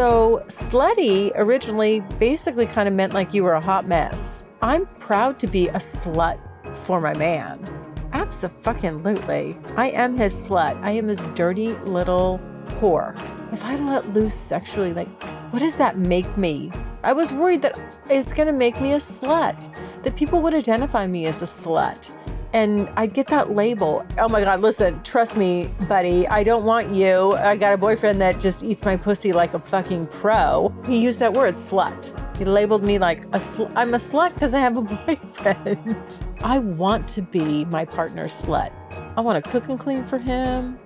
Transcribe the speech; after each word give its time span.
So, 0.00 0.42
slutty 0.46 1.30
originally 1.34 2.00
basically 2.18 2.64
kind 2.64 2.88
of 2.88 2.94
meant 2.94 3.12
like 3.12 3.34
you 3.34 3.44
were 3.44 3.52
a 3.52 3.62
hot 3.62 3.86
mess. 3.86 4.46
I'm 4.62 4.86
proud 4.98 5.38
to 5.40 5.46
be 5.46 5.68
a 5.68 5.74
slut 5.74 6.40
for 6.74 7.02
my 7.02 7.12
man. 7.18 7.60
Absolutely. 8.14 9.58
I 9.76 9.90
am 9.90 10.16
his 10.16 10.32
slut. 10.32 10.82
I 10.82 10.92
am 10.92 11.06
his 11.06 11.20
dirty 11.34 11.74
little 11.84 12.40
whore. 12.68 13.14
If 13.52 13.62
I 13.62 13.76
let 13.76 14.10
loose 14.14 14.32
sexually, 14.32 14.94
like, 14.94 15.10
what 15.52 15.58
does 15.58 15.76
that 15.76 15.98
make 15.98 16.34
me? 16.34 16.72
I 17.02 17.12
was 17.12 17.30
worried 17.30 17.60
that 17.60 17.78
it's 18.08 18.32
going 18.32 18.46
to 18.46 18.54
make 18.54 18.80
me 18.80 18.94
a 18.94 18.96
slut, 18.96 19.68
that 20.02 20.16
people 20.16 20.40
would 20.40 20.54
identify 20.54 21.06
me 21.06 21.26
as 21.26 21.42
a 21.42 21.44
slut 21.44 22.10
and 22.52 22.88
I'd 22.96 23.14
get 23.14 23.26
that 23.28 23.54
label. 23.54 24.04
Oh 24.18 24.28
my 24.28 24.42
God, 24.42 24.60
listen, 24.60 25.02
trust 25.02 25.36
me, 25.36 25.68
buddy, 25.88 26.26
I 26.28 26.42
don't 26.42 26.64
want 26.64 26.90
you. 26.90 27.32
I 27.34 27.56
got 27.56 27.72
a 27.72 27.78
boyfriend 27.78 28.20
that 28.20 28.40
just 28.40 28.62
eats 28.64 28.84
my 28.84 28.96
pussy 28.96 29.32
like 29.32 29.54
a 29.54 29.58
fucking 29.58 30.06
pro. 30.08 30.74
He 30.86 30.98
used 30.98 31.20
that 31.20 31.32
word, 31.32 31.54
slut. 31.54 32.16
He 32.36 32.44
labeled 32.44 32.82
me 32.82 32.98
like 32.98 33.24
a 33.32 33.40
sl- 33.40 33.66
I'm 33.76 33.94
a 33.94 33.98
slut 33.98 34.34
because 34.34 34.54
I 34.54 34.60
have 34.60 34.76
a 34.76 34.82
boyfriend. 35.06 36.24
I 36.42 36.58
want 36.58 37.06
to 37.08 37.22
be 37.22 37.64
my 37.66 37.84
partner's 37.84 38.32
slut. 38.32 38.72
I 39.16 39.20
want 39.20 39.44
to 39.44 39.50
cook 39.50 39.68
and 39.68 39.78
clean 39.78 40.02
for 40.04 40.18
him. 40.18 40.78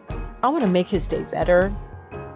I 0.42 0.48
want 0.48 0.62
to 0.62 0.68
make 0.68 0.88
his 0.88 1.06
day 1.06 1.22
better. 1.22 1.74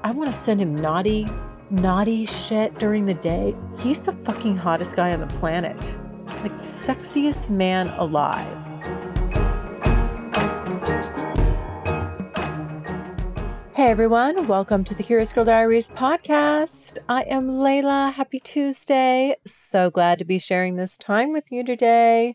I 0.05 0.12
want 0.12 0.30
to 0.30 0.33
send 0.33 0.61
him 0.61 0.74
naughty, 0.74 1.27
naughty 1.69 2.24
shit 2.24 2.78
during 2.78 3.05
the 3.05 3.14
day. 3.14 3.56
He's 3.78 4.05
the 4.05 4.12
fucking 4.12 4.56
hottest 4.56 4.97
guy 4.97 5.12
on 5.12 5.20
the 5.20 5.27
planet. 5.27 5.98
Like, 6.42 6.55
sexiest 6.55 7.50
man 7.50 7.89
alive. 7.89 8.67
Hey 13.78 13.92
everyone, 13.92 14.48
welcome 14.48 14.82
to 14.82 14.94
the 14.96 15.04
Curious 15.04 15.32
Girl 15.32 15.44
Diaries 15.44 15.88
podcast. 15.88 16.98
I 17.08 17.22
am 17.30 17.48
Layla. 17.48 18.12
Happy 18.12 18.40
Tuesday. 18.40 19.36
So 19.46 19.88
glad 19.88 20.18
to 20.18 20.24
be 20.24 20.40
sharing 20.40 20.74
this 20.74 20.96
time 20.96 21.32
with 21.32 21.44
you 21.52 21.62
today. 21.62 22.34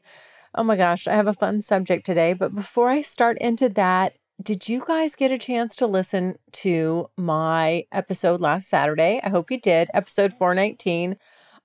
Oh 0.55 0.63
my 0.63 0.77
gosh, 0.77 1.05
I 1.05 1.15
have 1.15 1.27
a 1.27 1.33
fun 1.33 1.61
subject 1.61 2.05
today, 2.05 2.31
but 2.31 2.55
before 2.55 2.87
I 2.87 3.01
start 3.01 3.39
into 3.39 3.67
that, 3.71 4.13
did 4.41 4.69
you 4.69 4.85
guys 4.87 5.15
get 5.15 5.31
a 5.33 5.37
chance 5.37 5.75
to 5.75 5.85
listen 5.85 6.37
to 6.53 7.09
my 7.17 7.83
episode 7.91 8.39
last 8.39 8.69
Saturday? 8.69 9.19
I 9.21 9.27
hope 9.27 9.51
you 9.51 9.59
did, 9.59 9.89
episode 9.93 10.31
419. 10.31 11.17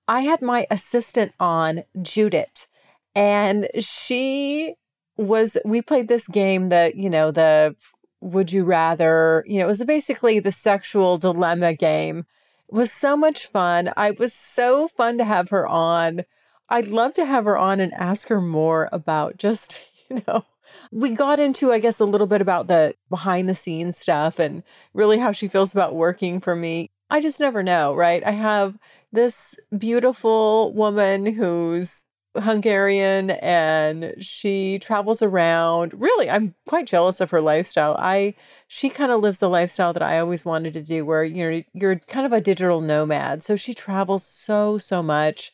I 0.09 0.23
had 0.23 0.43
my 0.43 0.67
assistant 0.73 1.31
on, 1.39 1.85
Judith, 2.03 2.67
and 3.15 3.69
she 3.79 4.75
was 5.17 5.57
we 5.65 5.83
played 5.83 6.09
this 6.09 6.27
game 6.27 6.71
that, 6.71 6.97
you 6.97 7.09
know, 7.11 7.31
the 7.31 7.77
would 8.21 8.53
you 8.53 8.65
rather, 8.65 9.45
you 9.47 9.59
know, 9.59 9.65
it 9.65 9.69
was 9.69 9.85
basically 9.85 10.41
the 10.41 10.53
sexual 10.53 11.19
dilemma 11.19 11.75
game. 11.75 12.27
It 12.69 12.75
was 12.75 12.93
so 12.93 13.17
much 13.17 13.47
fun. 13.47 13.93
I 13.97 14.13
was 14.13 14.33
so 14.33 14.89
fun 14.89 15.19
to 15.19 15.25
have 15.25 15.51
her 15.51 15.67
on. 15.67 16.23
I'd 16.69 16.89
love 16.89 17.15
to 17.15 17.25
have 17.25 17.45
her 17.45 17.57
on 17.57 17.81
and 17.81 17.95
ask 17.95 18.29
her 18.29 18.41
more 18.41 18.89
about 18.93 19.39
just, 19.39 19.81
you 20.11 20.23
know, 20.27 20.45
we 20.93 21.11
got 21.11 21.41
into, 21.41 21.73
I 21.73 21.79
guess, 21.79 22.01
a 22.01 22.05
little 22.05 22.27
bit 22.27 22.43
about 22.43 22.67
the 22.67 22.95
behind 23.09 23.49
the 23.49 23.55
scenes 23.55 23.97
stuff 23.97 24.39
and 24.39 24.63
really 24.95 25.19
how 25.19 25.33
she 25.33 25.49
feels 25.49 25.73
about 25.73 25.95
working 25.95 26.41
for 26.41 26.55
me. 26.55 26.91
I 27.11 27.21
just 27.21 27.41
never 27.41 27.63
know, 27.63 27.95
right? 27.95 28.23
I 28.25 28.33
have 28.33 28.77
this 29.13 29.57
beautiful 29.77 30.75
woman 30.75 31.25
who's 31.33 32.05
Hungarian 32.41 33.31
and 33.31 34.15
she 34.19 34.79
travels 34.81 35.23
around. 35.23 35.95
Really, 35.95 36.31
I'm 36.31 36.55
quite 36.67 36.87
jealous 36.87 37.21
of 37.21 37.31
her 37.31 37.41
lifestyle. 37.41 37.97
I 37.99 38.35
she 38.69 38.89
kind 38.91 39.13
of 39.13 39.21
lives 39.21 39.39
the 39.39 39.49
lifestyle 39.49 39.93
that 39.93 40.03
I 40.03 40.19
always 40.19 40.45
wanted 40.45 40.73
to 40.75 40.83
do 40.83 41.05
where 41.05 41.25
you 41.25 41.51
know 41.51 41.63
you're 41.75 41.99
kind 42.09 42.27
of 42.27 42.33
a 42.33 42.41
digital 42.41 42.81
nomad. 42.81 43.43
So 43.43 43.57
she 43.57 43.75
travels 43.75 44.27
so 44.27 44.79
so 44.79 45.03
much 45.03 45.53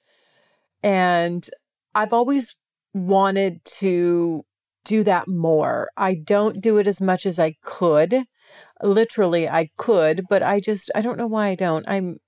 and 0.82 1.48
I've 1.94 2.12
always 2.12 2.54
wanted 2.94 3.64
to 3.80 4.44
do 4.84 5.02
that 5.04 5.28
more. 5.28 5.90
I 5.96 6.14
don't 6.14 6.60
do 6.60 6.78
it 6.78 6.86
as 6.86 7.00
much 7.00 7.26
as 7.26 7.38
I 7.38 7.56
could. 7.62 8.14
Literally 8.82 9.48
I 9.48 9.70
could, 9.78 10.24
but 10.30 10.42
I 10.42 10.60
just 10.60 10.90
I 10.94 11.00
don't 11.00 11.18
know 11.18 11.26
why 11.26 11.48
I 11.48 11.54
don't. 11.54 11.84
I'm 11.88 12.18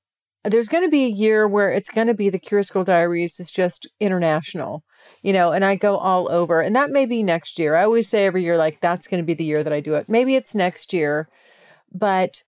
there's 0.48 0.68
going 0.68 0.84
to 0.84 0.90
be 0.90 1.04
a 1.04 1.08
year 1.08 1.46
where 1.48 1.70
it's 1.70 1.90
going 1.90 2.06
to 2.06 2.14
be 2.14 2.28
the 2.28 2.38
Curious 2.38 2.70
Girl 2.70 2.84
Diaries 2.84 3.40
is 3.40 3.50
just 3.50 3.86
international, 4.00 4.82
you 5.22 5.32
know, 5.32 5.52
and 5.52 5.64
I 5.64 5.76
go 5.76 5.96
all 5.96 6.30
over. 6.30 6.60
And 6.60 6.74
that 6.76 6.90
may 6.90 7.06
be 7.06 7.22
next 7.22 7.58
year. 7.58 7.74
I 7.74 7.84
always 7.84 8.08
say 8.08 8.26
every 8.26 8.42
year, 8.42 8.56
like, 8.56 8.80
that's 8.80 9.06
going 9.06 9.22
to 9.22 9.26
be 9.26 9.34
the 9.34 9.44
year 9.44 9.62
that 9.62 9.72
I 9.72 9.80
do 9.80 9.94
it. 9.94 10.08
Maybe 10.08 10.34
it's 10.34 10.54
next 10.54 10.92
year, 10.92 11.28
but 11.92 12.42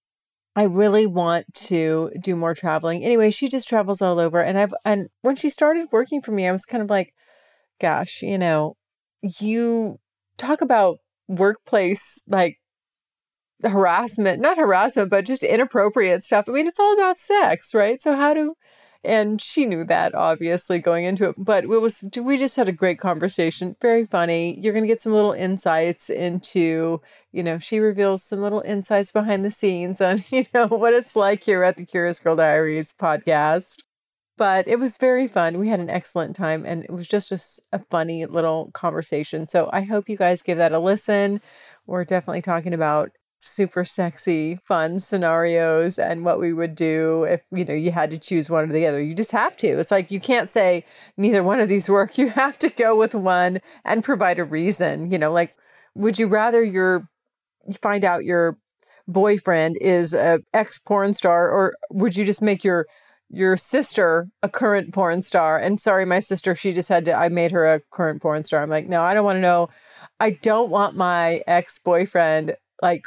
I 0.56 0.64
really 0.64 1.06
want 1.06 1.47
to 1.54 2.10
do 2.20 2.34
more 2.34 2.54
traveling. 2.54 3.04
Anyway, 3.04 3.31
she 3.31 3.48
just 3.48 3.69
travels 3.69 4.03
all 4.03 4.19
over. 4.19 4.42
And 4.42 4.58
I've, 4.58 4.75
and 4.84 5.08
when 5.22 5.37
she 5.37 5.50
started 5.50 5.87
working 5.92 6.20
for 6.20 6.32
me, 6.32 6.48
I 6.48 6.53
was 6.53 6.64
kind 6.64 6.82
of 6.82 6.91
like, 6.91 7.14
gosh, 7.81 8.22
you 8.22 8.38
know, 8.38 8.76
you 9.41 9.98
talk 10.37 10.60
about 10.60 10.98
workplace 11.28 12.22
like 12.26 12.58
harassment, 13.64 14.41
not 14.41 14.56
harassment, 14.56 15.10
but 15.10 15.24
just 15.26 15.42
inappropriate 15.42 16.24
stuff. 16.24 16.46
I 16.48 16.52
mean, 16.52 16.66
it's 16.66 16.80
all 16.80 16.94
about 16.94 17.19
sex, 17.19 17.74
right? 17.74 18.00
So 18.00 18.14
how 18.14 18.34
do 18.34 18.54
and 19.04 19.41
she 19.41 19.64
knew 19.64 19.84
that 19.84 20.14
obviously 20.14 20.80
going 20.80 21.04
into 21.04 21.28
it, 21.30 21.36
but 21.38 21.64
it 21.64 21.69
was 21.69 22.04
we 22.20 22.36
just 22.36 22.56
had 22.56 22.69
a 22.69 22.72
great 22.72 22.98
conversation, 22.98 23.76
very 23.80 24.04
funny. 24.04 24.58
You're 24.60 24.72
going 24.72 24.84
to 24.84 24.88
get 24.88 25.00
some 25.00 25.12
little 25.12 25.32
insights 25.32 26.10
into, 26.10 27.00
you 27.32 27.42
know, 27.44 27.58
she 27.58 27.78
reveals 27.78 28.24
some 28.24 28.41
little 28.41 28.60
insights 28.62 29.12
behind 29.12 29.44
the 29.44 29.50
scenes 29.50 30.00
on, 30.00 30.22
you 30.30 30.44
know, 30.52 30.66
what 30.66 30.94
it's 30.94 31.14
like 31.14 31.42
here 31.44 31.62
at 31.62 31.76
the 31.76 31.86
Curious 31.86 32.19
Girl 32.19 32.34
Diaries 32.36 32.92
podcast. 32.92 33.84
But 34.36 34.69
it 34.69 34.78
was 34.78 34.96
very 34.96 35.26
fun. 35.26 35.58
We 35.58 35.69
had 35.69 35.80
an 35.80 35.90
excellent 35.90 36.36
time 36.36 36.64
and 36.64 36.84
it 36.84 36.92
was 36.92 37.08
just 37.08 37.32
a, 37.32 37.76
a 37.76 37.80
funny 37.90 38.26
little 38.26 38.70
conversation. 38.72 39.48
So 39.48 39.69
I 39.72 39.82
hope 39.82 40.08
you 40.08 40.16
guys 40.16 40.42
give 40.42 40.58
that 40.58 40.72
a 40.72 40.78
listen. 40.78 41.40
We're 41.86 42.04
definitely 42.04 42.42
talking 42.42 42.75
about 42.75 43.10
super 43.41 43.84
sexy, 43.84 44.59
fun 44.65 44.99
scenarios 44.99 45.99
and 45.99 46.25
what 46.25 46.41
we 46.41 46.53
would 46.53 46.75
do 46.75 47.25
if, 47.25 47.41
you 47.53 47.65
know, 47.65 47.75
you 47.75 47.93
had 47.93 48.10
to 48.10 48.19
choose 48.19 48.50
one 48.50 48.69
or 48.69 48.72
the 48.72 48.87
other. 48.87 49.03
You 49.03 49.15
just 49.15 49.32
have 49.32 49.56
to. 49.59 49.66
It's 49.66 49.91
like 49.91 50.10
you 50.10 50.21
can't 50.21 50.49
say 50.49 50.84
neither 51.16 51.43
one 51.43 51.60
of 51.60 51.69
these 51.69 51.88
work. 51.88 52.19
You 52.19 52.28
have 52.31 52.59
to 52.59 52.71
go 52.71 52.97
with 52.97 53.15
one 53.15 53.60
and 53.84 54.04
provide 54.04 54.38
a 54.38 54.44
reason. 54.44 55.10
You 55.10 55.19
know, 55.19 55.32
like 55.32 55.54
would 55.94 56.19
you 56.19 56.26
rather 56.26 56.62
your 56.62 57.09
find 57.82 58.04
out 58.04 58.25
your 58.25 58.56
boyfriend 59.06 59.76
is 59.81 60.12
a 60.12 60.41
ex 60.53 60.78
porn 60.78 61.12
star 61.12 61.50
or 61.50 61.75
would 61.91 62.16
you 62.16 62.25
just 62.25 62.43
make 62.43 62.62
your 62.62 62.87
your 63.31 63.56
sister 63.56 64.28
a 64.43 64.49
current 64.49 64.93
porn 64.93 65.22
star 65.22 65.59
and 65.59 65.81
sorry 65.81 66.05
my 66.05 66.19
sister 66.19 66.55
she 66.55 66.72
just 66.72 66.88
had 66.88 67.06
to 67.06 67.12
i 67.12 67.28
made 67.28 67.50
her 67.50 67.66
a 67.66 67.81
current 67.91 68.20
porn 68.20 68.44
star 68.44 68.62
i'm 68.62 68.70
like 68.70 68.87
no 68.87 69.03
i 69.03 69.15
don't 69.15 69.25
want 69.25 69.37
to 69.37 69.41
know 69.41 69.69
i 70.20 70.31
don't 70.31 70.70
want 70.70 70.94
my 70.94 71.43
ex-boyfriend 71.47 72.55
like 72.82 73.02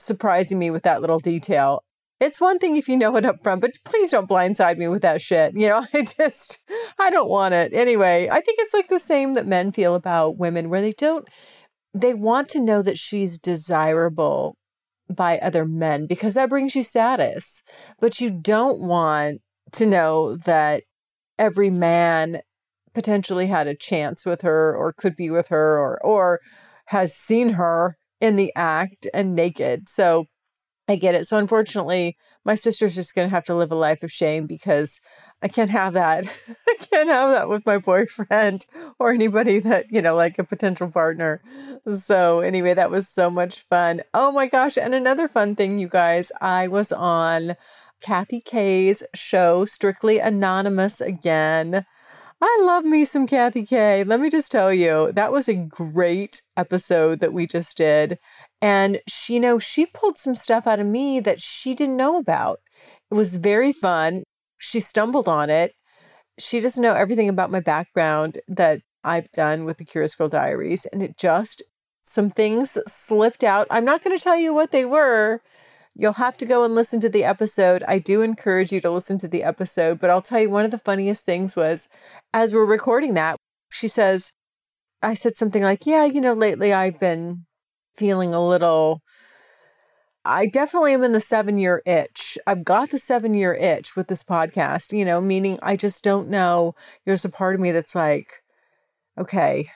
surprising 0.00 0.58
me 0.58 0.70
with 0.70 0.82
that 0.84 1.00
little 1.00 1.18
detail. 1.18 1.82
It's 2.20 2.40
one 2.40 2.58
thing 2.58 2.76
if 2.76 2.88
you 2.88 2.96
know 2.96 3.14
it 3.16 3.24
up 3.24 3.42
front, 3.42 3.60
but 3.60 3.72
please 3.84 4.10
don't 4.10 4.28
blindside 4.28 4.76
me 4.76 4.88
with 4.88 5.02
that 5.02 5.20
shit. 5.20 5.54
You 5.54 5.68
know, 5.68 5.86
I 5.94 6.02
just, 6.02 6.58
I 6.98 7.10
don't 7.10 7.30
want 7.30 7.54
it. 7.54 7.72
Anyway, 7.72 8.28
I 8.30 8.40
think 8.40 8.58
it's 8.60 8.74
like 8.74 8.88
the 8.88 8.98
same 8.98 9.34
that 9.34 9.46
men 9.46 9.72
feel 9.72 9.94
about 9.94 10.38
women, 10.38 10.68
where 10.68 10.80
they 10.80 10.92
don't, 10.92 11.28
they 11.94 12.14
want 12.14 12.48
to 12.50 12.60
know 12.60 12.82
that 12.82 12.98
she's 12.98 13.38
desirable 13.38 14.56
by 15.14 15.38
other 15.38 15.64
men 15.64 16.06
because 16.06 16.34
that 16.34 16.50
brings 16.50 16.74
you 16.74 16.82
status. 16.82 17.62
But 18.00 18.20
you 18.20 18.30
don't 18.30 18.80
want 18.80 19.40
to 19.72 19.86
know 19.86 20.36
that 20.36 20.82
every 21.38 21.70
man 21.70 22.40
potentially 22.94 23.46
had 23.46 23.66
a 23.66 23.76
chance 23.76 24.26
with 24.26 24.42
her 24.42 24.76
or 24.76 24.92
could 24.92 25.14
be 25.14 25.30
with 25.30 25.48
her 25.48 25.78
or, 25.78 26.04
or 26.04 26.40
has 26.86 27.14
seen 27.14 27.50
her 27.50 27.96
in 28.20 28.36
the 28.36 28.52
act 28.56 29.06
and 29.14 29.34
naked. 29.34 29.88
So 29.88 30.26
I 30.88 30.96
get 30.96 31.14
it. 31.14 31.26
So 31.26 31.36
unfortunately, 31.36 32.16
my 32.44 32.54
sister's 32.54 32.94
just 32.94 33.14
going 33.14 33.28
to 33.28 33.34
have 33.34 33.44
to 33.44 33.54
live 33.54 33.70
a 33.70 33.76
life 33.76 34.02
of 34.02 34.10
shame 34.10 34.46
because 34.46 35.00
I 35.42 35.48
can't 35.48 35.70
have 35.70 35.92
that. 35.92 36.26
I 36.68 36.74
can't 36.80 37.10
have 37.10 37.30
that 37.32 37.48
with 37.48 37.66
my 37.66 37.78
boyfriend 37.78 38.64
or 38.98 39.10
anybody 39.12 39.58
that, 39.60 39.86
you 39.90 40.00
know, 40.00 40.16
like 40.16 40.38
a 40.38 40.44
potential 40.44 40.90
partner. 40.90 41.42
So, 41.92 42.40
anyway, 42.40 42.74
that 42.74 42.90
was 42.90 43.08
so 43.08 43.30
much 43.30 43.64
fun. 43.64 44.02
Oh 44.14 44.32
my 44.32 44.46
gosh. 44.46 44.78
And 44.78 44.94
another 44.94 45.28
fun 45.28 45.54
thing, 45.54 45.78
you 45.78 45.88
guys, 45.88 46.32
I 46.40 46.68
was 46.68 46.90
on 46.90 47.54
Kathy 48.00 48.40
Kay's 48.40 49.02
show, 49.14 49.64
Strictly 49.64 50.18
Anonymous 50.18 51.00
again. 51.00 51.84
I 52.40 52.60
love 52.62 52.84
me 52.84 53.04
some 53.04 53.26
Kathy 53.26 53.64
Kay. 53.64 54.04
Let 54.04 54.20
me 54.20 54.30
just 54.30 54.52
tell 54.52 54.72
you, 54.72 55.10
that 55.12 55.32
was 55.32 55.48
a 55.48 55.54
great 55.54 56.40
episode 56.56 57.18
that 57.20 57.32
we 57.32 57.48
just 57.48 57.76
did. 57.76 58.18
And 58.62 59.00
she, 59.08 59.34
you 59.34 59.40
know, 59.40 59.58
she 59.58 59.86
pulled 59.86 60.16
some 60.16 60.36
stuff 60.36 60.66
out 60.66 60.78
of 60.78 60.86
me 60.86 61.18
that 61.20 61.40
she 61.40 61.74
didn't 61.74 61.96
know 61.96 62.16
about. 62.16 62.60
It 63.10 63.14
was 63.14 63.36
very 63.36 63.72
fun. 63.72 64.22
She 64.58 64.78
stumbled 64.78 65.26
on 65.26 65.50
it. 65.50 65.72
She 66.38 66.60
doesn't 66.60 66.82
know 66.82 66.94
everything 66.94 67.28
about 67.28 67.50
my 67.50 67.60
background 67.60 68.38
that 68.46 68.82
I've 69.02 69.30
done 69.32 69.64
with 69.64 69.78
the 69.78 69.84
Curious 69.84 70.14
Girl 70.14 70.28
Diaries. 70.28 70.86
And 70.92 71.02
it 71.02 71.16
just, 71.18 71.62
some 72.04 72.30
things 72.30 72.78
slipped 72.86 73.42
out. 73.42 73.66
I'm 73.68 73.84
not 73.84 74.04
going 74.04 74.16
to 74.16 74.22
tell 74.22 74.36
you 74.36 74.54
what 74.54 74.70
they 74.70 74.84
were 74.84 75.40
You'll 76.00 76.12
have 76.12 76.36
to 76.36 76.46
go 76.46 76.62
and 76.62 76.76
listen 76.76 77.00
to 77.00 77.08
the 77.08 77.24
episode. 77.24 77.82
I 77.88 77.98
do 77.98 78.22
encourage 78.22 78.70
you 78.70 78.80
to 78.82 78.90
listen 78.90 79.18
to 79.18 79.26
the 79.26 79.42
episode, 79.42 79.98
but 79.98 80.10
I'll 80.10 80.22
tell 80.22 80.40
you 80.40 80.48
one 80.48 80.64
of 80.64 80.70
the 80.70 80.78
funniest 80.78 81.26
things 81.26 81.56
was 81.56 81.88
as 82.32 82.54
we're 82.54 82.64
recording 82.64 83.14
that, 83.14 83.36
she 83.68 83.88
says, 83.88 84.32
I 85.02 85.14
said 85.14 85.36
something 85.36 85.62
like, 85.62 85.86
Yeah, 85.86 86.04
you 86.04 86.20
know, 86.20 86.34
lately 86.34 86.72
I've 86.72 87.00
been 87.00 87.46
feeling 87.96 88.32
a 88.32 88.46
little. 88.46 89.02
I 90.24 90.46
definitely 90.46 90.94
am 90.94 91.02
in 91.02 91.12
the 91.12 91.20
seven 91.20 91.58
year 91.58 91.82
itch. 91.84 92.38
I've 92.46 92.64
got 92.64 92.90
the 92.90 92.98
seven 92.98 93.34
year 93.34 93.54
itch 93.54 93.96
with 93.96 94.06
this 94.06 94.22
podcast, 94.22 94.96
you 94.96 95.04
know, 95.04 95.20
meaning 95.20 95.58
I 95.62 95.74
just 95.74 96.04
don't 96.04 96.28
know. 96.28 96.76
There's 97.06 97.24
a 97.24 97.28
part 97.28 97.56
of 97.56 97.60
me 97.60 97.72
that's 97.72 97.96
like, 97.96 98.34
okay, 99.18 99.68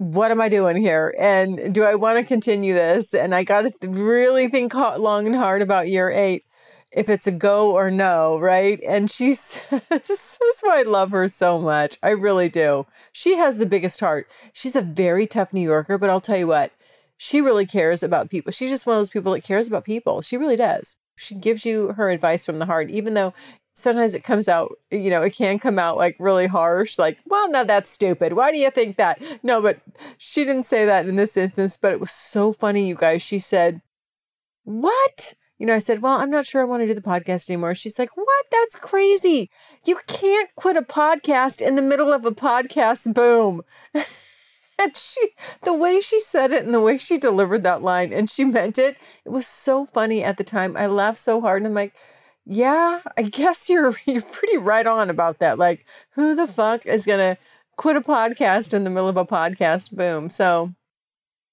what 0.00 0.30
am 0.30 0.40
I 0.40 0.48
doing 0.48 0.78
here? 0.78 1.14
And 1.18 1.74
do 1.74 1.84
I 1.84 1.94
want 1.94 2.16
to 2.16 2.24
continue 2.24 2.72
this? 2.72 3.12
And 3.12 3.34
I 3.34 3.44
got 3.44 3.66
to 3.82 3.88
really 3.90 4.48
think 4.48 4.72
long 4.72 5.26
and 5.26 5.36
hard 5.36 5.60
about 5.60 5.88
year 5.88 6.10
eight 6.10 6.42
if 6.90 7.10
it's 7.10 7.26
a 7.26 7.30
go 7.30 7.72
or 7.72 7.90
no, 7.90 8.38
right? 8.38 8.80
And 8.88 9.10
she 9.10 9.34
says, 9.34 9.82
This 9.90 10.10
is 10.40 10.60
why 10.62 10.80
I 10.80 10.82
love 10.84 11.10
her 11.10 11.28
so 11.28 11.60
much. 11.60 11.98
I 12.02 12.10
really 12.10 12.48
do. 12.48 12.86
She 13.12 13.36
has 13.36 13.58
the 13.58 13.66
biggest 13.66 14.00
heart. 14.00 14.32
She's 14.54 14.74
a 14.74 14.80
very 14.80 15.26
tough 15.26 15.52
New 15.52 15.60
Yorker, 15.60 15.98
but 15.98 16.08
I'll 16.08 16.18
tell 16.18 16.38
you 16.38 16.46
what, 16.46 16.72
she 17.18 17.42
really 17.42 17.66
cares 17.66 18.02
about 18.02 18.30
people. 18.30 18.52
She's 18.52 18.70
just 18.70 18.86
one 18.86 18.96
of 18.96 19.00
those 19.00 19.10
people 19.10 19.32
that 19.32 19.44
cares 19.44 19.68
about 19.68 19.84
people. 19.84 20.22
She 20.22 20.38
really 20.38 20.56
does. 20.56 20.96
She 21.16 21.34
gives 21.34 21.66
you 21.66 21.88
her 21.92 22.08
advice 22.08 22.46
from 22.46 22.58
the 22.58 22.64
heart, 22.64 22.88
even 22.88 23.12
though 23.12 23.34
sometimes 23.74 24.14
it 24.14 24.24
comes 24.24 24.48
out, 24.48 24.72
you 24.90 25.10
know, 25.10 25.22
it 25.22 25.34
can 25.34 25.58
come 25.58 25.78
out 25.78 25.96
like 25.96 26.16
really 26.18 26.46
harsh, 26.46 26.98
like, 26.98 27.18
well, 27.26 27.50
no, 27.50 27.64
that's 27.64 27.90
stupid. 27.90 28.34
Why 28.34 28.50
do 28.50 28.58
you 28.58 28.70
think 28.70 28.96
that? 28.96 29.22
No, 29.42 29.60
but 29.60 29.80
she 30.18 30.44
didn't 30.44 30.64
say 30.64 30.84
that 30.86 31.06
in 31.06 31.16
this 31.16 31.36
instance, 31.36 31.76
but 31.76 31.92
it 31.92 32.00
was 32.00 32.10
so 32.10 32.52
funny, 32.52 32.86
you 32.86 32.94
guys. 32.94 33.22
She 33.22 33.38
said, 33.38 33.80
What? 34.64 35.34
You 35.58 35.66
know, 35.66 35.74
I 35.74 35.78
said, 35.78 36.02
Well, 36.02 36.18
I'm 36.18 36.30
not 36.30 36.46
sure 36.46 36.62
I 36.62 36.64
want 36.64 36.82
to 36.82 36.86
do 36.86 36.94
the 36.94 37.00
podcast 37.00 37.50
anymore. 37.50 37.74
She's 37.74 37.98
like, 37.98 38.16
What? 38.16 38.46
That's 38.50 38.76
crazy. 38.76 39.50
You 39.86 39.98
can't 40.06 40.50
quit 40.56 40.76
a 40.76 40.82
podcast 40.82 41.60
in 41.60 41.74
the 41.74 41.82
middle 41.82 42.12
of 42.12 42.24
a 42.24 42.32
podcast 42.32 43.12
boom. 43.14 43.62
and 43.94 44.96
she, 44.96 45.30
the 45.62 45.74
way 45.74 46.00
she 46.00 46.18
said 46.20 46.52
it 46.52 46.64
and 46.64 46.74
the 46.74 46.80
way 46.80 46.96
she 46.98 47.18
delivered 47.18 47.62
that 47.64 47.82
line 47.82 48.12
and 48.12 48.30
she 48.30 48.44
meant 48.44 48.78
it, 48.78 48.96
it 49.24 49.28
was 49.28 49.46
so 49.46 49.86
funny 49.86 50.24
at 50.24 50.38
the 50.38 50.44
time. 50.44 50.76
I 50.76 50.86
laughed 50.86 51.18
so 51.18 51.40
hard 51.40 51.62
and 51.62 51.68
I'm 51.68 51.74
like, 51.74 51.94
yeah, 52.46 53.00
I 53.16 53.22
guess 53.22 53.68
you're 53.68 53.94
you're 54.06 54.22
pretty 54.22 54.58
right 54.58 54.86
on 54.86 55.10
about 55.10 55.38
that. 55.40 55.58
Like, 55.58 55.86
who 56.10 56.34
the 56.34 56.46
fuck 56.46 56.86
is 56.86 57.04
gonna 57.06 57.36
quit 57.76 57.96
a 57.96 58.00
podcast 58.00 58.74
in 58.74 58.84
the 58.84 58.90
middle 58.90 59.08
of 59.08 59.16
a 59.16 59.24
podcast 59.24 59.92
boom? 59.92 60.28
So 60.30 60.72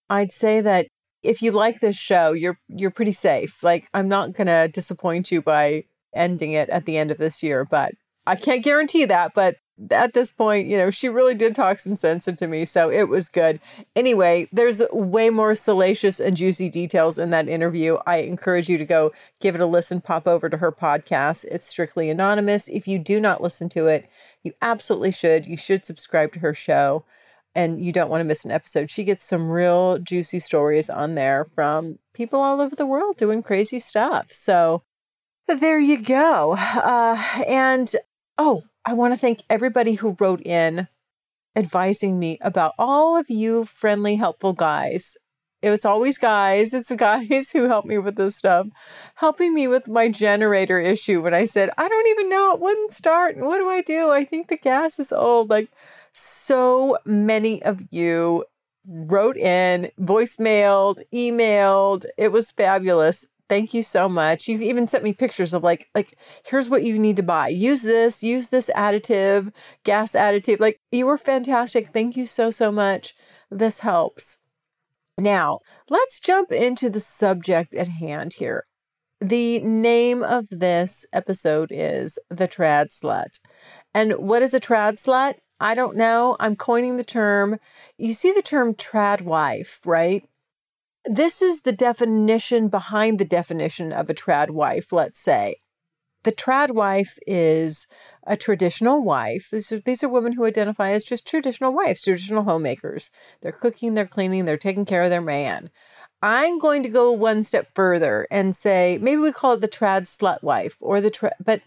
I'd 0.09 0.31
say 0.31 0.61
that 0.61 0.87
if 1.23 1.41
you 1.41 1.51
like 1.51 1.79
this 1.79 1.97
show, 1.97 2.31
you're 2.33 2.59
you're 2.69 2.91
pretty 2.91 3.11
safe. 3.11 3.63
Like, 3.63 3.87
I'm 3.93 4.07
not 4.07 4.33
gonna 4.33 4.67
disappoint 4.69 5.31
you 5.31 5.41
by 5.41 5.85
ending 6.15 6.53
it 6.53 6.69
at 6.69 6.85
the 6.85 6.97
end 6.97 7.11
of 7.11 7.17
this 7.17 7.43
year, 7.43 7.65
but 7.65 7.93
I 8.25 8.35
can't 8.35 8.63
guarantee 8.63 9.05
that, 9.05 9.33
but 9.35 9.57
at 9.91 10.13
this 10.13 10.31
point, 10.31 10.67
you 10.67 10.77
know, 10.77 10.89
she 10.89 11.09
really 11.09 11.35
did 11.35 11.53
talk 11.53 11.79
some 11.79 11.95
sense 11.95 12.27
into 12.27 12.47
me. 12.47 12.65
So 12.65 12.89
it 12.89 13.09
was 13.09 13.29
good. 13.29 13.59
Anyway, 13.95 14.47
there's 14.51 14.81
way 14.91 15.29
more 15.29 15.53
salacious 15.53 16.19
and 16.19 16.35
juicy 16.35 16.69
details 16.69 17.17
in 17.17 17.29
that 17.29 17.47
interview. 17.47 17.97
I 18.07 18.17
encourage 18.17 18.69
you 18.69 18.77
to 18.77 18.85
go 18.85 19.11
give 19.39 19.55
it 19.55 19.61
a 19.61 19.65
listen, 19.65 20.01
pop 20.01 20.27
over 20.27 20.49
to 20.49 20.57
her 20.57 20.71
podcast. 20.71 21.45
It's 21.45 21.67
strictly 21.67 22.09
anonymous. 22.09 22.67
If 22.67 22.87
you 22.87 22.97
do 22.99 23.19
not 23.19 23.41
listen 23.41 23.69
to 23.69 23.87
it, 23.87 24.09
you 24.43 24.53
absolutely 24.61 25.11
should. 25.11 25.45
You 25.45 25.57
should 25.57 25.85
subscribe 25.85 26.33
to 26.33 26.39
her 26.39 26.53
show 26.53 27.05
and 27.55 27.83
you 27.83 27.91
don't 27.91 28.09
want 28.09 28.21
to 28.21 28.25
miss 28.25 28.45
an 28.45 28.51
episode. 28.51 28.89
She 28.89 29.03
gets 29.03 29.23
some 29.23 29.49
real 29.49 29.97
juicy 29.97 30.39
stories 30.39 30.89
on 30.89 31.15
there 31.15 31.45
from 31.55 31.97
people 32.13 32.39
all 32.39 32.61
over 32.61 32.75
the 32.75 32.85
world 32.85 33.17
doing 33.17 33.41
crazy 33.41 33.79
stuff. 33.79 34.29
So 34.29 34.83
there 35.47 35.79
you 35.79 36.03
go. 36.03 36.53
Uh, 36.53 37.17
and 37.47 37.91
oh, 38.37 38.63
I 38.87 38.93
want 38.93 39.13
to 39.13 39.19
thank 39.19 39.43
everybody 39.49 39.95
who 39.95 40.15
wrote 40.17 40.41
in 40.47 40.87
advising 41.57 42.17
me 42.17 42.37
about 42.39 42.73
all 42.79 43.17
of 43.17 43.29
you 43.29 43.65
friendly, 43.65 44.15
helpful 44.15 44.53
guys. 44.53 45.17
It 45.61 45.71
was 45.71 45.83
always 45.83 46.17
guys. 46.17 46.73
It's 46.73 46.87
the 46.87 46.95
guys 47.11 47.51
who 47.51 47.65
helped 47.65 47.89
me 47.89 47.97
with 47.97 48.15
this 48.15 48.37
stuff, 48.37 48.67
helping 49.15 49.53
me 49.53 49.67
with 49.67 49.89
my 49.89 50.07
generator 50.07 50.79
issue 50.79 51.21
when 51.21 51.33
I 51.33 51.43
said, 51.43 51.69
I 51.77 51.89
don't 51.89 52.07
even 52.07 52.29
know, 52.29 52.53
it 52.53 52.61
wouldn't 52.61 52.93
start. 52.93 53.35
What 53.35 53.57
do 53.57 53.67
I 53.67 53.81
do? 53.81 54.09
I 54.11 54.23
think 54.23 54.47
the 54.47 54.55
gas 54.55 54.99
is 54.99 55.11
old. 55.11 55.49
Like, 55.49 55.67
so 56.13 56.97
many 57.03 57.61
of 57.63 57.81
you 57.91 58.45
wrote 58.87 59.35
in, 59.35 59.91
voicemailed, 59.99 61.01
emailed. 61.13 62.05
It 62.17 62.31
was 62.31 62.51
fabulous. 62.51 63.25
Thank 63.49 63.73
you 63.73 63.81
so 63.81 64.09
much. 64.09 64.47
You've 64.47 64.61
even 64.61 64.87
sent 64.87 65.03
me 65.03 65.13
pictures 65.13 65.53
of 65.53 65.63
like 65.63 65.87
like 65.95 66.17
here's 66.45 66.69
what 66.69 66.83
you 66.83 66.99
need 66.99 67.15
to 67.17 67.23
buy. 67.23 67.47
Use 67.47 67.81
this, 67.81 68.23
use 68.23 68.49
this 68.49 68.69
additive, 68.75 69.53
gas 69.83 70.11
additive. 70.11 70.59
Like 70.59 70.79
you 70.91 71.05
were 71.05 71.17
fantastic. 71.17 71.87
Thank 71.87 72.17
you 72.17 72.25
so 72.25 72.49
so 72.49 72.71
much. 72.71 73.13
This 73.49 73.79
helps. 73.79 74.37
Now, 75.17 75.59
let's 75.89 76.19
jump 76.19 76.51
into 76.51 76.89
the 76.89 76.99
subject 76.99 77.73
at 77.73 77.87
hand 77.87 78.33
here. 78.33 78.65
The 79.19 79.59
name 79.61 80.21
of 80.21 80.47
this 80.51 81.05
episode 81.11 81.71
is 81.71 82.19
The 82.29 82.47
Trad 82.47 82.89
Slut. 82.89 83.39
And 83.95 84.13
what 84.13 84.43
is 84.43 84.53
a 84.53 84.59
trad 84.59 85.03
slut? 85.03 85.35
I 85.59 85.73
don't 85.73 85.97
know. 85.97 86.37
I'm 86.39 86.55
coining 86.55 86.97
the 86.97 87.03
term. 87.03 87.57
You 87.97 88.13
see 88.13 88.31
the 88.31 88.43
term 88.43 88.75
trad 88.75 89.23
wife, 89.23 89.79
right? 89.85 90.23
This 91.09 91.41
is 91.41 91.61
the 91.61 91.71
definition 91.71 92.67
behind 92.67 93.17
the 93.17 93.25
definition 93.25 93.93
of 93.93 94.09
a 94.09 94.13
trad 94.13 94.49
wife, 94.49 94.91
let's 94.91 95.19
say. 95.19 95.55
The 96.23 96.33
trad 96.33 96.71
wife 96.71 97.17
is 97.25 97.87
a 98.25 98.35
traditional 98.35 99.01
wife. 99.01 99.49
These 99.51 99.71
are, 99.71 99.79
these 99.79 100.03
are 100.03 100.09
women 100.09 100.33
who 100.33 100.45
identify 100.45 100.89
as 100.89 101.05
just 101.05 101.25
traditional 101.25 101.71
wives, 101.71 102.01
traditional 102.01 102.43
homemakers. 102.43 103.09
They're 103.41 103.53
cooking, 103.53 103.93
they're 103.93 104.05
cleaning, 104.05 104.43
they're 104.43 104.57
taking 104.57 104.83
care 104.83 105.03
of 105.03 105.09
their 105.09 105.21
man. 105.21 105.69
I'm 106.21 106.59
going 106.59 106.83
to 106.83 106.89
go 106.89 107.11
one 107.11 107.43
step 107.43 107.69
further 107.75 108.27
and 108.29 108.53
say 108.53 108.97
maybe 109.01 109.21
we 109.21 109.31
call 109.31 109.53
it 109.53 109.61
the 109.61 109.69
trad 109.69 110.03
slut 110.03 110.43
wife 110.43 110.75
or 110.81 110.99
the 110.99 111.11
trad, 111.11 111.33
but 111.39 111.61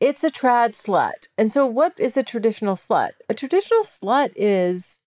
it's 0.00 0.24
a 0.24 0.30
trad 0.30 0.70
slut. 0.70 1.28
And 1.36 1.52
so 1.52 1.66
what 1.66 1.98
is 1.98 2.16
a 2.16 2.22
traditional 2.22 2.76
slut? 2.76 3.10
A 3.28 3.34
traditional 3.34 3.82
slut 3.82 4.32
is 4.36 5.00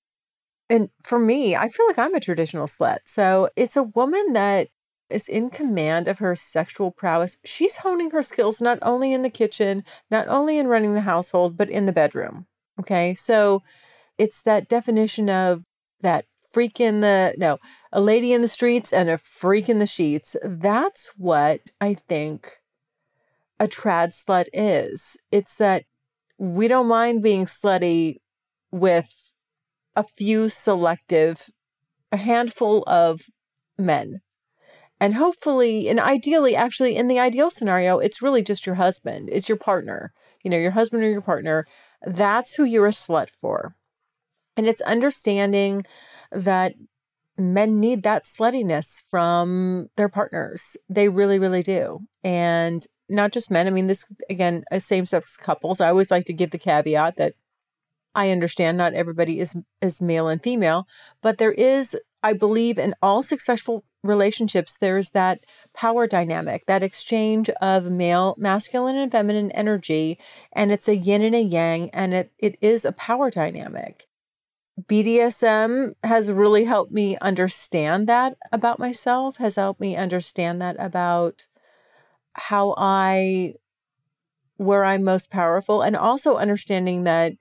and 0.70 0.90
for 1.04 1.20
me, 1.20 1.56
I 1.56 1.68
feel 1.70 1.88
like 1.88 2.00
I'm 2.00 2.16
a 2.16 2.20
traditional 2.20 2.68
slut. 2.68 3.00
So 3.06 3.50
it's 3.56 3.76
a 3.76 3.84
woman 3.84 4.34
that 4.34 4.70
is 5.10 5.28
in 5.28 5.50
command 5.50 6.08
of 6.08 6.20
her 6.20 6.36
sexual 6.36 6.92
prowess. 6.92 7.38
She's 7.44 7.78
honing 7.78 8.12
her 8.12 8.22
skills 8.22 8.62
not 8.62 8.78
only 8.84 9.12
in 9.12 9.24
the 9.24 9.30
kitchen, 9.30 9.84
not 10.12 10.28
only 10.28 10.60
in 10.60 10.68
running 10.68 10.94
the 10.94 11.02
household, 11.02 11.58
but 11.58 11.70
in 11.70 11.88
the 11.88 11.92
bedroom. 11.92 12.46
Okay. 12.80 13.16
So 13.16 13.64
it's 14.18 14.44
that 14.44 14.70
definition 14.70 15.30
of 15.30 15.66
that 16.02 16.26
freak 16.52 16.80
in 16.80 17.00
the, 17.02 17.34
no, 17.38 17.58
a 17.92 18.02
lady 18.02 18.34
in 18.34 18.42
the 18.42 18.48
streets 18.48 18.94
and 18.94 19.10
a 19.10 19.18
freak 19.18 19.70
in 19.70 19.80
the 19.80 19.88
sheets. 19.88 20.36
That's 20.44 21.12
what 21.18 21.62
I 21.82 21.96
think 21.96 22.58
a 23.60 23.68
trad 23.68 24.10
slut 24.10 24.46
is. 24.54 25.18
It's 25.32 25.56
that 25.56 25.86
we 26.38 26.68
don't 26.68 26.88
mind 26.88 27.24
being 27.24 27.46
slutty 27.46 28.18
with 28.72 29.29
a 30.00 30.04
few 30.04 30.48
selective, 30.48 31.50
a 32.14 32.18
handful 32.18 32.84
of 32.88 33.20
men. 33.78 34.22
And 35.02 35.14
hopefully, 35.14 35.90
and 35.90 36.00
ideally, 36.00 36.56
actually, 36.56 36.96
in 36.96 37.10
the 37.10 37.20
ideal 37.20 37.50
scenario, 37.50 38.00
it's 38.00 38.22
really 38.22 38.42
just 38.42 38.66
your 38.66 38.76
husband, 38.76 39.30
it's 39.32 39.50
your 39.50 39.58
partner, 39.58 40.14
you 40.44 40.50
know, 40.50 40.58
your 40.58 40.72
husband 40.72 41.04
or 41.04 41.10
your 41.10 41.22
partner. 41.22 41.66
That's 42.06 42.54
who 42.54 42.64
you're 42.64 42.88
a 42.88 42.92
slut 42.92 43.30
for. 43.42 43.76
And 44.56 44.68
it's 44.68 44.82
understanding 44.82 45.86
that 46.32 46.76
men 47.38 47.80
need 47.80 48.04
that 48.04 48.24
sluttiness 48.24 49.04
from 49.10 49.90
their 49.98 50.10
partners. 50.10 50.78
They 50.90 51.10
really, 51.10 51.40
really 51.40 51.62
do. 51.62 52.00
And 52.24 52.86
not 53.10 53.34
just 53.34 53.52
men. 53.52 53.68
I 53.68 53.70
mean, 53.70 53.88
this 53.88 54.06
again, 54.30 54.64
uh, 54.72 54.80
same 54.80 55.06
sex 55.06 55.36
couples. 55.36 55.82
I 55.82 55.90
always 55.90 56.12
like 56.12 56.26
to 56.26 56.34
give 56.34 56.52
the 56.52 56.58
caveat 56.58 57.18
that 57.18 57.34
I 58.16 58.32
understand 58.32 58.78
not 58.78 58.94
everybody 58.94 59.40
is 59.40 59.56
is 59.82 60.02
male 60.02 60.28
and 60.28 60.42
female, 60.42 60.88
but 61.22 61.38
there 61.38 61.52
is, 61.52 61.98
I 62.24 62.34
believe, 62.34 62.78
in 62.78 62.96
all 63.02 63.24
successful 63.24 63.84
relationships, 64.04 64.78
there's 64.78 65.12
that 65.12 65.46
power 65.74 66.08
dynamic, 66.08 66.66
that 66.68 66.84
exchange 66.84 67.50
of 67.62 67.92
male, 67.92 68.36
masculine, 68.38 68.96
and 68.96 69.12
feminine 69.12 69.52
energy, 69.52 70.18
and 70.54 70.72
it's 70.72 70.88
a 70.88 70.96
yin 70.96 71.22
and 71.22 71.36
a 71.36 71.42
yang, 71.42 71.90
and 71.92 72.14
it 72.14 72.32
it 72.40 72.58
is 72.62 72.86
a 72.86 72.92
power 72.94 73.30
dynamic. 73.30 74.06
BDSM 74.88 75.94
has 76.04 76.32
really 76.32 76.64
helped 76.66 76.92
me 76.92 77.18
understand 77.22 78.08
that 78.08 78.38
about 78.52 78.80
myself, 78.80 79.38
has 79.38 79.56
helped 79.56 79.82
me 79.82 79.96
understand 79.98 80.62
that 80.62 80.78
about 80.80 81.46
how 82.34 82.74
I, 82.78 83.56
where 84.58 84.86
I'm 84.86 85.04
most 85.04 85.30
powerful, 85.32 85.82
and 85.82 85.96
also 85.98 86.38
understanding 86.38 87.04
that 87.04 87.34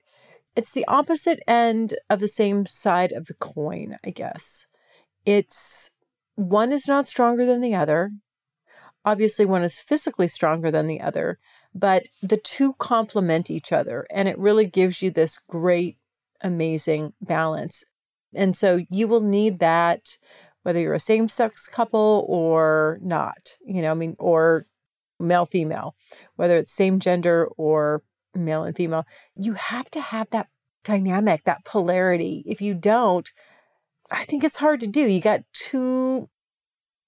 it's 0.59 0.73
the 0.73 0.85
opposite 0.89 1.39
end 1.47 1.93
of 2.09 2.19
the 2.19 2.27
same 2.27 2.65
side 2.65 3.13
of 3.13 3.27
the 3.27 3.33
coin, 3.35 3.97
I 4.03 4.09
guess. 4.09 4.67
It's 5.25 5.89
one 6.35 6.73
is 6.73 6.85
not 6.85 7.07
stronger 7.07 7.45
than 7.45 7.61
the 7.61 7.75
other. 7.75 8.11
Obviously, 9.05 9.45
one 9.45 9.63
is 9.63 9.79
physically 9.79 10.27
stronger 10.27 10.69
than 10.69 10.87
the 10.87 10.99
other, 10.99 11.39
but 11.73 12.09
the 12.21 12.35
two 12.35 12.73
complement 12.73 13.49
each 13.49 13.71
other, 13.71 14.05
and 14.11 14.27
it 14.27 14.37
really 14.37 14.65
gives 14.65 15.01
you 15.01 15.09
this 15.09 15.39
great 15.47 15.97
amazing 16.41 17.13
balance. 17.21 17.85
And 18.35 18.53
so 18.53 18.81
you 18.89 19.07
will 19.07 19.21
need 19.21 19.59
that 19.59 20.17
whether 20.63 20.81
you're 20.81 20.93
a 20.93 20.99
same 20.99 21.29
sex 21.29 21.67
couple 21.67 22.25
or 22.27 22.99
not, 23.01 23.55
you 23.65 23.81
know, 23.81 23.91
I 23.91 23.93
mean, 23.93 24.17
or 24.19 24.65
male 25.21 25.45
female, 25.45 25.95
whether 26.35 26.57
it's 26.57 26.73
same 26.73 26.99
gender 26.99 27.47
or 27.55 28.03
male 28.35 28.63
and 28.63 28.75
female, 28.75 29.05
you 29.35 29.53
have 29.53 29.89
to 29.91 30.01
have 30.01 30.29
that 30.31 30.47
dynamic, 30.83 31.43
that 31.43 31.65
polarity. 31.65 32.43
If 32.45 32.61
you 32.61 32.73
don't, 32.73 33.29
I 34.11 34.25
think 34.25 34.43
it's 34.43 34.57
hard 34.57 34.79
to 34.81 34.87
do. 34.87 35.01
You 35.01 35.21
got 35.21 35.41
two 35.53 36.29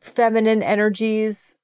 feminine 0.02 0.64
energies 0.64 1.56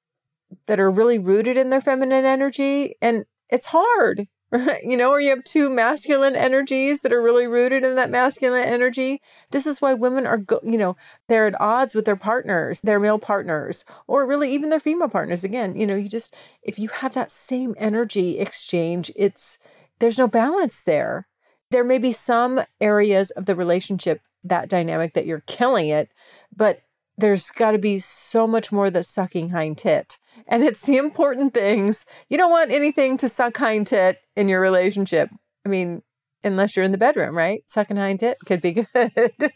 that 0.66 0.80
are 0.80 0.90
really 0.90 1.18
rooted 1.18 1.56
in 1.56 1.70
their 1.70 1.80
feminine 1.80 2.24
energy, 2.24 2.94
and 3.02 3.24
it's 3.50 3.66
hard. 3.66 4.26
you 4.82 4.96
know, 4.96 5.10
or 5.10 5.20
you 5.20 5.30
have 5.30 5.44
two 5.44 5.68
masculine 5.68 6.34
energies 6.34 7.02
that 7.02 7.12
are 7.12 7.22
really 7.22 7.46
rooted 7.46 7.84
in 7.84 7.96
that 7.96 8.10
masculine 8.10 8.64
energy. 8.64 9.20
This 9.50 9.66
is 9.66 9.80
why 9.80 9.94
women 9.94 10.26
are, 10.26 10.38
go- 10.38 10.60
you 10.62 10.78
know, 10.78 10.96
they're 11.28 11.46
at 11.46 11.60
odds 11.60 11.94
with 11.94 12.06
their 12.06 12.16
partners, 12.16 12.80
their 12.80 12.98
male 12.98 13.18
partners, 13.18 13.84
or 14.06 14.26
really 14.26 14.52
even 14.52 14.70
their 14.70 14.80
female 14.80 15.08
partners. 15.08 15.44
Again, 15.44 15.76
you 15.76 15.86
know, 15.86 15.94
you 15.94 16.08
just, 16.08 16.34
if 16.62 16.78
you 16.78 16.88
have 16.88 17.14
that 17.14 17.30
same 17.30 17.74
energy 17.78 18.38
exchange, 18.38 19.12
it's, 19.14 19.58
there's 19.98 20.18
no 20.18 20.28
balance 20.28 20.82
there. 20.82 21.26
There 21.70 21.84
may 21.84 21.98
be 21.98 22.12
some 22.12 22.60
areas 22.80 23.30
of 23.32 23.44
the 23.44 23.54
relationship, 23.54 24.22
that 24.44 24.70
dynamic 24.70 25.12
that 25.12 25.26
you're 25.26 25.42
killing 25.46 25.88
it, 25.88 26.10
but 26.56 26.80
there's 27.18 27.50
got 27.50 27.72
to 27.72 27.78
be 27.78 27.98
so 27.98 28.46
much 28.46 28.70
more 28.70 28.90
that's 28.90 29.10
sucking 29.10 29.50
hind 29.50 29.76
tit. 29.76 30.18
And 30.46 30.62
it's 30.62 30.82
the 30.82 30.96
important 30.96 31.52
things. 31.52 32.06
You 32.30 32.38
don't 32.38 32.50
want 32.50 32.70
anything 32.70 33.16
to 33.18 33.28
suck 33.28 33.56
hind 33.56 33.88
tit 33.88 34.18
in 34.36 34.48
your 34.48 34.60
relationship. 34.60 35.28
I 35.66 35.68
mean, 35.68 36.02
unless 36.44 36.76
you're 36.76 36.84
in 36.84 36.92
the 36.92 36.98
bedroom, 36.98 37.36
right? 37.36 37.62
Sucking 37.66 37.96
hind 37.96 38.20
tit 38.20 38.38
could 38.46 38.60
be 38.60 38.72
good. 38.94 39.52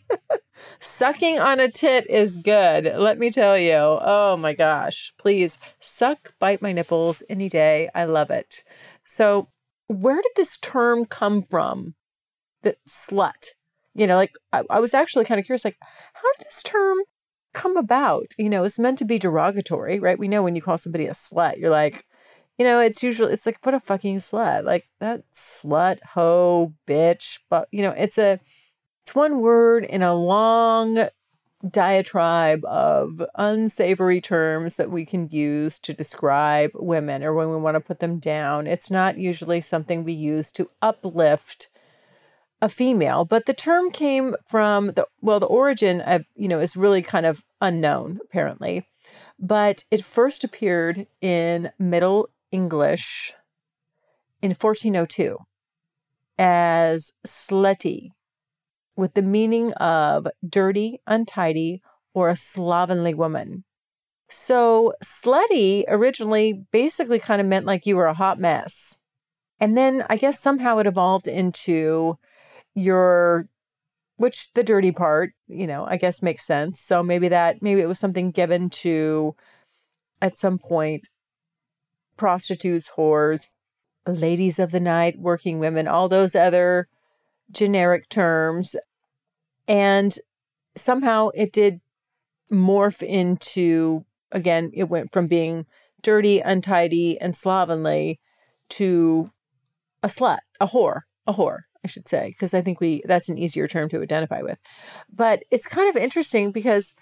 Sucking 0.80 1.38
on 1.38 1.60
a 1.60 1.70
tit 1.70 2.08
is 2.10 2.36
good. 2.36 2.84
Let 2.84 3.18
me 3.18 3.30
tell 3.30 3.56
you. 3.56 3.72
Oh 3.76 4.36
my 4.36 4.54
gosh. 4.54 5.12
Please 5.16 5.56
suck, 5.78 6.34
bite 6.40 6.62
my 6.62 6.72
nipples 6.72 7.22
any 7.30 7.48
day. 7.48 7.88
I 7.94 8.04
love 8.04 8.30
it. 8.30 8.64
So, 9.04 9.48
where 9.86 10.16
did 10.16 10.32
this 10.36 10.56
term 10.58 11.04
come 11.04 11.42
from? 11.42 11.94
The 12.62 12.76
slut. 12.88 13.50
You 13.94 14.06
know, 14.06 14.16
like 14.16 14.34
I, 14.52 14.62
I 14.68 14.80
was 14.80 14.94
actually 14.94 15.26
kind 15.26 15.38
of 15.38 15.46
curious, 15.46 15.64
like, 15.64 15.76
how 15.80 16.22
did 16.38 16.46
this 16.46 16.62
term 16.62 16.98
come 17.52 17.76
about? 17.76 18.26
You 18.38 18.48
know, 18.48 18.64
it's 18.64 18.78
meant 18.78 18.98
to 18.98 19.04
be 19.04 19.18
derogatory, 19.18 19.98
right? 20.00 20.18
We 20.18 20.28
know 20.28 20.42
when 20.42 20.56
you 20.56 20.62
call 20.62 20.78
somebody 20.78 21.06
a 21.06 21.12
slut, 21.12 21.58
you're 21.58 21.70
like, 21.70 22.04
you 22.58 22.64
know, 22.64 22.80
it's 22.80 23.02
usually 23.02 23.32
it's 23.32 23.46
like 23.46 23.64
what 23.64 23.74
a 23.74 23.80
fucking 23.80 24.16
slut, 24.16 24.64
like 24.64 24.84
that 25.00 25.22
slut, 25.32 25.98
hoe, 26.04 26.74
bitch, 26.86 27.40
but 27.50 27.68
you 27.72 27.82
know, 27.82 27.90
it's 27.90 28.18
a 28.18 28.38
it's 29.02 29.14
one 29.14 29.40
word 29.40 29.84
in 29.84 30.02
a 30.02 30.14
long 30.14 31.08
diatribe 31.68 32.64
of 32.64 33.22
unsavory 33.36 34.20
terms 34.20 34.76
that 34.76 34.90
we 34.90 35.04
can 35.04 35.28
use 35.30 35.78
to 35.78 35.92
describe 35.92 36.70
women 36.74 37.22
or 37.22 37.34
when 37.34 37.50
we 37.50 37.56
want 37.56 37.76
to 37.76 37.80
put 37.80 38.00
them 38.00 38.18
down. 38.18 38.66
It's 38.66 38.90
not 38.90 39.18
usually 39.18 39.60
something 39.60 40.04
we 40.04 40.12
use 40.12 40.50
to 40.52 40.68
uplift 40.82 41.68
a 42.62 42.68
female, 42.68 43.24
but 43.24 43.46
the 43.46 43.52
term 43.52 43.90
came 43.90 44.36
from 44.46 44.88
the 44.88 45.06
well, 45.20 45.40
the 45.40 45.46
origin 45.46 46.00
of 46.00 46.24
you 46.36 46.48
know 46.48 46.60
is 46.60 46.76
really 46.76 47.02
kind 47.02 47.26
of 47.26 47.44
unknown 47.60 48.20
apparently, 48.24 48.86
but 49.38 49.84
it 49.90 50.04
first 50.04 50.44
appeared 50.44 51.06
in 51.20 51.70
Middle 51.78 52.28
English 52.52 53.34
in 54.40 54.50
1402 54.50 55.36
as 56.38 57.12
slutty, 57.26 58.10
with 58.96 59.14
the 59.14 59.22
meaning 59.22 59.72
of 59.74 60.28
dirty, 60.48 61.00
untidy, 61.06 61.80
or 62.14 62.28
a 62.28 62.36
slovenly 62.36 63.12
woman. 63.12 63.64
So, 64.28 64.94
slutty 65.04 65.84
originally 65.88 66.64
basically 66.70 67.18
kind 67.18 67.40
of 67.40 67.46
meant 67.46 67.66
like 67.66 67.86
you 67.86 67.96
were 67.96 68.06
a 68.06 68.14
hot 68.14 68.38
mess. 68.38 68.98
And 69.60 69.76
then 69.76 70.04
I 70.08 70.16
guess 70.16 70.40
somehow 70.40 70.78
it 70.78 70.86
evolved 70.86 71.28
into 71.28 72.18
your 72.74 73.46
which 74.16 74.52
the 74.52 74.62
dirty 74.62 74.92
part, 74.92 75.32
you 75.48 75.66
know, 75.66 75.84
I 75.84 75.96
guess 75.96 76.22
makes 76.22 76.46
sense. 76.46 76.78
So 76.80 77.02
maybe 77.02 77.28
that 77.28 77.62
maybe 77.62 77.80
it 77.80 77.88
was 77.88 77.98
something 77.98 78.30
given 78.30 78.70
to 78.70 79.32
at 80.20 80.36
some 80.36 80.58
point 80.58 81.08
prostitutes, 82.16 82.90
whores, 82.96 83.48
ladies 84.06 84.58
of 84.58 84.70
the 84.70 84.80
night, 84.80 85.18
working 85.18 85.58
women, 85.58 85.88
all 85.88 86.08
those 86.08 86.34
other 86.34 86.86
generic 87.50 88.08
terms. 88.08 88.76
And 89.66 90.14
somehow 90.76 91.30
it 91.34 91.52
did 91.52 91.80
morph 92.50 93.02
into 93.02 94.04
again, 94.30 94.70
it 94.74 94.88
went 94.88 95.12
from 95.12 95.26
being 95.26 95.66
dirty, 96.02 96.40
untidy, 96.40 97.20
and 97.20 97.36
slovenly 97.36 98.18
to 98.70 99.30
a 100.02 100.08
slut, 100.08 100.38
a 100.60 100.66
whore, 100.66 101.02
a 101.26 101.32
whore. 101.32 101.60
I 101.84 101.88
should 101.88 102.06
say, 102.06 102.28
because 102.28 102.54
I 102.54 102.60
think 102.60 102.80
we 102.80 103.02
that's 103.04 103.28
an 103.28 103.38
easier 103.38 103.66
term 103.66 103.88
to 103.88 104.02
identify 104.02 104.42
with. 104.42 104.58
But 105.12 105.42
it's 105.50 105.66
kind 105.66 105.88
of 105.88 105.96
interesting 105.96 106.52
because 106.52 106.94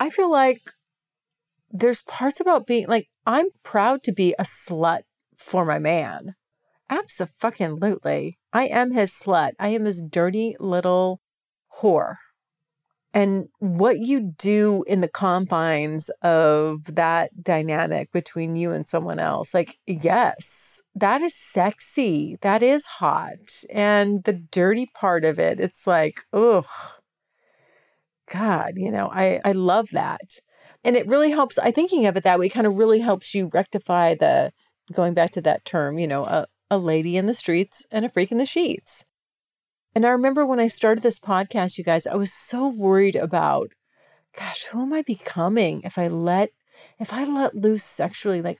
I 0.00 0.10
feel 0.10 0.30
like 0.30 0.60
there's 1.70 2.02
parts 2.02 2.40
about 2.40 2.66
being 2.66 2.86
like 2.88 3.08
I'm 3.26 3.46
proud 3.62 4.02
to 4.04 4.12
be 4.12 4.34
a 4.38 4.42
slut 4.42 5.02
for 5.36 5.64
my 5.64 5.78
man. 5.78 6.34
Absolutely. 6.90 8.38
I 8.52 8.66
am 8.66 8.92
his 8.92 9.12
slut. 9.12 9.52
I 9.58 9.68
am 9.68 9.84
his 9.84 10.02
dirty 10.02 10.56
little 10.60 11.20
whore 11.80 12.16
and 13.14 13.48
what 13.58 13.98
you 13.98 14.32
do 14.38 14.84
in 14.86 15.00
the 15.00 15.08
confines 15.08 16.08
of 16.22 16.94
that 16.94 17.30
dynamic 17.42 18.10
between 18.12 18.56
you 18.56 18.70
and 18.70 18.86
someone 18.86 19.18
else 19.18 19.54
like 19.54 19.78
yes 19.86 20.80
that 20.94 21.22
is 21.22 21.34
sexy 21.34 22.36
that 22.40 22.62
is 22.62 22.86
hot 22.86 23.64
and 23.70 24.24
the 24.24 24.32
dirty 24.32 24.86
part 24.94 25.24
of 25.24 25.38
it 25.38 25.60
it's 25.60 25.86
like 25.86 26.20
ugh. 26.32 26.64
God 28.32 28.74
you 28.76 28.90
know 28.90 29.10
i 29.12 29.40
i 29.44 29.52
love 29.52 29.88
that. 29.92 30.38
And 30.84 30.96
it 30.96 31.06
really 31.08 31.30
helps 31.30 31.58
i 31.58 31.70
thinking 31.70 32.06
of 32.06 32.16
it 32.16 32.24
that 32.24 32.38
way 32.38 32.48
kind 32.48 32.66
of 32.66 32.76
really 32.76 33.00
helps 33.00 33.34
you 33.34 33.50
rectify 33.52 34.14
the 34.14 34.50
going 34.92 35.14
back 35.14 35.32
to 35.32 35.40
that 35.42 35.64
term 35.64 35.98
you 35.98 36.06
know 36.06 36.24
a, 36.24 36.46
a 36.70 36.78
lady 36.78 37.16
in 37.16 37.26
the 37.26 37.34
streets 37.34 37.84
and 37.90 38.04
a 38.04 38.08
freak 38.08 38.32
in 38.32 38.38
the 38.38 38.46
sheets 38.46 39.04
and 39.94 40.06
I 40.06 40.10
remember 40.10 40.46
when 40.46 40.60
I 40.60 40.68
started 40.68 41.02
this 41.02 41.18
podcast, 41.18 41.78
you 41.78 41.84
guys, 41.84 42.06
I 42.06 42.14
was 42.14 42.32
so 42.32 42.68
worried 42.68 43.16
about, 43.16 43.72
gosh, 44.38 44.64
who 44.64 44.82
am 44.82 44.92
I 44.92 45.02
becoming 45.02 45.82
if 45.84 45.98
I 45.98 46.08
let 46.08 46.50
if 46.98 47.12
I 47.12 47.24
let 47.24 47.54
loose 47.54 47.84
sexually? 47.84 48.42
Like, 48.42 48.58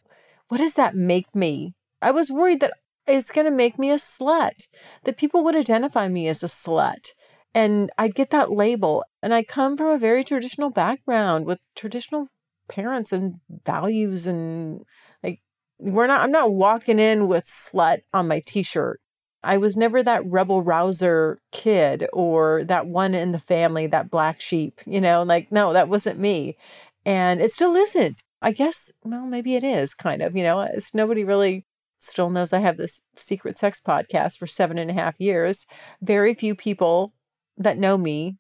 what 0.49 0.59
does 0.59 0.75
that 0.75 0.95
make 0.95 1.35
me? 1.35 1.75
I 2.03 2.11
was 2.11 2.31
worried 2.31 2.61
that 2.61 2.75
it's 3.07 3.31
going 3.31 3.47
to 3.47 3.51
make 3.51 3.79
me 3.79 3.91
a 3.91 3.97
slut, 3.97 4.69
that 5.05 5.17
people 5.17 5.43
would 5.45 5.57
identify 5.57 6.09
me 6.09 6.29
as 6.29 6.43
a 6.43 6.47
slut. 6.47 7.09
And 7.55 7.91
I'd 7.99 8.15
get 8.15 8.31
that 8.31 8.53
label. 8.53 9.05
And 9.23 9.35
I 9.35 9.43
come 9.43 9.77
from 9.77 9.89
a 9.89 9.99
very 9.99 10.25
traditional 10.25 10.71
background 10.71 11.47
with 11.47 11.59
traditional 11.75 12.29
parents 12.69 13.13
and 13.13 13.35
values 13.67 14.27
and 14.27 14.83
like 15.23 15.41
we're 15.79 16.07
not 16.07 16.21
I'm 16.21 16.31
not 16.31 16.53
walking 16.53 16.99
in 16.99 17.29
with 17.29 17.45
slut 17.45 17.99
on 18.15 18.29
my 18.29 18.41
t-shirt 18.47 19.01
I 19.45 19.57
was 19.57 19.77
never 19.77 20.03
that 20.03 20.25
rebel 20.27 20.63
rouser 20.63 21.39
kid 21.51 22.07
or 22.13 22.65
that 22.65 22.87
one 22.87 23.15
in 23.15 23.33
the 23.33 23.39
family, 23.39 23.87
that 23.89 24.11
black 24.11 24.41
sheep, 24.41 24.81
you 24.87 25.01
know, 25.01 25.23
like, 25.23 25.51
no, 25.51 25.73
that 25.73 25.89
wasn't 25.89 26.19
me. 26.19 26.57
And 27.05 27.41
it 27.41 27.51
still 27.51 27.75
isn't. 27.75 28.23
I 28.41 28.53
guess, 28.53 28.91
well, 29.05 29.27
maybe 29.27 29.55
it 29.55 29.65
is 29.65 29.95
kind 29.95 30.23
of, 30.23 30.37
you 30.37 30.43
know, 30.43 30.61
it's 30.61 30.95
nobody 30.95 31.25
really 31.25 31.65
still 32.01 32.31
knows 32.31 32.53
I 32.53 32.59
have 32.59 32.77
this 32.77 33.01
secret 33.15 33.59
sex 33.59 33.81
podcast 33.81 34.39
for 34.39 34.47
seven 34.47 34.79
and 34.79 34.91
a 34.91 34.95
half 34.95 35.21
years. 35.21 35.67
Very 36.03 36.35
few 36.35 36.55
people 36.55 37.13
that 37.59 37.79
know 37.79 37.97
me 37.97 38.37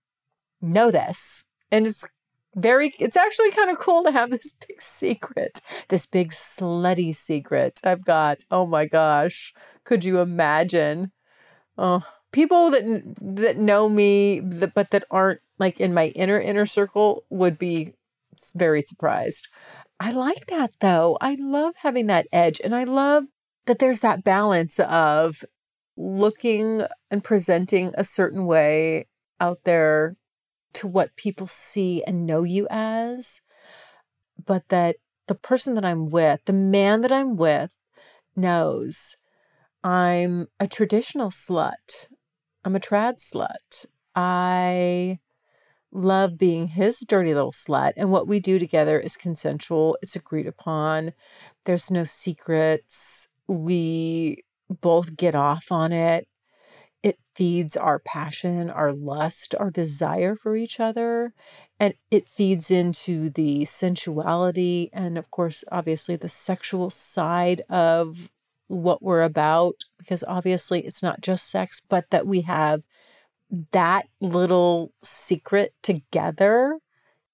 know 0.61 0.90
this. 0.90 1.44
And 1.71 1.87
it's 1.87 2.04
very, 2.54 2.92
it's 2.99 3.16
actually 3.16 3.50
kind 3.52 3.71
of 3.71 3.78
cool 3.78 4.02
to 4.04 4.12
have 4.12 4.30
this 4.30 4.54
big 4.66 4.80
secret, 4.80 5.61
this 5.88 6.06
big 6.06 6.28
slutty 6.30 7.14
secret 7.14 7.80
I've 7.85 8.04
got. 8.04 8.44
Oh 8.50 8.66
my 8.66 8.87
gosh. 8.87 9.52
Could 9.85 10.04
you 10.04 10.21
imagine? 10.21 11.12
Oh, 11.78 12.02
people 12.32 12.71
that 12.71 12.85
that 13.21 13.59
know 13.59 13.88
me, 13.88 14.40
but 14.40 14.90
that 14.90 15.04
aren't 15.11 15.40
like 15.59 15.80
in 15.80 15.94
my 15.94 16.09
inner 16.09 16.40
inner 16.40 16.66
circle 16.66 17.25
would 17.30 17.59
be 17.59 17.94
very 18.56 18.82
surprised. 18.82 19.49
I 20.00 20.11
like 20.11 20.47
that 20.47 20.73
though. 20.80 21.16
I 21.21 21.37
love 21.40 21.75
having 21.76 22.09
that 22.09 22.26
edge, 22.32 22.61
and 22.62 22.75
I 22.75 22.85
love 22.85 23.25
that 23.66 23.78
there's 23.78 24.00
that 24.00 24.25
balance 24.25 24.80
of 24.80 25.44
looking 25.97 26.82
and 27.11 27.23
presenting 27.23 27.92
a 27.94 28.04
certain 28.04 28.47
way 28.47 29.06
out 29.40 29.61
there 29.64 30.16
to 30.75 30.87
what 30.87 31.17
people 31.17 31.47
see 31.47 32.02
and 32.05 32.26
know 32.26 32.43
you 32.43 32.67
as, 32.71 33.41
but 34.45 34.69
that 34.69 34.97
the 35.29 35.35
person 35.35 35.75
that 35.75 35.85
I'm 35.85 36.07
with, 36.07 36.45
the 36.45 36.52
man 36.52 37.02
that 37.02 37.12
I'm 37.12 37.37
with, 37.37 37.75
knows 38.37 39.17
I'm 39.85 40.49
a 40.61 40.67
traditional 40.67 41.31
slut. 41.31 42.09
I'm 42.64 42.76
a 42.76 42.81
trad 42.81 43.14
slut. 43.19 43.87
I 44.14 45.19
love 45.93 46.38
being 46.38 46.69
his 46.69 47.00
dirty 47.00 47.35
little 47.35 47.52
slut. 47.52 47.93
And 47.97 48.11
what 48.11 48.26
we 48.26 48.41
do 48.41 48.59
together 48.59 48.99
is 48.99 49.17
consensual, 49.17 49.99
it's 50.02 50.17
agreed 50.17 50.47
upon. 50.47 51.12
There's 51.64 51.91
no 51.91 52.05
secrets. 52.05 53.29
We 53.47 54.45
both 54.81 55.17
get 55.17 55.35
off 55.35 55.71
on 55.71 55.93
it. 55.93 56.26
Feeds 57.35 57.77
our 57.77 57.99
passion, 57.99 58.71
our 58.71 58.93
lust, 58.93 59.55
our 59.59 59.71
desire 59.71 60.37
for 60.37 60.55
each 60.55 60.81
other. 60.81 61.33
And 61.81 61.95
it 62.11 62.29
feeds 62.29 62.71
into 62.71 63.31
the 63.31 63.65
sensuality 63.65 64.91
and, 64.93 65.17
of 65.17 65.31
course, 65.31 65.65
obviously 65.73 66.17
the 66.17 66.29
sexual 66.29 66.91
side 66.91 67.62
of 67.71 68.31
what 68.69 69.03
we're 69.03 69.23
about. 69.23 69.77
Because 69.99 70.25
obviously 70.29 70.81
it's 70.81 71.03
not 71.03 71.21
just 71.23 71.51
sex, 71.51 71.81
but 71.89 72.11
that 72.11 72.27
we 72.27 72.43
have 72.43 72.83
that 73.73 74.07
little 74.21 74.93
secret 75.03 75.75
together 75.83 76.79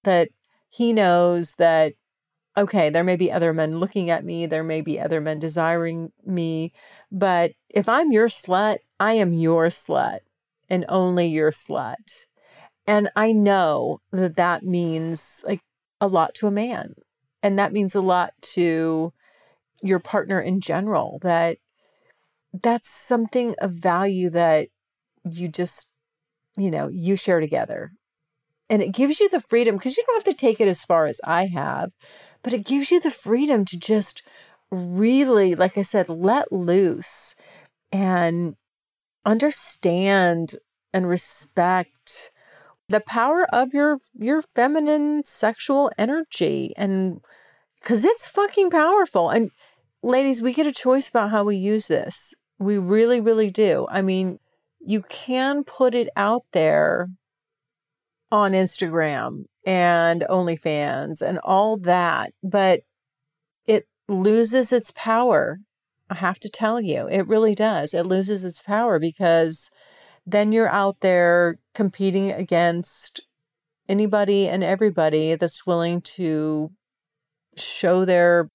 that 0.03 0.29
he 0.69 0.93
knows 0.93 1.55
that 1.55 1.93
okay, 2.57 2.89
there 2.89 3.03
may 3.05 3.15
be 3.15 3.31
other 3.31 3.53
men 3.53 3.79
looking 3.79 4.09
at 4.09 4.25
me, 4.25 4.45
there 4.45 4.63
may 4.63 4.81
be 4.81 4.99
other 4.99 5.21
men 5.21 5.39
desiring 5.39 6.11
me, 6.25 6.73
but 7.11 7.53
if 7.69 7.87
I'm 7.87 8.11
your 8.11 8.27
slut, 8.27 8.79
I 8.99 9.13
am 9.13 9.33
your 9.33 9.67
slut 9.67 10.19
and 10.69 10.85
only 10.89 11.27
your 11.27 11.51
slut. 11.51 12.25
And 12.87 13.09
I 13.15 13.31
know 13.31 14.01
that 14.11 14.35
that 14.37 14.63
means 14.63 15.43
like 15.45 15.61
a 16.01 16.07
lot 16.07 16.33
to 16.35 16.47
a 16.47 16.51
man. 16.51 16.93
And 17.41 17.57
that 17.59 17.73
means 17.73 17.95
a 17.95 18.01
lot 18.01 18.33
to 18.53 19.13
your 19.81 19.99
partner 19.99 20.41
in 20.41 20.59
general 20.59 21.19
that 21.21 21.57
that's 22.53 22.89
something 22.89 23.55
of 23.59 23.71
value 23.71 24.29
that 24.29 24.67
you 25.29 25.47
just 25.47 25.91
you 26.57 26.71
know 26.71 26.89
you 26.89 27.15
share 27.15 27.39
together 27.39 27.91
and 28.69 28.81
it 28.81 28.93
gives 28.93 29.19
you 29.19 29.29
the 29.29 29.39
freedom 29.39 29.75
because 29.75 29.95
you 29.95 30.03
don't 30.05 30.17
have 30.17 30.35
to 30.35 30.39
take 30.39 30.59
it 30.59 30.67
as 30.67 30.83
far 30.83 31.05
as 31.05 31.21
I 31.23 31.45
have 31.47 31.91
but 32.43 32.53
it 32.53 32.65
gives 32.65 32.91
you 32.91 32.99
the 32.99 33.11
freedom 33.11 33.65
to 33.65 33.77
just 33.77 34.23
really, 34.71 35.55
like 35.55 35.77
I 35.77 35.81
said, 35.81 36.09
let 36.09 36.51
loose 36.51 37.35
and 37.91 38.55
understand 39.25 40.55
and 40.93 41.07
respect 41.07 42.31
the 42.87 42.99
power 42.99 43.45
of 43.53 43.73
your 43.73 43.99
your 44.17 44.41
feminine 44.41 45.23
sexual 45.23 45.91
energy 45.97 46.73
and 46.75 47.21
cuz 47.81 48.03
it's 48.03 48.27
fucking 48.27 48.69
powerful. 48.69 49.29
And 49.29 49.51
ladies 50.01 50.41
we 50.41 50.53
get 50.53 50.67
a 50.67 50.71
choice 50.71 51.07
about 51.07 51.29
how 51.29 51.43
we 51.43 51.55
use 51.55 51.87
this. 51.87 52.33
We 52.57 52.77
really 52.77 53.21
really 53.21 53.51
do. 53.51 53.87
I 53.89 54.01
mean 54.01 54.39
you 54.79 55.03
can 55.03 55.63
put 55.63 55.93
it 55.93 56.09
out 56.15 56.45
there 56.51 57.07
on 58.31 58.53
Instagram 58.53 59.45
and 59.65 60.21
OnlyFans 60.29 61.21
and 61.21 61.39
all 61.39 61.77
that, 61.77 62.33
but 62.43 62.81
it 63.65 63.87
loses 64.07 64.71
its 64.73 64.91
power. 64.91 65.59
I 66.09 66.15
have 66.15 66.39
to 66.39 66.49
tell 66.49 66.81
you, 66.81 67.07
it 67.07 67.27
really 67.27 67.53
does. 67.53 67.93
It 67.93 68.05
loses 68.05 68.43
its 68.45 68.61
power 68.61 68.99
because 68.99 69.69
then 70.25 70.51
you're 70.51 70.69
out 70.69 71.01
there 71.01 71.59
competing 71.73 72.31
against 72.31 73.21
anybody 73.87 74.47
and 74.47 74.63
everybody 74.63 75.35
that's 75.35 75.65
willing 75.65 76.01
to 76.01 76.71
show 77.57 78.05
their 78.05 78.49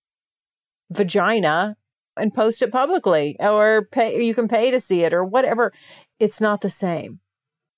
vagina 0.91 1.77
and 2.17 2.33
post 2.33 2.63
it 2.63 2.71
publicly 2.71 3.37
or 3.41 3.89
pay 3.91 4.23
you 4.23 4.35
can 4.35 4.47
pay 4.47 4.71
to 4.71 4.79
see 4.79 5.03
it 5.03 5.13
or 5.13 5.25
whatever 5.25 5.73
it's 6.21 6.41
not 6.41 6.61
the 6.61 6.71
same 6.71 7.19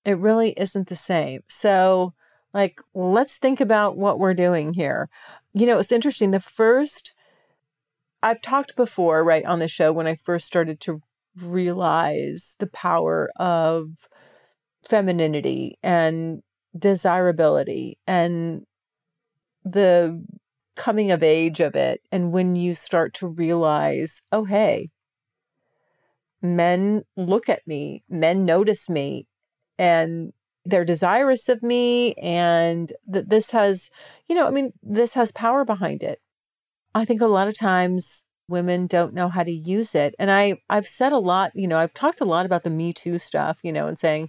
it 0.06 0.18
really 0.18 0.52
isn't 0.52 0.88
the 0.88 0.96
same. 0.96 1.42
So, 1.48 2.14
like, 2.54 2.80
let's 2.94 3.36
think 3.36 3.60
about 3.60 3.98
what 3.98 4.20
we're 4.20 4.34
doing 4.34 4.72
here. 4.72 5.10
You 5.52 5.66
know, 5.66 5.78
it's 5.80 5.92
interesting. 5.92 6.30
The 6.30 6.40
first, 6.40 7.12
I've 8.22 8.42
talked 8.42 8.76
before, 8.76 9.24
right, 9.24 9.44
on 9.44 9.58
the 9.58 9.68
show 9.68 9.92
when 9.92 10.06
I 10.06 10.14
first 10.14 10.46
started 10.46 10.80
to 10.80 11.00
realize 11.36 12.56
the 12.58 12.66
power 12.66 13.30
of 13.36 14.08
femininity 14.88 15.78
and 15.82 16.42
desirability 16.76 17.98
and 18.06 18.64
the 19.64 20.24
coming 20.76 21.10
of 21.10 21.22
age 21.22 21.60
of 21.60 21.76
it. 21.76 22.00
And 22.12 22.32
when 22.32 22.56
you 22.56 22.74
start 22.74 23.14
to 23.14 23.26
realize, 23.26 24.22
oh, 24.32 24.44
hey, 24.44 24.90
men 26.42 27.02
look 27.16 27.48
at 27.48 27.66
me, 27.66 28.02
men 28.08 28.44
notice 28.44 28.88
me, 28.88 29.26
and 29.78 30.32
they're 30.66 30.84
desirous 30.84 31.48
of 31.48 31.62
me 31.62 32.12
and 32.14 32.92
that 33.06 33.30
this 33.30 33.52
has 33.52 33.88
you 34.28 34.34
know 34.34 34.46
i 34.46 34.50
mean 34.50 34.72
this 34.82 35.14
has 35.14 35.30
power 35.32 35.64
behind 35.64 36.02
it 36.02 36.20
i 36.96 37.04
think 37.04 37.20
a 37.20 37.26
lot 37.26 37.48
of 37.48 37.58
times 37.58 38.22
women 38.48 38.86
don't 38.86 39.14
know 39.14 39.28
how 39.28 39.42
to 39.42 39.52
use 39.52 39.94
it 39.94 40.14
and 40.18 40.30
i 40.30 40.56
i've 40.70 40.86
said 40.86 41.12
a 41.12 41.18
lot 41.18 41.50
you 41.54 41.66
know 41.68 41.78
i've 41.78 41.94
talked 41.94 42.20
a 42.20 42.24
lot 42.24 42.46
about 42.46 42.62
the 42.62 42.70
me 42.70 42.92
too 42.92 43.18
stuff 43.18 43.58
you 43.62 43.72
know 43.72 43.86
and 43.86 43.98
saying 43.98 44.28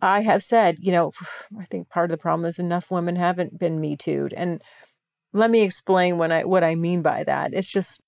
i 0.00 0.20
have 0.22 0.42
said 0.42 0.76
you 0.80 0.92
know 0.92 1.10
i 1.58 1.64
think 1.64 1.88
part 1.88 2.04
of 2.04 2.10
the 2.10 2.22
problem 2.22 2.46
is 2.46 2.58
enough 2.58 2.90
women 2.90 3.16
haven't 3.16 3.58
been 3.58 3.80
me 3.80 3.96
too'd 3.96 4.34
and 4.34 4.62
let 5.32 5.50
me 5.50 5.62
explain 5.62 6.18
what 6.18 6.30
i 6.30 6.44
what 6.44 6.62
i 6.64 6.74
mean 6.74 7.02
by 7.02 7.24
that. 7.24 7.52
It's 7.52 7.70
just 7.70 8.00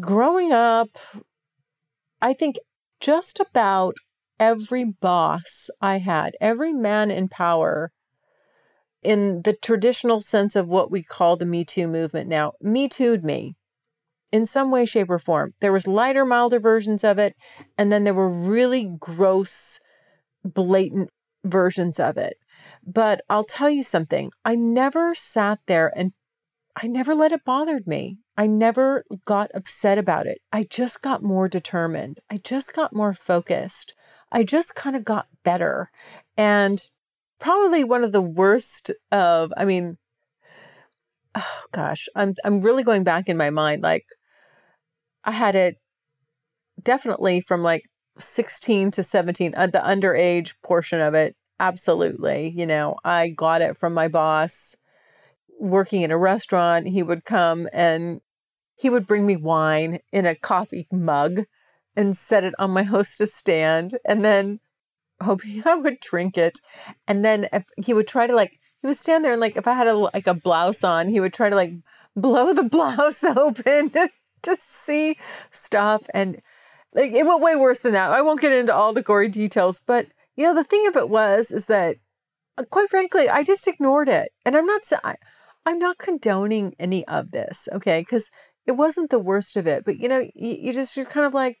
growing 0.00 0.52
up 0.52 0.88
i 2.20 2.32
think 2.32 2.56
just 3.00 3.40
about 3.40 3.94
every 4.38 4.84
boss 4.84 5.68
I 5.80 5.98
had, 5.98 6.36
every 6.40 6.72
man 6.72 7.10
in 7.10 7.28
power, 7.28 7.90
in 9.02 9.42
the 9.42 9.52
traditional 9.52 10.20
sense 10.20 10.56
of 10.56 10.68
what 10.68 10.90
we 10.90 11.02
call 11.02 11.36
the 11.36 11.46
Me 11.46 11.64
Too 11.64 11.86
movement 11.86 12.28
now, 12.28 12.52
Me 12.60 12.88
Too'd 12.88 13.24
me 13.24 13.56
in 14.30 14.44
some 14.44 14.70
way, 14.70 14.84
shape, 14.84 15.10
or 15.10 15.18
form. 15.18 15.54
There 15.60 15.72
was 15.72 15.86
lighter, 15.86 16.24
milder 16.24 16.60
versions 16.60 17.04
of 17.04 17.18
it, 17.18 17.34
and 17.76 17.90
then 17.90 18.04
there 18.04 18.14
were 18.14 18.28
really 18.28 18.90
gross, 18.98 19.80
blatant 20.44 21.10
versions 21.44 21.98
of 21.98 22.16
it. 22.18 22.36
But 22.86 23.22
I'll 23.30 23.44
tell 23.44 23.70
you 23.70 23.82
something. 23.82 24.30
I 24.44 24.54
never 24.54 25.14
sat 25.14 25.60
there 25.66 25.92
and 25.96 26.12
I 26.80 26.86
never 26.86 27.14
let 27.14 27.32
it 27.32 27.44
bother 27.44 27.80
me. 27.86 28.18
I 28.36 28.46
never 28.46 29.04
got 29.24 29.50
upset 29.54 29.98
about 29.98 30.26
it. 30.26 30.38
I 30.52 30.64
just 30.64 31.02
got 31.02 31.22
more 31.22 31.48
determined. 31.48 32.18
I 32.30 32.38
just 32.38 32.72
got 32.72 32.94
more 32.94 33.12
focused. 33.12 33.94
I 34.30 34.44
just 34.44 34.74
kind 34.74 34.94
of 34.94 35.04
got 35.04 35.26
better. 35.42 35.90
And 36.36 36.80
probably 37.40 37.84
one 37.84 38.04
of 38.04 38.12
the 38.12 38.22
worst 38.22 38.90
of, 39.12 39.52
I 39.56 39.64
mean, 39.64 39.98
oh 41.34 41.62
gosh, 41.72 42.08
I'm 42.14 42.34
I'm 42.44 42.60
really 42.60 42.82
going 42.82 43.04
back 43.04 43.28
in 43.28 43.36
my 43.36 43.50
mind. 43.50 43.82
Like 43.82 44.06
I 45.24 45.30
had 45.32 45.54
it 45.54 45.78
definitely 46.82 47.40
from 47.40 47.62
like 47.62 47.84
16 48.18 48.90
to 48.92 49.02
17, 49.02 49.54
uh, 49.56 49.66
the 49.66 49.78
underage 49.78 50.54
portion 50.62 51.00
of 51.00 51.14
it. 51.14 51.36
Absolutely. 51.60 52.52
You 52.56 52.66
know, 52.66 52.96
I 53.04 53.30
got 53.30 53.62
it 53.62 53.76
from 53.76 53.94
my 53.94 54.08
boss 54.08 54.76
working 55.60 56.02
in 56.02 56.10
a 56.10 56.18
restaurant. 56.18 56.88
He 56.88 57.02
would 57.02 57.24
come 57.24 57.68
and 57.72 58.20
he 58.76 58.90
would 58.90 59.06
bring 59.06 59.26
me 59.26 59.36
wine 59.36 60.00
in 60.12 60.26
a 60.26 60.36
coffee 60.36 60.88
mug 60.92 61.42
and 61.96 62.16
set 62.16 62.44
it 62.44 62.54
on 62.58 62.70
my 62.72 62.82
hostess 62.84 63.34
stand 63.34 63.98
and 64.06 64.24
then 64.24 64.60
hoping 65.22 65.62
I 65.66 65.74
would 65.74 66.00
drink 66.00 66.38
it. 66.38 66.60
And 67.06 67.24
then 67.24 67.48
he 67.84 67.94
would 67.94 68.06
try 68.06 68.26
to 68.26 68.34
like, 68.34 68.58
he 68.82 68.88
would 68.88 68.96
stand 68.96 69.24
there 69.24 69.32
and 69.32 69.40
like, 69.40 69.56
if 69.56 69.66
I 69.66 69.74
had 69.74 69.86
a, 69.86 69.94
like 69.94 70.26
a 70.26 70.34
blouse 70.34 70.84
on, 70.84 71.08
he 71.08 71.20
would 71.20 71.32
try 71.32 71.48
to 71.50 71.56
like 71.56 71.72
blow 72.16 72.52
the 72.52 72.64
blouse 72.70 73.24
open 73.24 73.90
to 74.42 74.56
see 74.58 75.16
stuff. 75.50 76.02
And 76.14 76.40
like, 76.94 77.12
it 77.12 77.26
went 77.26 77.42
way 77.42 77.56
worse 77.56 77.80
than 77.80 77.92
that. 77.92 78.12
I 78.12 78.22
won't 78.22 78.40
get 78.40 78.52
into 78.52 78.74
all 78.74 78.92
the 78.92 79.02
gory 79.02 79.28
details, 79.28 79.80
but 79.84 80.06
you 80.36 80.44
know, 80.44 80.54
the 80.54 80.64
thing 80.64 80.86
of 80.86 80.96
it 80.96 81.08
was, 81.08 81.50
is 81.50 81.66
that 81.66 81.96
quite 82.70 82.88
frankly, 82.88 83.28
I 83.28 83.42
just 83.42 83.66
ignored 83.66 84.08
it. 84.08 84.30
And 84.44 84.56
I'm 84.56 84.66
not, 84.66 84.82
I, 85.04 85.16
I'm 85.66 85.78
not 85.78 85.98
condoning 85.98 86.74
any 86.78 87.06
of 87.08 87.32
this. 87.32 87.68
Okay. 87.72 88.02
Cause 88.04 88.30
it 88.66 88.72
wasn't 88.72 89.10
the 89.10 89.18
worst 89.18 89.56
of 89.56 89.66
it, 89.66 89.84
but 89.84 89.98
you 89.98 90.08
know, 90.08 90.20
you, 90.34 90.56
you 90.60 90.72
just, 90.72 90.96
you're 90.96 91.06
kind 91.06 91.26
of 91.26 91.34
like, 91.34 91.58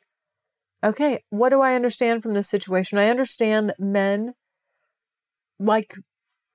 okay, 0.82 1.22
what 1.30 1.50
do 1.50 1.60
I 1.60 1.74
understand 1.74 2.22
from 2.22 2.34
this 2.34 2.48
situation? 2.48 2.98
I 2.98 3.08
understand 3.08 3.68
that 3.68 3.80
men 3.80 4.34
like 5.58 5.94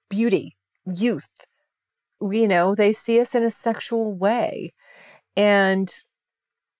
beauty, 0.09 0.55
youth. 0.85 1.45
You 2.21 2.47
know, 2.47 2.73
they 2.75 2.93
see 2.93 3.19
us 3.19 3.35
in 3.35 3.43
a 3.43 3.49
sexual 3.49 4.13
way. 4.13 4.71
And 5.35 5.93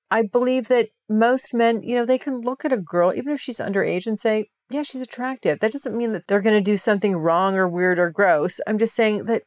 I 0.10 0.24
believe 0.24 0.68
that 0.68 0.90
most 1.10 1.54
men, 1.54 1.84
you 1.84 1.96
know, 1.96 2.06
they 2.06 2.18
can 2.18 2.42
look 2.42 2.64
at 2.64 2.72
a 2.72 2.78
girl, 2.78 3.14
even 3.14 3.34
if 3.34 3.42
she's 3.42 3.58
underage, 3.58 4.06
and 4.06 4.20
say, 4.20 4.50
yeah, 4.70 4.84
she's 4.84 5.02
attractive. 5.02 5.60
That 5.60 5.72
doesn't 5.72 5.96
mean 5.96 6.14
that 6.14 6.28
they're 6.28 6.42
going 6.42 6.56
to 6.56 6.62
do 6.62 6.78
something 6.78 7.16
wrong 7.16 7.56
or 7.56 7.68
weird 7.68 8.00
or 8.00 8.10
gross. 8.10 8.60
I'm 8.66 8.78
just 8.78 8.96
saying 8.96 9.26
that 9.26 9.44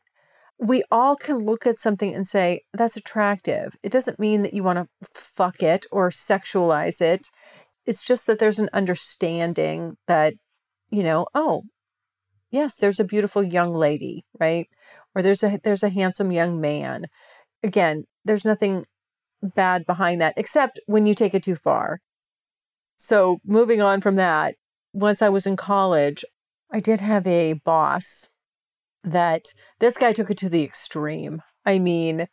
we 0.59 0.83
all 0.91 1.17
can 1.17 1.39
look 1.39 1.67
at 1.67 1.79
something 1.79 2.15
and 2.15 2.27
say, 2.27 2.63
that's 2.73 2.97
attractive. 2.97 3.77
It 3.83 3.93
doesn't 3.93 4.19
mean 4.19 4.43
that 4.43 4.55
you 4.55 4.63
want 4.63 4.79
to 4.79 4.89
fuck 5.15 5.63
it 5.63 5.87
or 5.91 6.11
sexualize 6.11 7.01
it. 7.01 7.29
It's 7.87 8.05
just 8.05 8.27
that 8.27 8.39
there's 8.39 8.59
an 8.59 8.69
understanding 8.73 9.97
that, 10.07 10.35
you 10.91 11.03
know, 11.03 11.27
oh, 11.35 11.65
yes, 12.51 12.77
there's 12.77 13.01
a 13.01 13.05
beautiful 13.05 13.43
young 13.43 13.75
lady, 13.75 14.25
right? 14.41 14.69
Or 15.15 15.23
there's 15.23 15.43
a 15.43 15.59
there's 15.63 15.83
a 15.83 15.91
handsome 15.91 16.33
young 16.33 16.61
man. 16.61 17.05
Again, 17.63 18.05
there's 18.25 18.45
nothing 18.45 18.85
bad 19.43 19.87
behind 19.87 20.21
that 20.21 20.35
except 20.37 20.81
when 20.87 21.07
you 21.07 21.15
take 21.15 21.35
it 21.35 21.43
too 21.43 21.57
far. 21.57 22.01
So, 22.97 23.39
moving 23.45 23.83
on 23.83 24.01
from 24.01 24.17
that, 24.17 24.57
once 24.93 25.23
I 25.23 25.29
was 25.29 25.47
in 25.47 25.57
college, 25.57 26.25
I 26.73 26.81
did 26.81 27.01
have 27.01 27.27
a 27.27 27.55
boss 27.65 28.29
that 29.05 29.45
this 29.81 29.97
guy 29.99 30.13
took 30.13 30.31
it 30.31 30.39
to 30.39 30.49
the 30.49 30.65
extreme. 30.65 31.43
I 31.65 31.79
mean, 31.79 32.27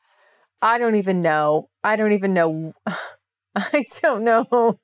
I 0.62 0.78
don't 0.78 0.96
even 0.96 1.22
know. 1.22 1.70
I 1.84 1.96
don't 1.96 2.14
even 2.14 2.34
know. 2.34 2.74
I 3.56 3.84
don't 4.02 4.24
know 4.24 4.80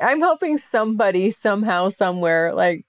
I'm 0.00 0.20
hoping 0.20 0.58
somebody 0.58 1.30
somehow 1.30 1.88
somewhere 1.88 2.52
like 2.54 2.84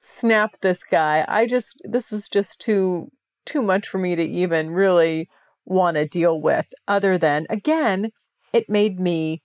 snap 0.00 0.58
this 0.60 0.84
guy. 0.84 1.24
I 1.28 1.46
just 1.46 1.80
this 1.84 2.10
was 2.10 2.28
just 2.28 2.60
too 2.60 3.10
too 3.46 3.62
much 3.62 3.88
for 3.88 3.98
me 3.98 4.16
to 4.16 4.22
even 4.22 4.70
really 4.70 5.26
want 5.64 5.96
to 5.96 6.06
deal 6.06 6.40
with 6.40 6.66
other 6.86 7.18
than 7.18 7.46
again, 7.50 8.10
it 8.52 8.68
made 8.68 9.00
me 9.00 9.42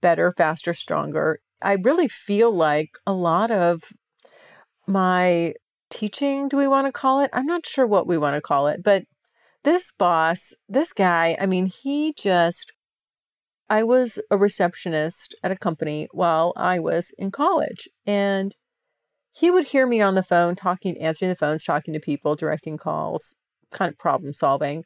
better, 0.00 0.32
faster, 0.36 0.72
stronger. 0.72 1.40
I 1.62 1.76
really 1.82 2.08
feel 2.08 2.54
like 2.54 2.90
a 3.06 3.12
lot 3.12 3.50
of 3.50 3.84
my 4.86 5.54
teaching, 5.90 6.48
do 6.48 6.56
we 6.56 6.66
want 6.66 6.86
to 6.86 6.92
call 6.92 7.20
it? 7.20 7.30
I'm 7.32 7.46
not 7.46 7.66
sure 7.66 7.86
what 7.86 8.06
we 8.06 8.18
want 8.18 8.34
to 8.34 8.40
call 8.40 8.66
it, 8.66 8.82
but 8.82 9.04
this 9.62 9.92
boss, 9.96 10.52
this 10.68 10.92
guy, 10.92 11.36
I 11.40 11.46
mean, 11.46 11.66
he 11.66 12.14
just 12.14 12.72
I 13.68 13.82
was 13.82 14.18
a 14.30 14.36
receptionist 14.36 15.34
at 15.42 15.50
a 15.50 15.56
company 15.56 16.08
while 16.12 16.52
I 16.56 16.78
was 16.78 17.12
in 17.18 17.30
college. 17.30 17.88
And 18.06 18.54
he 19.32 19.50
would 19.50 19.64
hear 19.64 19.86
me 19.86 20.00
on 20.00 20.14
the 20.14 20.22
phone 20.22 20.54
talking, 20.54 21.00
answering 21.00 21.30
the 21.30 21.36
phones, 21.36 21.64
talking 21.64 21.94
to 21.94 22.00
people, 22.00 22.36
directing 22.36 22.76
calls, 22.76 23.34
kind 23.70 23.90
of 23.90 23.98
problem 23.98 24.34
solving. 24.34 24.84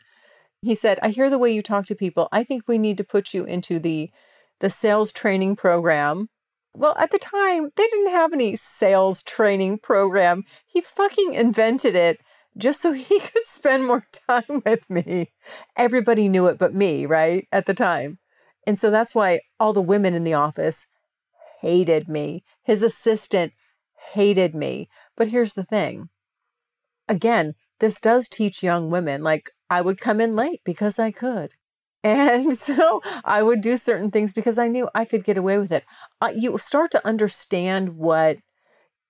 He 0.63 0.75
said, 0.75 0.99
I 1.03 1.09
hear 1.09 1.29
the 1.29 1.39
way 1.39 1.53
you 1.53 1.63
talk 1.63 1.87
to 1.87 1.95
people. 1.95 2.29
I 2.33 2.45
think 2.45 2.65
we 2.67 2.79
need 2.79 2.97
to 2.99 3.05
put 3.05 3.35
you 3.35 3.45
into 3.45 3.79
the 3.79 4.11
the 4.61 4.71
sales 4.71 5.13
training 5.13 5.55
program. 5.55 6.29
Well, 6.75 6.97
at 6.99 7.11
the 7.11 7.19
time, 7.19 7.71
they 7.77 7.87
didn't 7.87 8.13
have 8.13 8.33
any 8.33 8.57
sales 8.57 9.23
training 9.23 9.81
program. 9.81 10.45
He 10.65 10.81
fucking 10.81 11.35
invented 11.35 11.95
it 11.95 12.21
just 12.57 12.81
so 12.81 12.93
he 12.93 13.21
could 13.21 13.45
spend 13.45 13.85
more 13.85 14.07
time 14.29 14.63
with 14.65 14.89
me. 14.89 15.33
Everybody 15.77 16.29
knew 16.29 16.47
it 16.47 16.59
but 16.59 16.75
me, 16.75 17.07
right? 17.07 17.47
At 17.53 17.67
the 17.67 17.75
time. 17.75 18.19
And 18.67 18.79
so 18.79 18.91
that's 18.91 19.15
why 19.15 19.41
all 19.61 19.73
the 19.73 19.81
women 19.81 20.15
in 20.15 20.25
the 20.25 20.35
office 20.35 20.87
hated 21.61 22.09
me. 22.09 22.45
His 22.65 22.83
assistant 22.83 23.53
hated 24.13 24.55
me. 24.55 24.89
But 25.17 25.29
here's 25.29 25.55
the 25.55 25.65
thing 25.65 26.09
again, 27.09 27.55
this 27.81 28.01
does 28.01 28.29
teach 28.29 28.63
young 28.63 28.91
women 28.91 29.23
like 29.23 29.51
I 29.71 29.81
would 29.81 30.01
come 30.01 30.21
in 30.21 30.35
late 30.37 30.61
because 30.65 30.99
I 30.99 31.11
could. 31.11 31.53
And 32.05 32.55
so 32.55 33.01
I 33.25 33.43
would 33.43 33.61
do 33.61 33.77
certain 33.77 34.13
things 34.13 34.33
because 34.33 34.59
I 34.59 34.69
knew 34.69 34.89
I 34.95 35.05
could 35.05 35.25
get 35.25 35.37
away 35.39 35.59
with 35.59 35.73
it. 35.73 35.83
Uh, 36.21 36.31
you 36.37 36.57
start 36.57 36.93
to 36.93 37.05
understand 37.05 37.97
what 37.97 38.37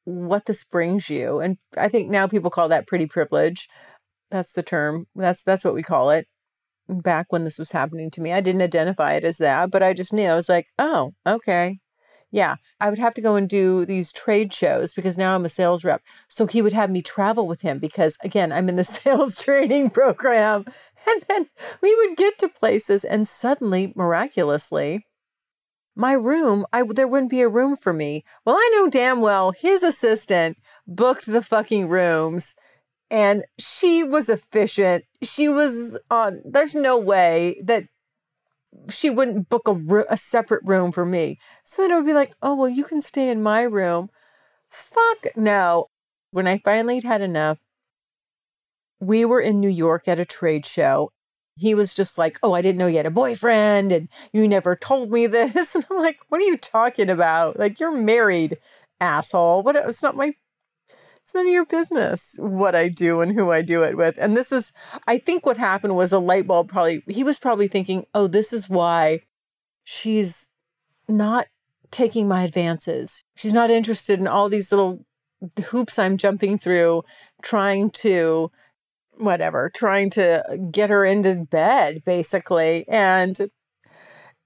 what 0.04 0.46
this 0.46 0.64
brings 0.64 1.10
you 1.10 1.40
and 1.40 1.58
I 1.76 1.88
think 1.88 2.08
now 2.10 2.26
people 2.26 2.50
call 2.50 2.68
that 2.70 2.86
pretty 2.86 3.06
privilege. 3.06 3.68
That's 4.30 4.54
the 4.54 4.62
term. 4.62 5.06
That's 5.14 5.42
that's 5.42 5.64
what 5.64 5.74
we 5.74 5.82
call 5.82 6.10
it 6.10 6.26
back 6.88 7.32
when 7.32 7.44
this 7.44 7.58
was 7.58 7.72
happening 7.72 8.10
to 8.12 8.20
me. 8.20 8.32
I 8.32 8.40
didn't 8.40 8.62
identify 8.62 9.14
it 9.14 9.24
as 9.24 9.38
that, 9.38 9.70
but 9.70 9.82
I 9.82 9.92
just 9.92 10.12
knew. 10.12 10.28
I 10.28 10.36
was 10.36 10.48
like, 10.48 10.68
oh, 10.78 11.14
okay. 11.26 11.78
Yeah, 12.32 12.56
I 12.80 12.90
would 12.90 12.98
have 12.98 13.14
to 13.14 13.20
go 13.20 13.36
and 13.36 13.48
do 13.48 13.84
these 13.84 14.12
trade 14.12 14.52
shows 14.52 14.92
because 14.92 15.16
now 15.16 15.34
I'm 15.34 15.44
a 15.44 15.48
sales 15.48 15.84
rep. 15.84 16.02
So 16.28 16.46
he 16.46 16.60
would 16.60 16.72
have 16.72 16.90
me 16.90 17.00
travel 17.00 17.46
with 17.46 17.62
him 17.62 17.78
because, 17.78 18.18
again, 18.22 18.52
I'm 18.52 18.68
in 18.68 18.76
the 18.76 18.84
sales 18.84 19.36
training 19.36 19.90
program. 19.90 20.64
And 21.08 21.22
then 21.28 21.46
we 21.82 21.94
would 21.94 22.16
get 22.16 22.38
to 22.40 22.48
places, 22.48 23.04
and 23.04 23.28
suddenly, 23.28 23.92
miraculously, 23.94 25.06
my 25.94 26.12
room, 26.12 26.66
I 26.72 26.82
there 26.82 27.08
wouldn't 27.08 27.30
be 27.30 27.40
a 27.40 27.48
room 27.48 27.76
for 27.76 27.92
me. 27.92 28.24
Well, 28.44 28.56
I 28.56 28.70
know 28.74 28.90
damn 28.90 29.22
well 29.22 29.52
his 29.52 29.82
assistant 29.82 30.58
booked 30.86 31.26
the 31.26 31.42
fucking 31.42 31.88
rooms 31.88 32.54
and 33.10 33.44
she 33.58 34.02
was 34.02 34.28
efficient. 34.28 35.04
She 35.22 35.48
was 35.48 35.98
on. 36.10 36.42
There's 36.44 36.74
no 36.74 36.98
way 36.98 37.60
that 37.64 37.84
she 38.90 39.10
wouldn't 39.10 39.48
book 39.48 39.68
a, 39.68 40.04
a 40.10 40.16
separate 40.16 40.62
room 40.64 40.92
for 40.92 41.06
me. 41.06 41.38
So 41.64 41.82
then 41.82 41.92
it 41.92 41.94
would 41.94 42.06
be 42.06 42.12
like, 42.12 42.34
oh 42.42 42.56
well, 42.56 42.68
you 42.68 42.84
can 42.84 43.00
stay 43.00 43.30
in 43.30 43.42
my 43.42 43.62
room. 43.62 44.10
Fuck 44.68 45.36
no. 45.36 45.86
When 46.32 46.46
I 46.46 46.58
finally 46.58 47.00
had 47.00 47.22
enough, 47.22 47.58
we 49.00 49.24
were 49.24 49.40
in 49.40 49.60
New 49.60 49.68
York 49.68 50.08
at 50.08 50.20
a 50.20 50.24
trade 50.24 50.66
show. 50.66 51.10
He 51.56 51.74
was 51.74 51.94
just 51.94 52.18
like, 52.18 52.38
Oh, 52.42 52.52
I 52.52 52.60
didn't 52.62 52.78
know 52.78 52.86
you 52.86 52.98
had 52.98 53.06
a 53.06 53.10
boyfriend 53.10 53.92
and 53.92 54.08
you 54.32 54.46
never 54.48 54.76
told 54.76 55.10
me 55.10 55.26
this. 55.26 55.74
And 55.74 55.86
I'm 55.90 55.98
like, 55.98 56.18
What 56.28 56.40
are 56.42 56.46
you 56.46 56.56
talking 56.58 57.08
about? 57.10 57.58
Like, 57.58 57.80
you're 57.80 57.96
married, 57.96 58.58
asshole. 59.00 59.62
What? 59.62 59.76
It's 59.76 60.02
not 60.02 60.16
my 60.16 60.34
it's 61.26 61.34
none 61.34 61.46
of 61.46 61.52
your 61.52 61.66
business 61.66 62.36
what 62.38 62.76
I 62.76 62.86
do 62.86 63.20
and 63.20 63.32
who 63.32 63.50
I 63.50 63.60
do 63.60 63.82
it 63.82 63.96
with. 63.96 64.16
And 64.16 64.36
this 64.36 64.52
is, 64.52 64.72
I 65.08 65.18
think 65.18 65.44
what 65.44 65.58
happened 65.58 65.96
was 65.96 66.12
a 66.12 66.20
light 66.20 66.46
bulb 66.46 66.68
probably, 66.68 67.02
he 67.08 67.24
was 67.24 67.36
probably 67.36 67.66
thinking, 67.66 68.06
oh, 68.14 68.28
this 68.28 68.52
is 68.52 68.68
why 68.68 69.22
she's 69.82 70.48
not 71.08 71.48
taking 71.90 72.28
my 72.28 72.44
advances. 72.44 73.24
She's 73.34 73.52
not 73.52 73.72
interested 73.72 74.20
in 74.20 74.28
all 74.28 74.48
these 74.48 74.70
little 74.70 75.04
hoops 75.64 75.98
I'm 75.98 76.16
jumping 76.16 76.58
through, 76.58 77.02
trying 77.42 77.90
to, 77.90 78.52
whatever, 79.16 79.68
trying 79.74 80.10
to 80.10 80.44
get 80.70 80.90
her 80.90 81.04
into 81.04 81.44
bed, 81.50 82.04
basically. 82.04 82.86
And 82.86 83.50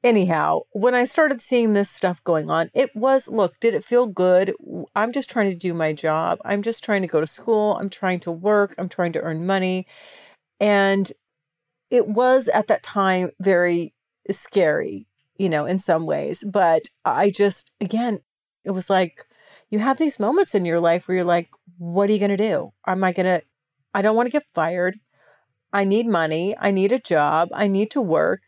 anyhow, 0.02 0.60
when 0.72 0.94
I 0.94 1.04
started 1.04 1.40
seeing 1.40 1.72
this 1.72 1.90
stuff 1.90 2.22
going 2.24 2.50
on, 2.50 2.70
it 2.74 2.94
was 2.94 3.28
look, 3.28 3.58
did 3.60 3.74
it 3.74 3.84
feel 3.84 4.06
good? 4.06 4.54
I'm 4.94 5.12
just 5.12 5.30
trying 5.30 5.50
to 5.50 5.56
do 5.56 5.74
my 5.74 5.92
job. 5.92 6.38
I'm 6.44 6.62
just 6.62 6.84
trying 6.84 7.02
to 7.02 7.08
go 7.08 7.20
to 7.20 7.26
school. 7.26 7.76
I'm 7.80 7.90
trying 7.90 8.20
to 8.20 8.30
work. 8.30 8.74
I'm 8.78 8.88
trying 8.88 9.12
to 9.12 9.20
earn 9.20 9.46
money. 9.46 9.86
And 10.58 11.10
it 11.90 12.08
was 12.08 12.48
at 12.48 12.68
that 12.68 12.82
time 12.82 13.30
very 13.40 13.94
scary, 14.30 15.06
you 15.36 15.48
know, 15.48 15.66
in 15.66 15.78
some 15.78 16.06
ways. 16.06 16.44
But 16.46 16.82
I 17.04 17.30
just, 17.30 17.70
again, 17.80 18.20
it 18.64 18.70
was 18.70 18.90
like 18.90 19.24
you 19.70 19.78
have 19.78 19.98
these 19.98 20.20
moments 20.20 20.54
in 20.54 20.64
your 20.64 20.80
life 20.80 21.08
where 21.08 21.16
you're 21.16 21.24
like, 21.24 21.50
what 21.78 22.08
are 22.08 22.12
you 22.12 22.18
going 22.18 22.30
to 22.30 22.36
do? 22.36 22.72
Am 22.86 23.02
I 23.02 23.12
going 23.12 23.26
to, 23.26 23.42
I 23.94 24.02
don't 24.02 24.16
want 24.16 24.26
to 24.26 24.32
get 24.32 24.44
fired. 24.54 24.96
I 25.72 25.84
need 25.84 26.06
money. 26.06 26.54
I 26.58 26.70
need 26.70 26.92
a 26.92 26.98
job. 26.98 27.48
I 27.52 27.66
need 27.66 27.90
to 27.92 28.00
work 28.00 28.42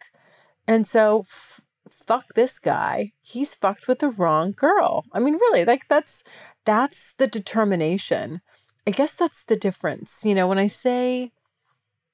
and 0.73 0.87
so, 0.87 1.21
f- 1.21 1.61
fuck 1.91 2.35
this 2.35 2.59
guy. 2.59 3.13
He's 3.21 3.55
fucked 3.55 3.89
with 3.89 4.01
the 4.01 4.11
wrong 4.11 4.53
girl. 4.53 5.05
I 5.13 5.21
mean, 5.21 5.35
really, 5.35 5.65
like 5.65 5.89
that's 5.89 6.25
that's 6.65 7.15
the 7.15 7.27
determination. 7.27 8.41
I 8.87 8.91
guess 8.91 9.15
that's 9.15 9.45
the 9.45 9.57
difference. 9.57 10.23
You 10.25 10.35
know, 10.35 10.49
when 10.49 10.59
I 10.59 10.67
say, 10.67 11.31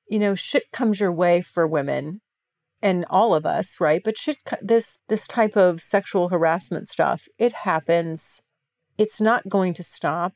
you 0.09 0.19
know, 0.19 0.35
shit 0.35 0.73
comes 0.73 1.01
your 1.01 1.13
way 1.13 1.41
for 1.41 1.67
women, 1.67 2.21
and 2.83 3.05
all 3.11 3.35
of 3.35 3.47
us, 3.47 3.81
right? 3.81 4.03
But 4.03 4.17
shit, 4.17 4.39
this 4.63 4.99
this 5.09 5.27
type 5.27 5.57
of 5.57 5.81
sexual 5.81 6.29
harassment 6.29 6.89
stuff, 6.89 7.29
it 7.39 7.53
happens. 7.53 8.43
It's 8.97 9.21
not 9.21 9.49
going 9.49 9.75
to 9.75 9.83
stop. 9.83 10.35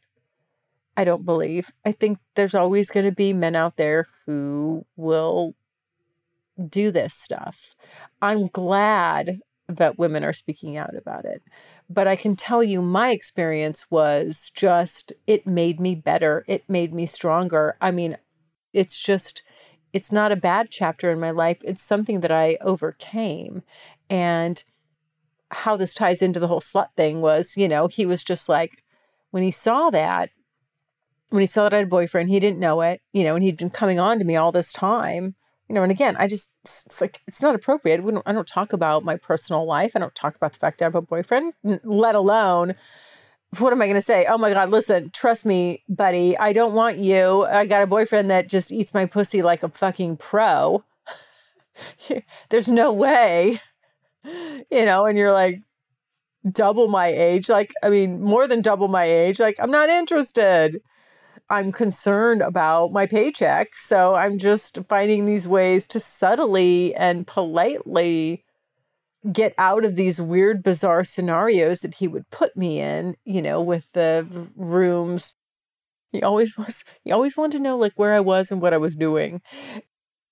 I 0.96 1.04
don't 1.04 1.24
believe. 1.24 1.70
I 1.84 1.92
think 1.92 2.18
there's 2.34 2.54
always 2.54 2.90
going 2.90 3.06
to 3.06 3.12
be 3.12 3.32
men 3.32 3.56
out 3.56 3.76
there 3.76 4.06
who 4.26 4.84
will 4.96 5.54
do 6.68 6.90
this 6.90 7.14
stuff. 7.14 7.74
I'm 8.20 8.44
glad 8.44 9.40
that 9.68 9.98
women 9.98 10.24
are 10.24 10.32
speaking 10.32 10.76
out 10.76 10.94
about 10.96 11.24
it. 11.24 11.42
But 11.88 12.06
I 12.06 12.16
can 12.16 12.36
tell 12.36 12.62
you 12.62 12.82
my 12.82 13.10
experience 13.10 13.90
was 13.90 14.50
just, 14.54 15.12
it 15.26 15.46
made 15.46 15.80
me 15.80 15.94
better. 15.94 16.44
It 16.46 16.68
made 16.68 16.92
me 16.92 17.06
stronger. 17.06 17.76
I 17.80 17.90
mean, 17.90 18.16
it's 18.72 18.98
just, 18.98 19.42
it's 19.92 20.12
not 20.12 20.32
a 20.32 20.36
bad 20.36 20.70
chapter 20.70 21.10
in 21.10 21.20
my 21.20 21.30
life. 21.30 21.58
It's 21.62 21.82
something 21.82 22.20
that 22.20 22.32
I 22.32 22.58
overcame. 22.60 23.62
And 24.08 24.62
how 25.50 25.76
this 25.76 25.94
ties 25.94 26.22
into 26.22 26.40
the 26.40 26.48
whole 26.48 26.60
slut 26.60 26.88
thing 26.96 27.20
was, 27.20 27.56
you 27.56 27.68
know, 27.68 27.88
he 27.88 28.06
was 28.06 28.24
just 28.24 28.48
like, 28.48 28.82
when 29.30 29.42
he 29.42 29.50
saw 29.50 29.90
that, 29.90 30.30
when 31.28 31.40
he 31.40 31.46
saw 31.46 31.64
that 31.64 31.74
I 31.74 31.78
had 31.78 31.86
a 31.86 31.90
boyfriend, 31.90 32.28
he 32.28 32.40
didn't 32.40 32.58
know 32.58 32.80
it, 32.82 33.00
you 33.12 33.24
know, 33.24 33.34
and 33.34 33.44
he'd 33.44 33.56
been 33.56 33.70
coming 33.70 33.98
on 33.98 34.18
to 34.18 34.24
me 34.24 34.36
all 34.36 34.52
this 34.52 34.72
time 34.72 35.34
you 35.72 35.76
know, 35.76 35.82
and 35.82 35.90
again, 35.90 36.16
I 36.18 36.26
just 36.26 36.52
it's 36.66 37.00
like 37.00 37.22
it's 37.26 37.40
not 37.40 37.54
appropriate. 37.54 38.04
We 38.04 38.12
don't, 38.12 38.22
I 38.26 38.32
don't 38.32 38.46
talk 38.46 38.74
about 38.74 39.04
my 39.04 39.16
personal 39.16 39.64
life. 39.64 39.92
I 39.96 40.00
don't 40.00 40.14
talk 40.14 40.36
about 40.36 40.52
the 40.52 40.58
fact 40.58 40.82
I 40.82 40.84
have 40.84 40.94
a 40.94 41.00
boyfriend, 41.00 41.54
let 41.82 42.14
alone 42.14 42.74
what 43.58 43.72
am 43.72 43.82
I 43.82 43.86
going 43.86 43.96
to 43.96 44.02
say? 44.02 44.26
Oh 44.26 44.38
my 44.38 44.52
God, 44.52 44.70
listen, 44.70 45.10
trust 45.10 45.44
me, 45.44 45.82
buddy. 45.88 46.36
I 46.38 46.52
don't 46.52 46.72
want 46.72 46.98
you. 46.98 47.44
I 47.44 47.66
got 47.66 47.82
a 47.82 47.86
boyfriend 47.86 48.30
that 48.30 48.48
just 48.48 48.72
eats 48.72 48.94
my 48.94 49.04
pussy 49.04 49.42
like 49.42 49.62
a 49.62 49.68
fucking 49.68 50.16
pro. 50.16 50.82
There's 52.48 52.68
no 52.68 52.92
way, 52.92 53.60
you 54.24 54.84
know, 54.84 55.04
and 55.04 55.18
you're 55.18 55.32
like 55.32 55.60
double 56.50 56.88
my 56.88 57.08
age. 57.08 57.48
Like, 57.48 57.74
I 57.82 57.90
mean, 57.90 58.22
more 58.22 58.46
than 58.46 58.62
double 58.62 58.88
my 58.88 59.04
age. 59.04 59.38
Like, 59.38 59.56
I'm 59.58 59.70
not 59.70 59.90
interested. 59.90 60.80
I'm 61.50 61.72
concerned 61.72 62.42
about 62.42 62.92
my 62.92 63.06
paycheck. 63.06 63.76
So 63.76 64.14
I'm 64.14 64.38
just 64.38 64.78
finding 64.88 65.24
these 65.24 65.46
ways 65.46 65.86
to 65.88 66.00
subtly 66.00 66.94
and 66.94 67.26
politely 67.26 68.44
get 69.30 69.54
out 69.58 69.84
of 69.84 69.94
these 69.94 70.20
weird, 70.20 70.62
bizarre 70.62 71.04
scenarios 71.04 71.80
that 71.80 71.94
he 71.94 72.08
would 72.08 72.28
put 72.30 72.56
me 72.56 72.80
in, 72.80 73.16
you 73.24 73.40
know, 73.42 73.62
with 73.62 73.90
the 73.92 74.26
rooms. 74.56 75.34
He 76.10 76.22
always 76.22 76.56
was, 76.58 76.84
he 77.04 77.12
always 77.12 77.36
wanted 77.36 77.58
to 77.58 77.62
know 77.62 77.76
like 77.76 77.92
where 77.96 78.14
I 78.14 78.20
was 78.20 78.50
and 78.50 78.60
what 78.60 78.74
I 78.74 78.78
was 78.78 78.96
doing. 78.96 79.42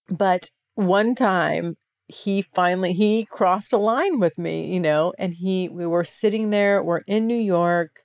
But 0.09 0.51
one 0.75 1.14
time 1.14 1.77
he 2.09 2.42
finally 2.42 2.92
he 2.92 3.25
crossed 3.25 3.73
a 3.73 3.79
line 3.79 4.18
with 4.18 4.37
me, 4.37 4.73
you 4.73 4.81
know, 4.81 5.12
and 5.18 5.33
he 5.33 5.68
we 5.68 5.87
were 5.87 6.05
sitting 6.05 6.51
there, 6.51 6.83
we're 6.83 7.03
in 7.07 7.27
New 7.27 7.35
York. 7.38 8.01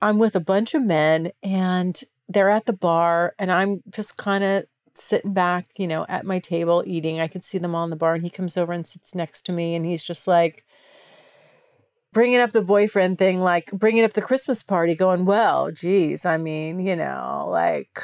I'm 0.00 0.18
with 0.18 0.36
a 0.36 0.40
bunch 0.40 0.74
of 0.74 0.82
men 0.82 1.32
and 1.42 1.98
they're 2.28 2.50
at 2.50 2.66
the 2.66 2.72
bar 2.72 3.34
and 3.38 3.50
I'm 3.50 3.82
just 3.90 4.16
kind 4.16 4.44
of 4.44 4.64
sitting 4.94 5.32
back, 5.32 5.66
you 5.78 5.86
know, 5.86 6.06
at 6.08 6.26
my 6.26 6.38
table 6.38 6.82
eating. 6.86 7.20
I 7.20 7.28
can 7.28 7.42
see 7.42 7.58
them 7.58 7.74
all 7.74 7.82
on 7.82 7.90
the 7.90 7.96
bar 7.96 8.14
and 8.14 8.24
he 8.24 8.30
comes 8.30 8.56
over 8.56 8.72
and 8.72 8.86
sits 8.86 9.14
next 9.14 9.46
to 9.46 9.52
me 9.52 9.74
and 9.74 9.86
he's 9.86 10.02
just 10.02 10.26
like 10.26 10.64
bringing 12.12 12.40
up 12.40 12.52
the 12.52 12.62
boyfriend 12.62 13.18
thing, 13.18 13.40
like 13.40 13.70
bringing 13.72 14.04
up 14.04 14.14
the 14.14 14.22
Christmas 14.22 14.62
party, 14.62 14.94
going, 14.94 15.24
well, 15.24 15.70
geez, 15.70 16.24
I 16.24 16.38
mean, 16.38 16.80
you 16.80 16.96
know, 16.96 17.46
like 17.50 17.98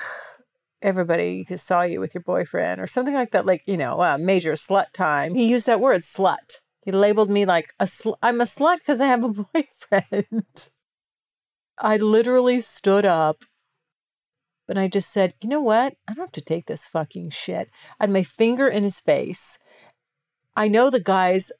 everybody 0.83 1.45
saw 1.45 1.83
you 1.83 2.01
with 2.01 2.15
your 2.15 2.23
boyfriend 2.23 2.81
or 2.81 2.87
something 2.87 3.15
like 3.15 3.31
that, 3.31 3.47
like, 3.47 3.63
you 3.67 3.77
know, 3.77 4.01
uh, 4.01 4.19
major 4.19 4.53
slut 4.53 4.93
time. 4.93 5.35
He 5.35 5.49
used 5.49 5.67
that 5.67 5.81
word, 5.81 6.01
slut. 6.01 6.61
He 6.85 6.91
labeled 6.91 7.31
me 7.31 7.47
like 7.47 7.73
a 7.79 7.87
sl- 7.87 8.19
I'm 8.23 8.41
a 8.41 8.45
slut 8.45 8.79
because 8.79 9.01
I 9.01 9.07
have 9.07 9.25
a 9.25 9.29
boyfriend. 9.55 10.69
I 11.79 11.97
literally 11.97 12.61
stood 12.61 13.05
up 13.05 13.45
but 14.67 14.79
I 14.79 14.89
just 14.89 15.13
said, 15.13 15.35
you 15.43 15.49
know 15.49 15.61
what? 15.61 15.95
I 16.09 16.15
don't 16.15 16.25
have 16.25 16.33
to 16.33 16.41
take 16.41 16.67
this 16.67 16.87
fucking 16.87 17.31
shit. 17.31 17.71
I 18.01 18.05
had 18.05 18.11
my 18.11 18.23
finger 18.23 18.69
in 18.69 18.83
his 18.83 19.01
face. 19.01 19.59
I 20.57 20.69
know 20.69 20.89
the 20.89 20.99
guys, 20.99 21.51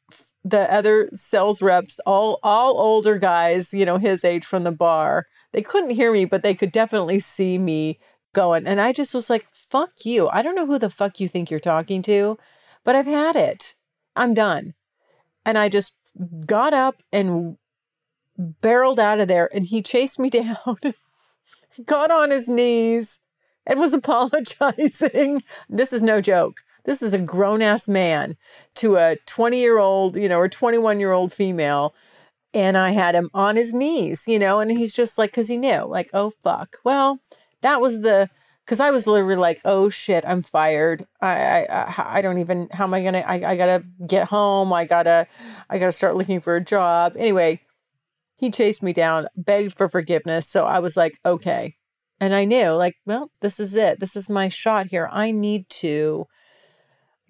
the 0.45 0.73
other 0.73 1.09
sales 1.13 1.63
reps, 1.63 1.99
all 2.07 2.39
all 2.43 2.79
older 2.79 3.19
guys, 3.19 3.75
you 3.75 3.85
know, 3.85 3.99
his 3.99 4.25
age 4.25 4.45
from 4.45 4.65
the 4.65 4.73
bar. 4.73 5.27
They 5.53 5.63
couldn't 5.63 5.91
hear 5.91 6.13
me, 6.13 6.25
but 6.25 6.43
they 6.43 6.55
could 6.55 6.73
definitely 6.73 7.19
see 7.19 7.59
me 7.59 7.99
going. 8.35 8.67
And 8.67 8.81
I 8.81 8.93
just 8.93 9.15
was 9.15 9.29
like, 9.29 9.47
fuck 9.53 9.93
you. 10.05 10.29
I 10.29 10.43
don't 10.43 10.55
know 10.55 10.67
who 10.67 10.79
the 10.79 10.91
fuck 10.91 11.21
you 11.21 11.29
think 11.29 11.51
you're 11.51 11.61
talking 11.61 12.03
to, 12.03 12.39
but 12.85 12.97
I've 12.97 13.07
had 13.07 13.37
it. 13.37 13.75
I'm 14.17 14.33
done. 14.33 14.75
And 15.45 15.59
I 15.59 15.69
just 15.69 15.97
got 16.47 16.73
up 16.73 17.03
and 17.13 17.59
barreled 18.39 19.01
out 19.01 19.21
of 19.21 19.29
there 19.29 19.49
and 19.55 19.67
he 19.67 19.83
chased 19.83 20.19
me 20.19 20.31
down 20.31 20.77
got 21.85 22.11
on 22.11 22.31
his 22.31 22.49
knees 22.49 23.21
and 23.67 23.81
was 23.81 23.93
apologizing. 23.93 25.43
this 25.69 25.93
is 25.93 26.03
no 26.03 26.21
joke. 26.21 26.59
This 26.85 27.03
is 27.03 27.15
a 27.15 27.19
grown 27.19 27.63
ass 27.63 27.87
man 27.87 28.37
to 28.77 28.97
a 28.97 29.17
20 29.27 29.59
year 29.59 29.79
old, 29.79 30.17
you 30.17 30.29
know, 30.29 30.39
or 30.39 30.49
21 30.49 30.99
year 30.99 31.13
old 31.13 31.33
female. 31.33 31.95
And 32.55 32.77
I 32.77 32.91
had 32.91 33.15
him 33.15 33.31
on 33.33 33.57
his 33.57 33.73
knees, 33.73 34.25
you 34.27 34.39
know, 34.39 34.61
and 34.61 34.71
he's 34.71 34.93
just 34.93 35.17
like, 35.17 35.31
because 35.31 35.49
he 35.49 35.57
knew, 35.57 35.85
like, 35.85 36.11
oh, 36.13 36.33
fuck. 36.43 36.77
Well, 36.85 37.19
that 37.63 37.81
was 37.81 38.03
the, 38.03 38.29
because 38.67 38.79
I 38.79 38.91
was 38.91 39.07
literally 39.07 39.37
like, 39.37 39.61
oh 39.65 39.89
shit, 39.89 40.23
I'm 40.27 40.43
fired. 40.43 41.07
I, 41.23 41.67
I, 41.71 42.19
I 42.19 42.21
don't 42.21 42.39
even, 42.39 42.69
how 42.71 42.85
am 42.85 42.93
I 42.93 43.01
going 43.01 43.15
to, 43.15 43.31
I 43.31 43.57
gotta 43.57 43.85
get 44.07 44.29
home. 44.29 44.73
I 44.73 44.85
gotta, 44.85 45.27
I 45.71 45.79
gotta 45.79 45.93
start 45.93 46.17
looking 46.17 46.41
for 46.41 46.57
a 46.57 46.61
job. 46.61 47.15
Anyway, 47.17 47.61
he 48.43 48.51
chased 48.51 48.83
me 48.83 48.93
down, 48.93 49.29
begged 49.37 49.79
for 49.79 49.89
forgiveness. 49.89 50.49
So 50.49 50.65
I 50.65 50.81
was 50.81 50.97
like, 50.97 51.17
okay. 51.25 51.77
And 52.19 52.35
I 52.35 52.45
knew, 52.45 52.71
like, 52.71 52.97
well, 53.07 53.31
this 53.41 53.61
is 53.61 53.77
it. 53.77 54.01
This 54.01 54.17
is 54.17 54.29
my 54.29 54.49
shot 54.49 54.89
here. 54.89 55.09
I 55.13 55.31
need 55.31 55.69
to 55.71 56.27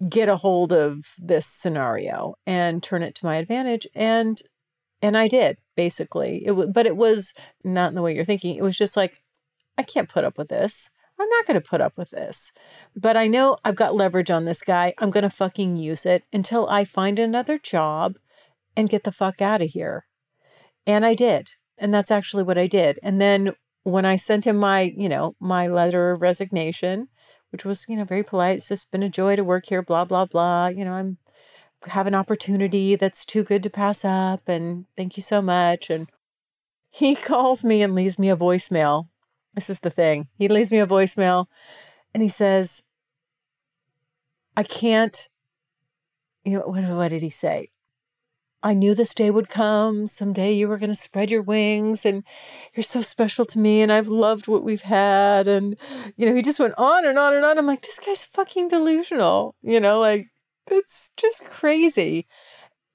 get 0.09 0.27
a 0.27 0.35
hold 0.35 0.73
of 0.73 1.05
this 1.19 1.45
scenario 1.45 2.33
and 2.47 2.81
turn 2.81 3.03
it 3.03 3.13
to 3.15 3.25
my 3.25 3.35
advantage. 3.35 3.85
And 3.93 4.41
and 5.03 5.15
I 5.15 5.27
did 5.27 5.59
basically. 5.75 6.43
It 6.45 6.49
w- 6.49 6.71
but 6.71 6.87
it 6.87 6.97
was 6.97 7.35
not 7.63 7.89
in 7.89 7.95
the 7.95 8.01
way 8.01 8.15
you're 8.15 8.25
thinking. 8.25 8.55
It 8.55 8.63
was 8.63 8.75
just 8.75 8.97
like, 8.97 9.21
I 9.77 9.83
can't 9.83 10.09
put 10.09 10.23
up 10.23 10.39
with 10.39 10.47
this. 10.49 10.89
I'm 11.19 11.29
not 11.29 11.45
going 11.45 11.61
to 11.61 11.69
put 11.69 11.79
up 11.79 11.95
with 11.95 12.09
this. 12.09 12.51
But 12.95 13.15
I 13.17 13.27
know 13.27 13.57
I've 13.63 13.75
got 13.75 13.93
leverage 13.93 14.31
on 14.31 14.45
this 14.45 14.63
guy. 14.63 14.95
I'm 14.97 15.11
going 15.11 15.23
to 15.23 15.29
fucking 15.29 15.75
use 15.75 16.07
it 16.07 16.23
until 16.33 16.67
I 16.69 16.85
find 16.85 17.19
another 17.19 17.59
job 17.59 18.17
and 18.75 18.89
get 18.89 19.03
the 19.03 19.11
fuck 19.11 19.43
out 19.43 19.61
of 19.61 19.69
here. 19.69 20.05
And 20.85 21.05
I 21.05 21.13
did. 21.13 21.49
And 21.77 21.93
that's 21.93 22.11
actually 22.11 22.43
what 22.43 22.57
I 22.57 22.67
did. 22.67 22.99
And 23.03 23.19
then 23.19 23.53
when 23.83 24.05
I 24.05 24.15
sent 24.15 24.45
him 24.45 24.57
my, 24.57 24.93
you 24.97 25.09
know, 25.09 25.35
my 25.39 25.67
letter 25.67 26.11
of 26.11 26.21
resignation, 26.21 27.07
which 27.51 27.65
was, 27.65 27.85
you 27.87 27.95
know, 27.95 28.05
very 28.05 28.23
polite, 28.23 28.57
it's 28.57 28.67
just 28.67 28.91
been 28.91 29.03
a 29.03 29.09
joy 29.09 29.35
to 29.35 29.43
work 29.43 29.65
here, 29.67 29.81
blah, 29.81 30.05
blah, 30.05 30.25
blah. 30.25 30.67
You 30.67 30.85
know, 30.85 30.93
I'm 30.93 31.17
have 31.87 32.07
an 32.07 32.15
opportunity 32.15 32.95
that's 32.95 33.25
too 33.25 33.43
good 33.43 33.63
to 33.63 33.69
pass 33.69 34.05
up. 34.05 34.47
And 34.47 34.85
thank 34.95 35.17
you 35.17 35.23
so 35.23 35.41
much. 35.41 35.89
And 35.89 36.09
he 36.89 37.15
calls 37.29 37.63
me 37.63 37.81
and 37.81 37.95
leaves 37.95 38.17
me 38.17 38.29
a 38.29 38.37
voicemail. 38.37 39.07
This 39.53 39.69
is 39.69 39.79
the 39.79 39.89
thing. 39.89 40.27
He 40.37 40.47
leaves 40.47 40.71
me 40.71 40.79
a 40.79 40.87
voicemail 40.87 41.45
and 42.13 42.23
he 42.23 42.29
says, 42.29 42.81
I 44.55 44.63
can't, 44.63 45.29
you 46.43 46.53
know, 46.53 46.65
what, 46.65 46.83
what 46.89 47.07
did 47.09 47.21
he 47.21 47.29
say? 47.29 47.69
I 48.63 48.73
knew 48.73 48.95
this 48.95 49.13
day 49.13 49.29
would 49.29 49.49
come. 49.49 50.07
Someday 50.07 50.53
you 50.53 50.69
were 50.69 50.77
going 50.77 50.89
to 50.89 50.95
spread 50.95 51.29
your 51.29 51.41
wings 51.41 52.05
and 52.05 52.23
you're 52.73 52.83
so 52.83 53.01
special 53.01 53.43
to 53.45 53.59
me 53.59 53.81
and 53.81 53.91
I've 53.91 54.07
loved 54.07 54.47
what 54.47 54.63
we've 54.63 54.81
had. 54.81 55.49
And, 55.49 55.75
you 56.15 56.25
know, 56.25 56.33
he 56.33 56.41
just 56.41 56.59
went 56.59 56.73
on 56.77 57.05
and 57.05 57.19
on 57.19 57.33
and 57.33 57.43
on. 57.43 57.57
I'm 57.57 57.67
like, 57.67 57.81
this 57.81 57.99
guy's 57.99 58.23
fucking 58.23 58.69
delusional. 58.69 59.55
You 59.61 59.81
know, 59.81 59.99
like, 59.99 60.27
it's 60.71 61.11
just 61.17 61.43
crazy. 61.43 62.25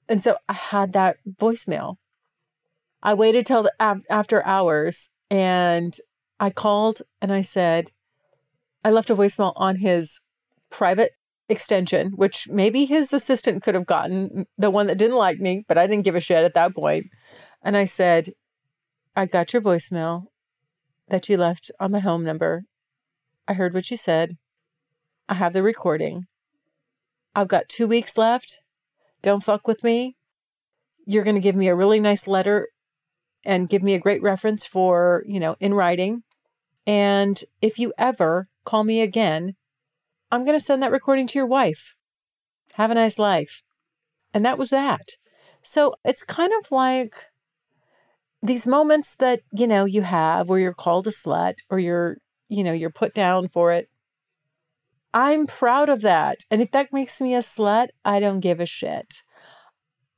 And 0.09 0.23
so 0.23 0.37
I 0.49 0.53
had 0.53 0.93
that 0.93 1.17
voicemail. 1.29 1.97
I 3.03 3.13
waited 3.13 3.45
till 3.45 3.63
the, 3.63 4.03
after 4.09 4.43
hours 4.45 5.09
and 5.29 5.95
I 6.39 6.49
called 6.49 7.03
and 7.21 7.31
I 7.31 7.41
said, 7.41 7.91
I 8.83 8.89
left 8.89 9.11
a 9.11 9.15
voicemail 9.15 9.53
on 9.55 9.75
his 9.75 10.19
private 10.71 11.11
extension, 11.49 12.11
which 12.11 12.47
maybe 12.47 12.85
his 12.85 13.11
assistant 13.11 13.63
could 13.63 13.75
have 13.75 13.85
gotten, 13.85 14.45
the 14.57 14.69
one 14.69 14.87
that 14.87 14.97
didn't 14.97 15.17
like 15.17 15.39
me, 15.39 15.65
but 15.67 15.77
I 15.77 15.87
didn't 15.87 16.05
give 16.05 16.15
a 16.15 16.21
shit 16.21 16.43
at 16.43 16.53
that 16.53 16.75
point. 16.75 17.07
And 17.63 17.75
I 17.75 17.85
said, 17.85 18.33
I 19.15 19.25
got 19.25 19.51
your 19.51 19.61
voicemail 19.61 20.27
that 21.07 21.27
you 21.27 21.37
left 21.37 21.71
on 21.79 21.91
my 21.91 21.99
home 21.99 22.23
number. 22.23 22.63
I 23.47 23.53
heard 23.53 23.73
what 23.73 23.89
you 23.89 23.97
said. 23.97 24.37
I 25.27 25.33
have 25.33 25.53
the 25.53 25.63
recording. 25.63 26.27
I've 27.35 27.47
got 27.47 27.67
two 27.67 27.87
weeks 27.87 28.17
left. 28.17 28.61
Don't 29.21 29.43
fuck 29.43 29.67
with 29.67 29.83
me. 29.83 30.15
You're 31.05 31.23
going 31.23 31.35
to 31.35 31.41
give 31.41 31.55
me 31.55 31.67
a 31.67 31.75
really 31.75 31.99
nice 31.99 32.27
letter 32.27 32.69
and 33.43 33.69
give 33.69 33.81
me 33.81 33.95
a 33.95 33.99
great 33.99 34.21
reference 34.21 34.65
for, 34.65 35.23
you 35.25 35.39
know, 35.39 35.55
in 35.59 35.73
writing. 35.73 36.23
And 36.85 37.39
if 37.61 37.79
you 37.79 37.93
ever 37.97 38.47
call 38.65 38.83
me 38.83 39.01
again, 39.01 39.55
I'm 40.31 40.45
going 40.45 40.57
to 40.57 40.63
send 40.63 40.83
that 40.83 40.91
recording 40.91 41.27
to 41.27 41.39
your 41.39 41.47
wife. 41.47 41.95
have 42.73 42.91
a 42.91 42.95
nice 42.95 43.17
life. 43.19 43.63
And 44.33 44.45
that 44.45 44.57
was 44.57 44.69
that. 44.69 45.17
So 45.63 45.95
it's 46.05 46.23
kind 46.23 46.53
of 46.59 46.71
like 46.71 47.13
these 48.41 48.67
moments 48.67 49.15
that, 49.15 49.41
you 49.51 49.67
know, 49.67 49.85
you 49.85 50.01
have 50.01 50.47
where 50.47 50.59
you're 50.59 50.73
called 50.73 51.07
a 51.07 51.11
slut 51.11 51.55
or 51.69 51.79
you're, 51.79 52.17
you 52.47 52.63
know, 52.63 52.71
you're 52.71 52.89
put 52.89 53.13
down 53.13 53.47
for 53.47 53.71
it. 53.71 53.89
I'm 55.13 55.47
proud 55.47 55.89
of 55.89 56.01
that. 56.01 56.45
And 56.51 56.61
if 56.61 56.71
that 56.71 56.93
makes 56.93 57.19
me 57.19 57.33
a 57.33 57.39
slut, 57.39 57.87
I 58.05 58.19
don't 58.19 58.39
give 58.39 58.59
a 58.59 58.65
shit. 58.65 59.23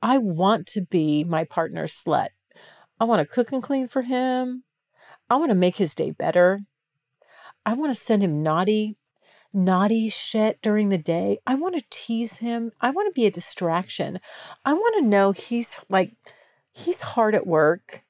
I 0.02 0.18
want 0.18 0.68
to 0.68 0.82
be 0.82 1.24
my 1.24 1.46
partner's 1.46 1.94
slut. 1.94 2.30
I 3.00 3.06
want 3.06 3.26
to 3.26 3.34
cook 3.34 3.52
and 3.52 3.64
clean 3.64 3.88
for 3.88 4.02
him. 4.02 4.64
I 5.30 5.38
want 5.38 5.50
to 5.50 5.56
make 5.56 5.78
his 5.78 5.96
day 5.96 6.12
better. 6.12 6.60
I 7.66 7.74
want 7.74 7.92
to 7.92 8.00
send 8.00 8.22
him 8.22 8.44
naughty, 8.44 8.98
naughty 9.54 10.10
shit 10.10 10.62
during 10.62 10.90
the 10.90 10.98
day. 10.98 11.40
I 11.46 11.56
want 11.56 11.76
to 11.76 11.86
tease 11.90 12.38
him. 12.38 12.72
I 12.82 12.92
want 12.92 13.14
to 13.14 13.20
be 13.20 13.26
a 13.26 13.32
distraction. 13.32 14.20
I 14.66 14.74
want 14.74 14.96
to 15.00 15.10
know 15.10 15.32
he's 15.32 15.84
like, 15.90 16.14
he's 16.74 17.02
hard 17.02 17.36
at 17.36 17.48
work 17.48 18.04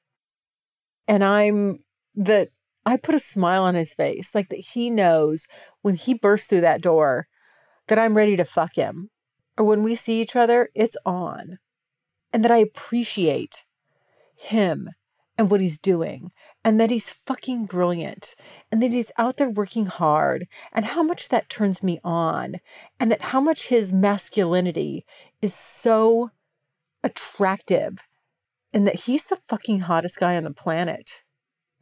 and 1.08 1.24
I'm 1.24 1.80
that 2.14 2.50
I 2.84 2.96
put 2.96 3.14
a 3.14 3.20
smile 3.20 3.64
on 3.64 3.74
his 3.74 3.94
face, 3.94 4.34
like 4.34 4.48
that 4.48 4.58
he 4.58 4.90
knows 4.90 5.46
when 5.82 5.94
he 5.94 6.14
bursts 6.14 6.48
through 6.48 6.62
that 6.62 6.82
door 6.82 7.26
that 7.88 7.98
I'm 7.98 8.16
ready 8.16 8.36
to 8.36 8.44
fuck 8.44 8.74
him. 8.74 9.10
Or 9.58 9.64
when 9.64 9.82
we 9.82 9.94
see 9.94 10.20
each 10.20 10.34
other, 10.34 10.70
it's 10.74 10.96
on. 11.04 11.58
And 12.32 12.44
that 12.44 12.50
I 12.50 12.58
appreciate 12.58 13.64
him 14.34 14.90
and 15.42 15.50
what 15.50 15.60
he's 15.60 15.78
doing 15.78 16.30
and 16.64 16.78
that 16.78 16.88
he's 16.88 17.16
fucking 17.26 17.64
brilliant 17.64 18.36
and 18.70 18.80
that 18.80 18.92
he's 18.92 19.10
out 19.18 19.38
there 19.38 19.50
working 19.50 19.86
hard 19.86 20.46
and 20.72 20.84
how 20.84 21.02
much 21.02 21.30
that 21.30 21.48
turns 21.48 21.82
me 21.82 21.98
on 22.04 22.54
and 23.00 23.10
that 23.10 23.20
how 23.20 23.40
much 23.40 23.66
his 23.66 23.92
masculinity 23.92 25.04
is 25.42 25.52
so 25.52 26.30
attractive 27.02 27.98
and 28.72 28.86
that 28.86 28.94
he's 28.94 29.24
the 29.24 29.38
fucking 29.48 29.80
hottest 29.80 30.20
guy 30.20 30.36
on 30.36 30.44
the 30.44 30.52
planet. 30.52 31.24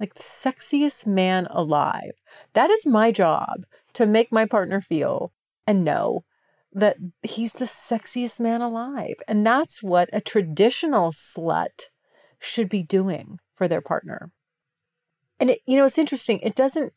Like 0.00 0.14
sexiest 0.14 1.06
man 1.06 1.46
alive. 1.50 2.12
That 2.54 2.70
is 2.70 2.86
my 2.86 3.12
job 3.12 3.66
to 3.92 4.06
make 4.06 4.32
my 4.32 4.46
partner 4.46 4.80
feel 4.80 5.32
and 5.66 5.84
know 5.84 6.24
that 6.72 6.96
he's 7.22 7.52
the 7.52 7.66
sexiest 7.66 8.40
man 8.40 8.62
alive. 8.62 9.16
And 9.28 9.44
that's 9.44 9.82
what 9.82 10.08
a 10.14 10.22
traditional 10.22 11.10
slut 11.10 11.90
should 12.40 12.70
be 12.70 12.82
doing 12.82 13.38
for 13.60 13.68
their 13.68 13.82
partner. 13.82 14.32
And 15.38 15.50
it, 15.50 15.60
you 15.66 15.76
know, 15.76 15.84
it's 15.84 15.98
interesting. 15.98 16.38
It 16.40 16.54
doesn't 16.54 16.94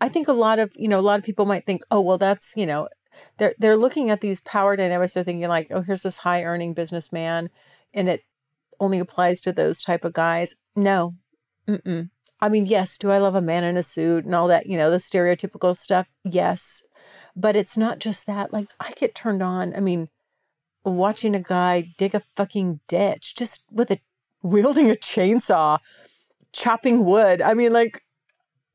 I 0.00 0.08
think 0.08 0.28
a 0.28 0.32
lot 0.32 0.60
of, 0.60 0.72
you 0.76 0.86
know, 0.88 1.00
a 1.00 1.08
lot 1.08 1.18
of 1.18 1.24
people 1.24 1.44
might 1.44 1.66
think, 1.66 1.82
"Oh, 1.90 2.00
well 2.00 2.18
that's, 2.18 2.54
you 2.56 2.66
know, 2.66 2.88
they're 3.38 3.54
they're 3.58 3.76
looking 3.76 4.10
at 4.10 4.20
these 4.20 4.40
power 4.40 4.76
dynamics 4.76 5.14
they're 5.14 5.24
thinking 5.24 5.48
like, 5.48 5.68
"Oh, 5.72 5.80
here's 5.82 6.02
this 6.02 6.18
high 6.18 6.44
earning 6.44 6.72
businessman 6.74 7.50
and 7.94 8.08
it 8.08 8.22
only 8.78 9.00
applies 9.00 9.40
to 9.42 9.52
those 9.52 9.82
type 9.82 10.04
of 10.04 10.12
guys." 10.12 10.54
No. 10.76 11.16
Mm-mm. 11.68 12.10
I 12.40 12.48
mean, 12.48 12.66
yes, 12.66 12.96
do 12.98 13.10
I 13.10 13.18
love 13.18 13.34
a 13.34 13.40
man 13.40 13.64
in 13.64 13.76
a 13.76 13.82
suit 13.82 14.24
and 14.24 14.34
all 14.36 14.48
that, 14.48 14.66
you 14.66 14.78
know, 14.78 14.90
the 14.90 14.98
stereotypical 14.98 15.76
stuff? 15.76 16.08
Yes. 16.24 16.82
But 17.36 17.56
it's 17.56 17.76
not 17.76 17.98
just 17.98 18.26
that. 18.26 18.52
Like 18.52 18.68
I 18.80 18.92
get 18.92 19.16
turned 19.16 19.42
on. 19.42 19.74
I 19.74 19.80
mean, 19.80 20.08
watching 20.84 21.34
a 21.34 21.40
guy 21.42 21.92
dig 21.98 22.14
a 22.14 22.22
fucking 22.36 22.80
ditch 22.88 23.34
just 23.36 23.66
with 23.70 23.90
a 23.90 23.98
wielding 24.42 24.90
a 24.90 24.94
chainsaw, 24.94 25.78
chopping 26.52 27.04
wood. 27.04 27.42
I 27.42 27.54
mean, 27.54 27.72
like, 27.72 28.02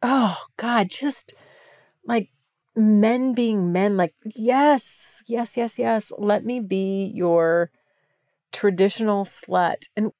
oh 0.04 0.38
God, 0.58 0.90
just 0.90 1.34
like 2.06 2.30
men 2.76 3.34
being 3.34 3.72
men, 3.72 3.98
like, 3.98 4.16
yes, 4.36 5.24
yes, 5.28 5.58
yes, 5.58 5.80
yes. 5.80 6.12
Let 6.18 6.46
me 6.46 6.60
be 6.62 7.12
your 7.16 7.72
traditional 8.52 9.26
slut. 9.26 9.88
And 9.96 10.12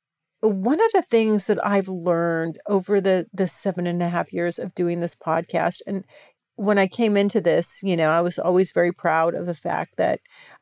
one 0.42 0.80
of 0.80 0.92
the 0.94 1.02
things 1.02 1.48
that 1.48 1.64
I've 1.66 1.88
learned 1.88 2.58
over 2.68 3.02
the 3.02 3.28
the 3.34 3.48
seven 3.48 3.88
and 3.88 4.02
a 4.02 4.10
half 4.10 4.32
years 4.34 4.60
of 4.60 4.76
doing 4.76 5.00
this 5.00 5.16
podcast, 5.16 5.82
and 5.88 6.06
when 6.56 6.78
I 6.80 6.88
came 6.88 7.18
into 7.18 7.42
this, 7.42 7.82
you 7.84 7.96
know, 7.98 8.10
I 8.10 8.22
was 8.22 8.40
always 8.40 8.72
very 8.72 8.92
proud 8.92 9.36
of 9.36 9.46
the 9.46 9.54
fact 9.56 9.98
that 9.98 10.20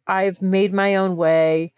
I've 0.08 0.42
made 0.42 0.74
my 0.74 0.96
own 0.96 1.16
way. 1.18 1.74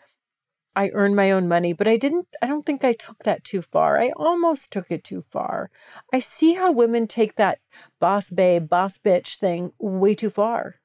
I 0.78 0.92
earned 0.94 1.16
my 1.16 1.32
own 1.32 1.48
money, 1.48 1.74
but 1.74 1.88
I 1.88 1.98
didn't, 1.98 2.28
I 2.40 2.46
don't 2.46 2.64
think 2.64 2.84
I 2.84 2.94
took 2.94 3.18
that 3.24 3.44
too 3.44 3.64
far. 3.64 4.00
I 4.00 4.12
almost 4.16 4.72
took 4.72 4.92
it 4.92 5.04
too 5.04 5.24
far. 5.32 5.72
I 6.14 6.20
see 6.20 6.54
how 6.54 6.72
women 6.72 7.08
take 7.08 7.36
that 7.36 7.58
boss 8.00 8.30
babe, 8.30 8.70
boss 8.70 9.00
bitch 9.00 9.40
thing 9.40 9.72
way 9.80 10.14
too 10.14 10.30
far. 10.30 10.76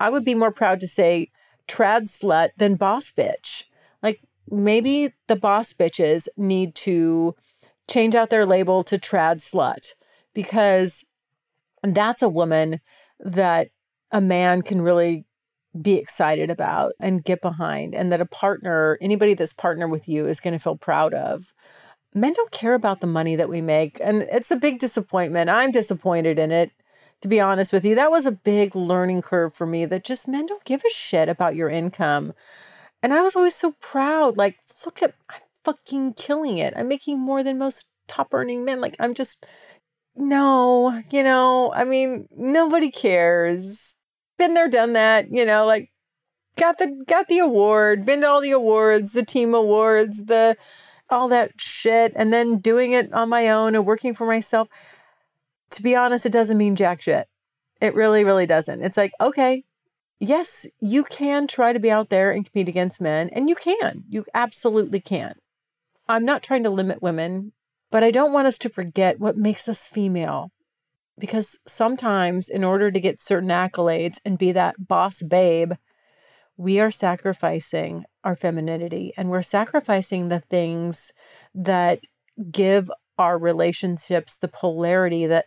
I 0.00 0.10
would 0.10 0.24
be 0.24 0.34
more 0.34 0.50
proud 0.50 0.80
to 0.80 0.88
say 0.88 1.30
trad 1.68 2.08
slut 2.08 2.48
than 2.56 2.74
boss 2.74 3.12
bitch. 3.12 3.62
Like 4.02 4.20
maybe 4.50 5.12
the 5.28 5.36
boss 5.36 5.72
bitches 5.72 6.26
need 6.36 6.74
to 6.86 7.36
change 7.88 8.16
out 8.16 8.30
their 8.30 8.46
label 8.46 8.82
to 8.82 8.98
trad 8.98 9.36
slut 9.36 9.92
because 10.34 11.04
that's 11.84 12.22
a 12.22 12.28
woman 12.28 12.80
that 13.20 13.68
a 14.10 14.20
man 14.20 14.62
can 14.62 14.82
really 14.82 15.24
be 15.80 15.96
excited 15.96 16.50
about 16.50 16.92
and 16.98 17.24
get 17.24 17.40
behind, 17.40 17.94
and 17.94 18.10
that 18.10 18.20
a 18.20 18.26
partner, 18.26 18.98
anybody 19.00 19.34
that's 19.34 19.52
partner 19.52 19.86
with 19.86 20.08
you, 20.08 20.26
is 20.26 20.40
going 20.40 20.52
to 20.52 20.58
feel 20.58 20.76
proud 20.76 21.14
of. 21.14 21.52
Men 22.14 22.32
don't 22.32 22.50
care 22.50 22.74
about 22.74 23.00
the 23.00 23.06
money 23.06 23.36
that 23.36 23.48
we 23.48 23.60
make, 23.60 24.00
and 24.00 24.22
it's 24.22 24.50
a 24.50 24.56
big 24.56 24.78
disappointment. 24.80 25.48
I'm 25.48 25.70
disappointed 25.70 26.38
in 26.40 26.50
it, 26.50 26.72
to 27.20 27.28
be 27.28 27.40
honest 27.40 27.72
with 27.72 27.84
you. 27.84 27.94
That 27.94 28.10
was 28.10 28.26
a 28.26 28.32
big 28.32 28.74
learning 28.74 29.22
curve 29.22 29.54
for 29.54 29.66
me 29.66 29.84
that 29.84 30.04
just 30.04 30.26
men 30.26 30.46
don't 30.46 30.64
give 30.64 30.82
a 30.84 30.90
shit 30.90 31.28
about 31.28 31.54
your 31.54 31.68
income. 31.68 32.32
And 33.02 33.14
I 33.14 33.22
was 33.22 33.36
always 33.36 33.54
so 33.54 33.72
proud. 33.80 34.36
Like, 34.36 34.56
look 34.84 35.02
at, 35.02 35.14
I'm 35.30 35.40
fucking 35.62 36.14
killing 36.14 36.58
it. 36.58 36.74
I'm 36.76 36.88
making 36.88 37.18
more 37.20 37.42
than 37.42 37.58
most 37.58 37.86
top 38.08 38.34
earning 38.34 38.64
men. 38.64 38.80
Like, 38.80 38.96
I'm 38.98 39.14
just, 39.14 39.46
no, 40.16 41.00
you 41.10 41.22
know, 41.22 41.72
I 41.72 41.84
mean, 41.84 42.26
nobody 42.36 42.90
cares 42.90 43.94
been 44.40 44.54
there, 44.54 44.68
done 44.68 44.94
that, 44.94 45.30
you 45.30 45.44
know, 45.44 45.66
like 45.66 45.92
got 46.56 46.78
the 46.78 47.04
got 47.06 47.28
the 47.28 47.38
award, 47.38 48.04
been 48.04 48.22
to 48.22 48.28
all 48.28 48.40
the 48.40 48.50
awards, 48.50 49.12
the 49.12 49.24
team 49.24 49.54
awards, 49.54 50.24
the 50.24 50.56
all 51.10 51.28
that 51.28 51.52
shit, 51.60 52.12
and 52.16 52.32
then 52.32 52.58
doing 52.58 52.92
it 52.92 53.12
on 53.12 53.28
my 53.28 53.50
own 53.50 53.74
and 53.74 53.84
working 53.84 54.14
for 54.14 54.26
myself. 54.26 54.68
To 55.72 55.82
be 55.82 55.94
honest, 55.94 56.26
it 56.26 56.32
doesn't 56.32 56.58
mean 56.58 56.74
jack 56.74 57.02
shit. 57.02 57.28
It 57.80 57.94
really, 57.94 58.24
really 58.24 58.46
doesn't. 58.46 58.82
It's 58.82 58.96
like, 58.96 59.12
okay, 59.20 59.64
yes, 60.18 60.66
you 60.80 61.04
can 61.04 61.46
try 61.46 61.72
to 61.72 61.78
be 61.78 61.90
out 61.90 62.08
there 62.08 62.32
and 62.32 62.44
compete 62.44 62.68
against 62.68 63.00
men, 63.00 63.28
and 63.30 63.48
you 63.48 63.54
can. 63.54 64.04
You 64.08 64.24
absolutely 64.34 65.00
can. 65.00 65.34
I'm 66.08 66.24
not 66.24 66.42
trying 66.42 66.64
to 66.64 66.70
limit 66.70 67.02
women, 67.02 67.52
but 67.90 68.02
I 68.02 68.10
don't 68.10 68.32
want 68.32 68.46
us 68.46 68.58
to 68.58 68.70
forget 68.70 69.20
what 69.20 69.36
makes 69.36 69.68
us 69.68 69.86
female 69.86 70.50
because 71.20 71.58
sometimes 71.66 72.48
in 72.48 72.64
order 72.64 72.90
to 72.90 73.00
get 73.00 73.20
certain 73.20 73.50
accolades 73.50 74.18
and 74.24 74.38
be 74.38 74.52
that 74.52 74.74
boss 74.78 75.22
babe 75.22 75.72
we 76.60 76.78
are 76.78 76.90
sacrificing 76.90 78.04
our 78.22 78.36
femininity 78.36 79.14
and 79.16 79.30
we're 79.30 79.40
sacrificing 79.40 80.28
the 80.28 80.40
things 80.40 81.10
that 81.54 82.00
give 82.50 82.90
our 83.18 83.38
relationships 83.38 84.36
the 84.36 84.48
polarity 84.48 85.24
that 85.24 85.46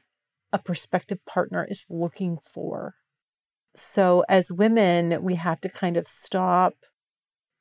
a 0.51 0.57
prospective 0.57 1.23
partner 1.25 1.67
is 1.69 1.85
looking 1.87 2.37
for. 2.37 2.95
So 3.75 4.25
as 4.27 4.51
women 4.51 5.23
we 5.23 5.35
have 5.35 5.61
to 5.61 5.69
kind 5.69 5.97
of 5.97 6.07
stop 6.07 6.73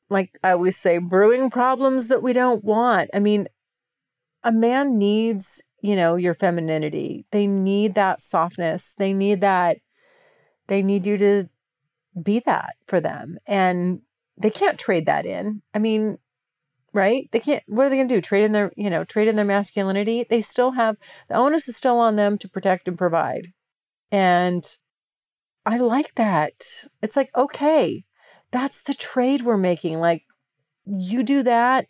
like 0.09 0.39
i 0.43 0.51
always 0.53 0.77
say 0.77 0.99
brewing 0.99 1.51
problems 1.51 2.09
that 2.09 2.23
we 2.23 2.33
don't 2.33 2.65
want. 2.65 3.11
I 3.13 3.19
mean 3.19 3.49
a 4.43 4.53
man 4.53 4.97
needs 4.97 5.63
you 5.83 5.97
know, 5.97 6.15
your 6.17 6.33
femininity. 6.33 7.27
They 7.33 7.47
need 7.47 7.97
that 7.97 8.21
softness. 8.21 8.95
They 8.97 9.13
need 9.13 9.41
that, 9.43 9.79
they 10.69 10.81
need 10.81 11.05
you 11.05 11.19
to 11.19 11.49
be 12.23 12.41
that 12.47 12.77
for 12.87 13.01
them. 13.01 13.39
And 13.47 14.01
they 14.39 14.51
can't 14.51 14.79
trade 14.79 15.07
that 15.07 15.27
in. 15.27 15.61
I 15.75 15.81
mean, 15.81 16.19
right? 16.95 17.29
They 17.33 17.41
can't, 17.41 17.63
what 17.67 17.85
are 17.85 17.91
they 17.91 17.97
going 17.97 18.09
to 18.09 18.15
do? 18.15 18.21
Trade 18.21 18.45
in 18.45 18.53
their, 18.53 18.73
you 18.77 18.91
know, 18.91 19.05
trade 19.05 19.29
in 19.29 19.37
their 19.37 19.45
masculinity? 19.45 20.25
They 20.29 20.41
still 20.41 20.71
have, 20.73 20.97
the 21.29 21.35
onus 21.35 21.69
is 21.69 21.77
still 21.77 21.99
on 21.99 22.17
them 22.17 22.39
to 22.39 22.49
protect 22.49 22.87
and 22.87 22.97
provide. 22.97 23.49
And 24.13 24.65
I 25.67 25.79
like 25.79 26.15
that. 26.15 26.65
It's 27.03 27.17
like, 27.17 27.31
okay, 27.37 28.05
that's 28.53 28.83
the 28.83 28.95
trade 28.95 29.43
we're 29.43 29.57
making. 29.57 29.99
Like, 29.99 30.25
you 30.87 31.23
do 31.23 31.43
that 31.43 31.87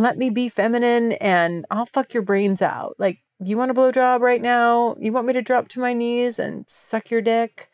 let 0.00 0.16
me 0.16 0.30
be 0.30 0.48
feminine 0.48 1.12
and 1.12 1.66
I'll 1.70 1.86
fuck 1.86 2.14
your 2.14 2.22
brains 2.22 2.62
out. 2.62 2.94
Like, 2.98 3.18
you 3.44 3.56
want 3.56 3.70
a 3.70 3.74
blowjob 3.74 4.20
right 4.20 4.40
now? 4.40 4.96
You 5.00 5.12
want 5.12 5.26
me 5.26 5.32
to 5.34 5.42
drop 5.42 5.68
to 5.68 5.80
my 5.80 5.92
knees 5.92 6.38
and 6.38 6.64
suck 6.68 7.10
your 7.10 7.20
dick? 7.20 7.68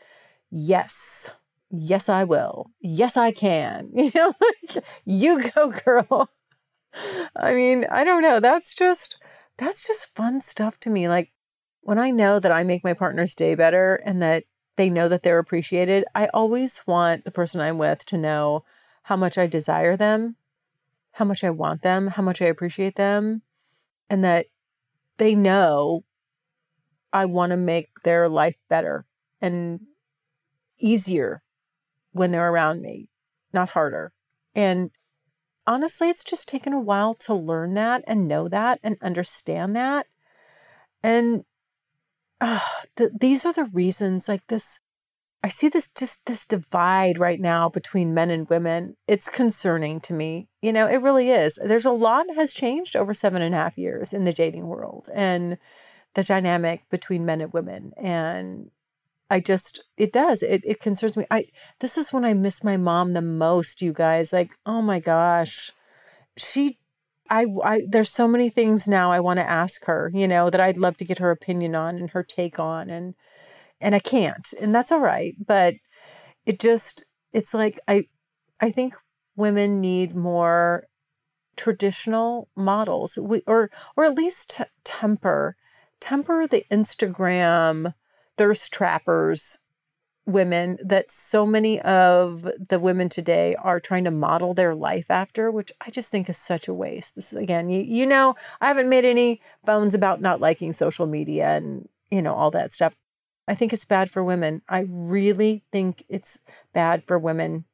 Yes. 0.51 1.31
Yes, 1.71 2.09
I 2.09 2.25
will. 2.25 2.71
Yes, 2.81 3.17
I 3.17 3.31
can. 3.31 3.91
You 3.95 4.11
know, 4.15 4.33
you 5.05 5.51
go, 5.51 5.71
girl. 5.71 6.31
I 7.37 7.53
mean, 7.55 7.87
I 7.91 8.05
don't 8.05 8.23
know. 8.23 8.41
That's 8.41 8.75
just 8.75 9.17
that's 9.59 9.87
just 9.87 10.15
fun 10.15 10.41
stuff 10.41 10.79
to 10.81 10.91
me. 10.91 11.09
Like 11.09 11.33
when 11.83 11.99
I 11.99 12.11
know 12.11 12.41
that 12.41 12.53
I 12.53 12.63
make 12.63 12.85
my 12.85 12.95
partner's 12.95 13.35
day 13.35 13.55
better 13.55 13.97
and 14.05 14.23
that 14.23 14.45
they 14.77 14.89
know 14.89 15.09
that 15.09 15.23
they're 15.23 15.39
appreciated, 15.39 16.05
I 16.15 16.29
always 16.29 16.81
want 16.87 17.25
the 17.25 17.31
person 17.31 17.61
I'm 17.61 17.79
with 17.79 18.05
to 18.07 18.17
know 18.17 18.65
how 19.03 19.17
much 19.17 19.39
I 19.39 19.47
desire 19.47 19.97
them, 19.97 20.37
how 21.19 21.25
much 21.25 21.43
I 21.43 21.51
want 21.51 21.83
them, 21.83 22.07
how 22.07 22.23
much 22.23 22.41
I 22.41 22.45
appreciate 22.45 22.95
them, 22.95 23.43
and 24.09 24.23
that 24.23 24.47
they 25.17 25.35
know 25.35 26.05
I 27.13 27.25
want 27.25 27.51
to 27.51 27.57
make 27.57 27.89
their 28.05 28.29
life 28.29 28.55
better 28.69 29.05
and 29.41 29.81
easier 30.79 31.43
when 32.13 32.31
they're 32.31 32.49
around 32.49 32.83
me, 32.83 33.09
not 33.53 33.71
harder. 33.71 34.13
And 34.55 34.93
honestly, 35.67 36.09
it's 36.09 36.23
just 36.23 36.49
taken 36.49 36.73
a 36.73 36.81
while 36.81 37.15
to 37.15 37.35
learn 37.35 37.75
that 37.75 38.05
and 38.07 38.29
know 38.29 38.47
that 38.47 38.79
and 38.85 38.97
understand 39.03 39.75
that. 39.75 40.07
And 41.03 41.45
uh, 42.41 42.61
th- 42.95 43.11
these 43.19 43.45
are 43.45 43.53
the 43.53 43.65
reasons 43.65 44.29
like 44.29 44.47
this 44.47 44.79
I 45.43 45.49
see 45.49 45.69
this 45.69 45.87
just 45.89 46.27
this 46.27 46.45
divide 46.45 47.19
right 47.19 47.41
now 47.41 47.69
between 47.69 48.13
men 48.13 48.31
and 48.31 48.49
women. 48.51 48.97
It's 49.07 49.29
concerning 49.29 50.01
to 50.01 50.13
me. 50.13 50.49
You 50.63 50.73
know, 50.73 50.89
it 50.89 51.01
really 51.01 51.31
is. 51.31 51.59
There's 51.63 51.87
a 51.87 51.93
lot 51.93 52.27
has 52.35 52.53
changed 52.53 52.97
over 52.97 53.15
seven 53.15 53.41
and 53.43 53.55
a 53.55 53.59
half 53.59 53.79
years 53.79 54.13
in 54.13 54.25
the 54.25 54.33
dating 54.33 54.67
world 54.67 55.09
and 55.15 55.59
the 56.15 56.25
dynamic 56.25 56.89
between 56.91 57.25
men 57.25 57.41
and 57.41 57.53
women. 57.53 57.93
And 57.97 58.71
I 59.31 59.41
just 59.41 59.83
it 59.97 60.13
does. 60.13 60.43
It 60.43 60.63
it 60.65 60.81
concerns 60.81 61.17
me. 61.17 61.27
I 61.31 61.45
this 61.81 61.97
is 61.97 62.13
when 62.13 62.25
I 62.25 62.35
miss 62.35 62.65
my 62.65 62.77
mom 62.77 63.13
the 63.13 63.23
most, 63.23 63.81
you 63.81 63.93
guys. 63.93 64.33
Like, 64.33 64.53
oh 64.67 64.83
my 64.83 64.99
gosh. 64.99 65.71
She 66.37 66.79
I, 67.31 67.47
I 67.65 67.83
there's 67.89 68.11
so 68.11 68.27
many 68.27 68.51
things 68.51 68.89
now 68.89 69.13
I 69.13 69.21
want 69.21 69.39
to 69.39 69.49
ask 69.49 69.85
her, 69.85 70.11
you 70.15 70.27
know, 70.27 70.51
that 70.51 70.61
I'd 70.61 70.79
love 70.79 70.97
to 70.99 71.05
get 71.05 71.19
her 71.19 71.31
opinion 71.31 71.75
on 71.77 71.97
and 71.97 72.11
her 72.11 72.23
take 72.25 72.59
on 72.59 72.91
and 72.91 73.15
and 73.81 73.95
I 73.95 73.99
can't. 73.99 74.53
And 74.61 74.75
that's 74.75 74.93
all 74.93 75.01
right, 75.01 75.35
but 75.45 75.75
it 76.47 76.61
just 76.61 77.05
it's 77.33 77.55
like 77.55 77.79
I 77.89 78.05
I 78.61 78.71
think 78.71 78.95
women 79.37 79.81
need 79.81 80.15
more 80.15 80.87
traditional 81.57 82.49
models. 82.57 83.19
We 83.21 83.43
or 83.47 83.71
or 83.97 84.05
at 84.05 84.17
least 84.17 84.61
temper 84.85 85.57
temper 86.01 86.47
the 86.47 86.65
Instagram 86.71 87.95
thirst 88.37 88.73
trappers 88.73 89.59
women 90.29 90.79
that 90.85 91.11
so 91.11 91.47
many 91.47 91.81
of 91.81 92.49
the 92.69 92.79
women 92.79 93.09
today 93.09 93.57
are 93.57 93.81
trying 93.81 94.05
to 94.05 94.11
model 94.11 94.53
their 94.53 94.75
life 94.75 95.11
after, 95.11 95.51
which 95.51 95.73
I 95.81 95.91
just 95.91 96.11
think 96.11 96.29
is 96.29 96.37
such 96.37 96.69
a 96.69 96.75
waste. 96.75 97.15
This 97.15 97.33
is 97.33 97.39
again, 97.39 97.71
you, 97.71 97.83
you 97.83 98.05
know, 98.07 98.35
I 98.61 98.69
haven't 98.69 98.91
made 98.91 99.07
any 99.07 99.41
bones 99.65 99.95
about 99.95 100.21
not 100.21 100.41
liking 100.41 100.73
social 100.73 101.07
media 101.07 101.57
and, 101.57 101.89
you 102.11 102.21
know, 102.21 102.35
all 102.35 102.51
that 102.51 102.75
stuff. 102.75 102.95
I 103.49 103.55
think 103.55 103.73
it's 103.73 103.87
bad 103.87 104.11
for 104.11 104.23
women. 104.23 104.63
I 104.69 104.87
really 104.89 105.65
think 105.73 106.05
it's 106.09 106.41
bad 106.75 107.03
for 107.05 107.19
women. 107.19 107.65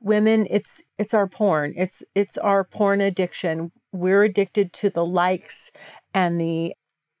Women, 0.00 0.46
it's 0.48 0.80
it's 0.98 1.12
our 1.12 1.26
porn. 1.26 1.74
It's 1.76 2.04
it's 2.14 2.38
our 2.38 2.62
porn 2.62 3.00
addiction. 3.00 3.72
We're 3.92 4.22
addicted 4.22 4.72
to 4.74 4.90
the 4.90 5.04
likes 5.04 5.72
and 6.14 6.40
the 6.40 6.74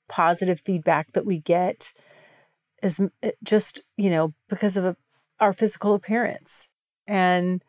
positive 0.08 0.60
feedback 0.60 1.12
that 1.12 1.26
we 1.26 1.38
get 1.38 1.92
is 2.82 3.00
eh, 3.22 3.32
just, 3.42 3.80
you 3.96 4.10
know, 4.10 4.34
because 4.48 4.76
of 4.76 4.84
a, 4.84 4.96
our 5.40 5.52
physical 5.52 5.94
appearance. 5.94 6.68
And 7.06 7.64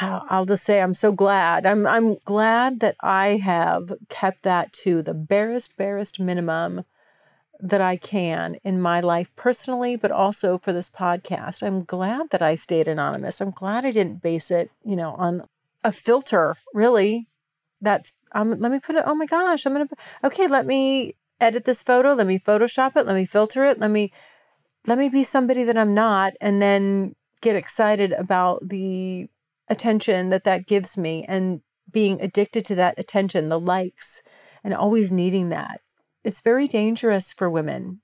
I'll 0.00 0.44
just 0.44 0.64
say 0.64 0.80
I'm 0.80 0.94
so 0.94 1.10
glad. 1.12 1.66
I'm 1.66 1.86
I'm 1.86 2.16
glad 2.24 2.80
that 2.80 2.96
I 3.00 3.36
have 3.36 3.92
kept 4.08 4.42
that 4.44 4.72
to 4.84 5.02
the 5.02 5.14
barest 5.14 5.76
barest 5.76 6.20
minimum 6.20 6.84
that 7.64 7.80
I 7.80 7.96
can 7.96 8.56
in 8.62 8.78
my 8.78 9.00
life 9.00 9.34
personally, 9.36 9.96
but 9.96 10.10
also 10.10 10.58
for 10.58 10.72
this 10.72 10.90
podcast. 10.90 11.62
I'm 11.62 11.82
glad 11.82 12.28
that 12.30 12.42
I 12.42 12.56
stayed 12.56 12.86
anonymous. 12.86 13.40
I'm 13.40 13.52
glad 13.52 13.86
I 13.86 13.90
didn't 13.90 14.20
base 14.20 14.50
it, 14.50 14.70
you 14.84 14.94
know, 14.94 15.12
on 15.12 15.48
a 15.82 15.90
filter, 15.90 16.56
really. 16.74 17.26
That 17.80 18.12
um, 18.32 18.50
let 18.50 18.70
me 18.70 18.80
put 18.80 18.96
it. 18.96 19.04
Oh 19.06 19.14
my 19.14 19.26
gosh, 19.26 19.64
I'm 19.64 19.72
gonna. 19.72 19.88
Okay, 20.22 20.46
let 20.46 20.66
me 20.66 21.14
edit 21.40 21.64
this 21.64 21.82
photo, 21.82 22.12
let 22.12 22.26
me 22.26 22.38
Photoshop 22.38 22.96
it, 22.96 23.06
let 23.06 23.14
me 23.14 23.24
filter 23.24 23.64
it, 23.64 23.78
let 23.78 23.90
me 23.90 24.12
let 24.86 24.98
me 24.98 25.08
be 25.08 25.24
somebody 25.24 25.64
that 25.64 25.78
I'm 25.78 25.94
not, 25.94 26.34
and 26.40 26.60
then 26.60 27.14
get 27.40 27.56
excited 27.56 28.12
about 28.12 28.68
the 28.68 29.28
attention 29.68 30.28
that 30.28 30.44
that 30.44 30.66
gives 30.66 30.98
me 30.98 31.24
and 31.26 31.62
being 31.90 32.20
addicted 32.20 32.64
to 32.66 32.74
that 32.74 32.98
attention, 32.98 33.48
the 33.48 33.60
likes, 33.60 34.22
and 34.62 34.74
always 34.74 35.10
needing 35.10 35.48
that. 35.48 35.80
It's 36.24 36.40
very 36.40 36.66
dangerous 36.66 37.32
for 37.32 37.48
women. 37.50 38.00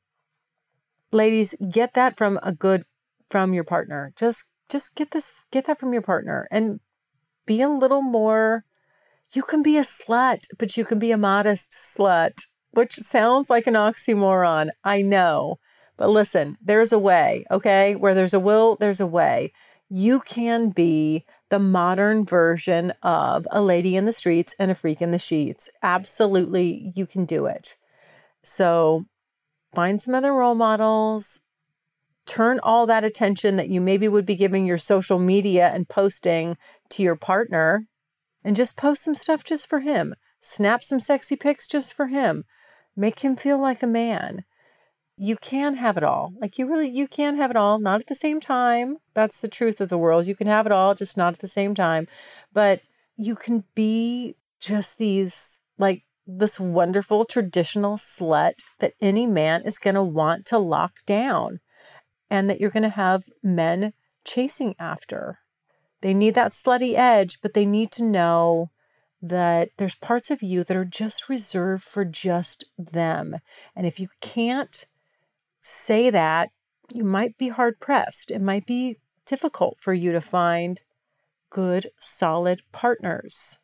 Ladies, 1.11 1.55
get 1.73 1.95
that 1.95 2.17
from 2.17 2.39
a 2.43 2.53
good 2.53 2.85
from 3.29 3.53
your 3.55 3.65
partner. 3.65 4.13
Just 4.17 4.45
just 4.69 4.95
get 4.95 5.11
this 5.11 5.45
get 5.51 5.65
that 5.65 5.79
from 5.79 5.93
your 5.93 6.03
partner 6.03 6.47
and 6.51 6.81
be 7.47 7.61
a 7.61 7.69
little 7.69 8.03
more 8.03 8.65
you 9.33 9.43
can 9.43 9.63
be 9.63 9.77
a 9.77 9.83
slut, 9.83 10.41
but 10.59 10.77
you 10.77 10.85
can 10.85 10.99
be 10.99 11.13
a 11.13 11.17
modest 11.17 11.71
slut 11.71 12.47
which 12.73 12.95
sounds 12.95 13.51
like 13.51 13.67
an 13.67 13.75
oxymoron. 13.75 14.71
I 14.85 15.03
know. 15.03 15.59
But 15.97 16.11
listen, 16.11 16.57
there's 16.63 16.93
a 16.93 16.99
way, 16.99 17.45
okay? 17.51 17.95
Where 17.95 18.15
there's 18.15 18.35
a 18.35 18.41
will, 18.41 18.77
there's 18.77 19.01
a 19.01 19.07
way. 19.07 19.53
You 19.89 20.21
can 20.21 20.71
be 20.71 21.27
the 21.49 21.59
modern 21.59 22.25
version 22.25 22.93
of 23.03 23.47
a 23.51 23.61
lady 23.61 23.97
in 23.97 24.05
the 24.05 24.13
streets 24.13 24.55
and 24.59 24.71
a 24.71 24.75
freak 24.75 25.03
in 25.03 25.11
the 25.11 25.19
sheets. 25.19 25.69
Absolutely, 25.83 26.93
you 26.95 27.07
can 27.07 27.25
do 27.25 27.47
it. 27.47 27.77
So 28.43 29.05
find 29.75 30.01
some 30.01 30.15
other 30.15 30.33
role 30.33 30.55
models. 30.55 31.41
Turn 32.27 32.61
all 32.63 32.87
that 32.87 33.05
attention 33.05 33.57
that 33.57 33.71
you 33.71 33.81
maybe 33.81 34.07
would 34.09 34.27
be 34.27 34.37
giving 34.37 34.67
your 34.67 34.79
social 34.79 35.19
media 35.19 35.71
and 35.75 35.89
posting 35.89 36.57
to 36.91 37.03
your 37.03 37.17
partner 37.17 37.87
and 38.45 38.55
just 38.57 38.77
post 38.77 39.03
some 39.03 39.15
stuff 39.15 39.43
just 39.43 39.67
for 39.67 39.81
him. 39.81 40.15
Snap 40.41 40.83
some 40.83 41.01
sexy 41.01 41.37
pics 41.37 41.67
just 41.67 41.93
for 41.93 42.07
him 42.07 42.45
make 42.97 43.21
him 43.21 43.37
feel 43.37 43.61
like 43.61 43.83
a 43.83 43.87
man. 43.87 44.45
You 45.17 45.37
can 45.37 45.77
have 45.77 45.97
it 45.97 46.05
all. 46.05 46.33
Like 46.41 46.59
you 46.59 46.67
really 46.67 46.89
you 46.89 47.07
can 47.07 47.37
have 47.37 47.51
it 47.51 47.57
all, 47.57 47.79
not 47.79 48.01
at 48.01 48.07
the 48.07 48.15
same 48.15 48.41
time. 48.41 48.99
That's 49.15 49.41
the 49.41 49.49
truth 49.49 49.81
of 49.81 49.89
the 49.89 49.99
world. 49.99 50.27
You 50.27 50.35
can 50.35 50.47
have 50.47 50.67
it 50.67 50.73
all, 50.73 50.95
just 50.95 51.17
not 51.17 51.35
at 51.35 51.41
the 51.41 51.49
same 51.49 51.75
time. 51.75 52.07
But 52.53 52.81
you 53.17 53.35
can 53.35 53.65
be 53.75 54.37
just 54.61 54.99
these 54.99 55.59
like 55.79 56.05
this 56.27 56.61
wonderful 56.61 57.25
traditional 57.25 57.97
slut 57.97 58.61
that 58.79 58.95
any 59.01 59.27
man 59.27 59.63
is 59.63 59.79
going 59.79 59.95
to 59.95 60.03
want 60.03 60.47
to 60.47 60.59
lock 60.59 61.05
down 61.07 61.61
and 62.31 62.49
that 62.49 62.61
you're 62.61 62.71
going 62.71 62.83
to 62.83 62.89
have 62.89 63.25
men 63.43 63.93
chasing 64.25 64.75
after. 64.79 65.39
They 66.01 66.15
need 66.15 66.35
that 66.35 66.53
slutty 66.53 66.95
edge, 66.95 67.41
but 67.43 67.55
they 67.55 67.67
need 67.67 67.91
to 67.93 68.05
know 68.05 68.71
that 69.21 69.71
there's 69.77 69.95
parts 69.95 70.31
of 70.31 70.43
you 70.43 70.65
that 70.65 70.77
are 70.77 70.85
just 70.85 71.29
reserved 71.29 71.83
for 71.83 72.05
just 72.05 72.65
them. 72.79 73.37
And 73.77 73.87
if 73.87 74.01
you 74.01 74.09
can't 74.21 74.87
say 75.61 76.09
that, 76.11 76.51
you 76.93 77.05
might 77.05 77.37
be 77.37 77.49
hard 77.49 77.81
pressed. 77.81 78.31
It 78.31 78.41
might 78.41 78.67
be 78.67 78.99
difficult 79.27 79.77
for 79.79 79.93
you 79.93 80.13
to 80.13 80.21
find 80.21 80.81
good, 81.51 81.89
solid 81.99 82.63
partners. 82.73 83.59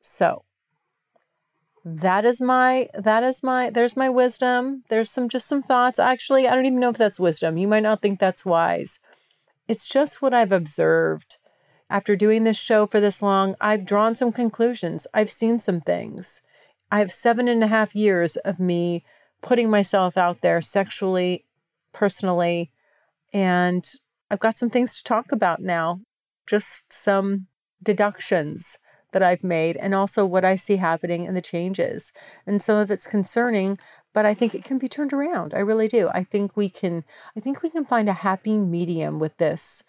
So, 0.00 0.45
that 1.88 2.24
is 2.24 2.40
my 2.40 2.88
that 2.94 3.22
is 3.22 3.42
my 3.42 3.70
there's 3.70 3.96
my 3.96 4.08
wisdom 4.10 4.82
there's 4.88 5.08
some 5.08 5.28
just 5.28 5.46
some 5.46 5.62
thoughts 5.62 5.98
actually 5.98 6.48
i 6.48 6.54
don't 6.54 6.66
even 6.66 6.80
know 6.80 6.90
if 6.90 6.96
that's 6.96 7.20
wisdom 7.20 7.56
you 7.56 7.68
might 7.68 7.82
not 7.82 8.02
think 8.02 8.18
that's 8.18 8.44
wise 8.44 8.98
it's 9.68 9.88
just 9.88 10.20
what 10.20 10.34
i've 10.34 10.52
observed 10.52 11.38
after 11.88 12.16
doing 12.16 12.44
this 12.44 12.58
show 12.58 12.86
for 12.86 13.00
this 13.00 13.22
long, 13.22 13.54
I've 13.60 13.86
drawn 13.86 14.14
some 14.16 14.32
conclusions. 14.32 15.06
I've 15.14 15.30
seen 15.30 15.58
some 15.58 15.80
things. 15.80 16.42
I 16.90 16.98
have 16.98 17.12
seven 17.12 17.48
and 17.48 17.62
a 17.62 17.68
half 17.68 17.94
years 17.94 18.36
of 18.36 18.58
me 18.58 19.04
putting 19.40 19.70
myself 19.70 20.16
out 20.16 20.40
there 20.40 20.60
sexually, 20.60 21.44
personally, 21.92 22.70
and 23.32 23.88
I've 24.30 24.40
got 24.40 24.56
some 24.56 24.70
things 24.70 24.96
to 24.96 25.04
talk 25.04 25.30
about 25.30 25.60
now. 25.60 26.00
Just 26.46 26.92
some 26.92 27.46
deductions 27.82 28.78
that 29.16 29.22
I've 29.22 29.42
made, 29.42 29.78
and 29.78 29.94
also 29.94 30.26
what 30.26 30.44
I 30.44 30.56
see 30.56 30.76
happening 30.76 31.26
and 31.26 31.34
the 31.34 31.40
changes. 31.40 32.12
And 32.46 32.60
some 32.60 32.76
of 32.76 32.90
it's 32.90 33.06
concerning, 33.06 33.78
but 34.12 34.26
I 34.26 34.34
think 34.34 34.54
it 34.54 34.62
can 34.62 34.76
be 34.76 34.88
turned 34.88 35.14
around. 35.14 35.54
I 35.54 35.60
really 35.60 35.88
do. 35.88 36.10
I 36.12 36.22
think 36.22 36.54
we 36.54 36.68
can. 36.68 37.02
I 37.34 37.40
think 37.40 37.62
we 37.62 37.70
can 37.70 37.86
find 37.86 38.10
a 38.10 38.12
happy 38.12 38.58
medium 38.58 39.18
with 39.18 39.38
this 39.38 39.82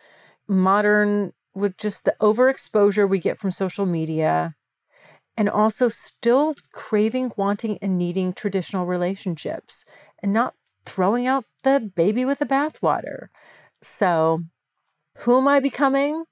modern 0.47 1.33
with 1.53 1.75
just 1.75 2.05
the 2.05 2.15
overexposure 2.21 3.09
we 3.09 3.19
get 3.19 3.37
from 3.37 3.51
social 3.51 3.85
media 3.85 4.55
and 5.35 5.49
also 5.49 5.89
still 5.89 6.53
craving, 6.71 7.33
wanting, 7.35 7.77
and 7.81 7.97
needing 7.97 8.31
traditional 8.31 8.85
relationships 8.85 9.83
and 10.23 10.31
not 10.31 10.53
throwing 10.85 11.27
out 11.27 11.43
the 11.63 11.91
baby 11.95 12.23
with 12.23 12.39
the 12.39 12.45
bathwater. 12.45 13.27
So, 13.81 14.43
who 15.19 15.37
am 15.39 15.49
I 15.49 15.59
becoming? 15.59 16.23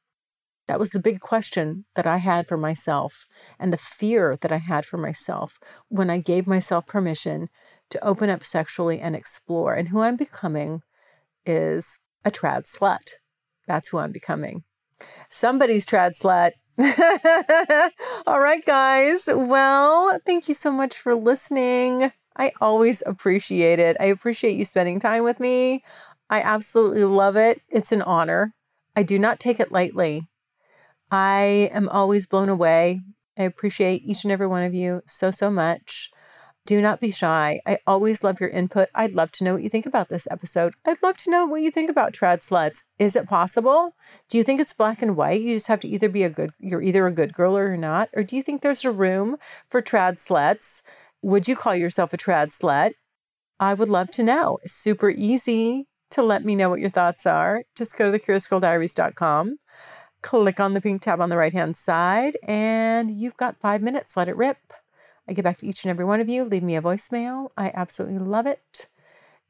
That 0.67 0.79
was 0.79 0.89
the 0.89 0.99
big 0.99 1.19
question 1.19 1.85
that 1.95 2.07
I 2.07 2.17
had 2.17 2.47
for 2.47 2.57
myself 2.57 3.25
and 3.59 3.71
the 3.71 3.77
fear 3.77 4.35
that 4.41 4.51
I 4.51 4.57
had 4.57 4.85
for 4.85 4.97
myself 4.97 5.59
when 5.89 6.09
I 6.09 6.17
gave 6.17 6.47
myself 6.47 6.87
permission 6.87 7.49
to 7.91 8.03
open 8.03 8.29
up 8.29 8.43
sexually 8.43 8.99
and 8.99 9.15
explore. 9.15 9.73
And 9.73 9.89
who 9.89 10.01
I'm 10.01 10.15
becoming 10.15 10.81
is 11.45 11.99
a 12.23 12.31
trad 12.31 12.63
slut. 12.63 13.13
That's 13.67 13.89
who 13.89 13.99
I'm 13.99 14.11
becoming. 14.11 14.63
Somebody's 15.29 15.85
trad 15.85 16.19
slut. 16.19 16.53
All 18.27 18.39
right, 18.39 18.65
guys. 18.65 19.29
Well, 19.31 20.19
thank 20.25 20.47
you 20.47 20.53
so 20.53 20.71
much 20.71 20.95
for 20.95 21.15
listening. 21.15 22.11
I 22.37 22.51
always 22.59 23.01
appreciate 23.05 23.79
it. 23.79 23.97
I 23.99 24.05
appreciate 24.05 24.57
you 24.57 24.65
spending 24.65 24.99
time 24.99 25.23
with 25.23 25.39
me. 25.39 25.83
I 26.29 26.41
absolutely 26.41 27.05
love 27.05 27.37
it. 27.37 27.61
It's 27.69 27.91
an 27.91 28.01
honor. 28.01 28.53
I 28.95 29.03
do 29.03 29.19
not 29.19 29.39
take 29.39 29.59
it 29.59 29.71
lightly. 29.71 30.27
I 31.11 31.69
am 31.73 31.89
always 31.89 32.25
blown 32.25 32.49
away. 32.49 33.01
I 33.37 33.43
appreciate 33.43 34.03
each 34.05 34.23
and 34.23 34.31
every 34.31 34.47
one 34.47 34.63
of 34.63 34.73
you 34.73 35.01
so, 35.05 35.31
so 35.31 35.49
much. 35.49 36.09
Do 36.65 36.81
not 36.81 36.99
be 36.99 37.11
shy. 37.11 37.59
I 37.67 37.77
always 37.85 38.23
love 38.23 38.39
your 38.39 38.49
input. 38.49 38.89
I'd 38.95 39.13
love 39.13 39.31
to 39.33 39.43
know 39.43 39.53
what 39.53 39.61
you 39.61 39.69
think 39.69 39.85
about 39.85 40.09
this 40.09 40.27
episode. 40.31 40.73
I'd 40.83 41.03
love 41.03 41.15
to 41.17 41.29
know 41.29 41.45
what 41.45 41.61
you 41.61 41.69
think 41.69 41.91
about 41.91 42.11
trad 42.11 42.39
sluts. 42.39 42.83
Is 42.97 43.15
it 43.15 43.27
possible? 43.27 43.95
Do 44.29 44.39
you 44.39 44.43
think 44.43 44.59
it's 44.59 44.73
black 44.73 45.03
and 45.03 45.15
white? 45.15 45.41
You 45.41 45.53
just 45.53 45.67
have 45.67 45.81
to 45.81 45.87
either 45.87 46.09
be 46.09 46.23
a 46.23 46.29
good, 46.29 46.51
you're 46.57 46.81
either 46.81 47.05
a 47.05 47.13
good 47.13 47.33
girl 47.33 47.55
or 47.55 47.67
you're 47.67 47.77
not? 47.77 48.09
Or 48.15 48.23
do 48.23 48.35
you 48.35 48.41
think 48.41 48.61
there's 48.61 48.83
a 48.83 48.91
room 48.91 49.37
for 49.69 49.79
trad 49.79 50.15
sluts? 50.15 50.81
Would 51.21 51.47
you 51.47 51.55
call 51.55 51.75
yourself 51.75 52.13
a 52.13 52.17
trad 52.17 52.47
slut? 52.47 52.93
I 53.59 53.75
would 53.75 53.89
love 53.89 54.09
to 54.11 54.23
know. 54.23 54.57
It's 54.63 54.73
super 54.73 55.11
easy 55.11 55.87
to 56.11 56.23
let 56.23 56.43
me 56.43 56.55
know 56.55 56.69
what 56.69 56.79
your 56.79 56.89
thoughts 56.89 57.27
are. 57.27 57.63
Just 57.75 57.95
go 57.95 58.11
to 58.11 58.17
thecuriousgirldiaries.com, 58.17 59.57
click 60.25 60.59
on 60.59 60.73
the 60.73 60.81
pink 60.81 61.03
tab 61.03 61.21
on 61.21 61.29
the 61.29 61.37
right 61.37 61.53
hand 61.53 61.77
side, 61.77 62.35
and 62.41 63.11
you've 63.11 63.37
got 63.37 63.59
five 63.59 63.83
minutes. 63.83 64.17
Let 64.17 64.27
it 64.27 64.35
rip. 64.35 64.57
I 65.27 65.33
get 65.33 65.43
back 65.43 65.57
to 65.57 65.67
each 65.67 65.83
and 65.83 65.91
every 65.91 66.03
one 66.03 66.19
of 66.19 66.27
you. 66.27 66.43
Leave 66.43 66.63
me 66.63 66.75
a 66.75 66.81
voicemail. 66.81 67.49
I 67.55 67.71
absolutely 67.75 68.17
love 68.17 68.47
it. 68.47 68.87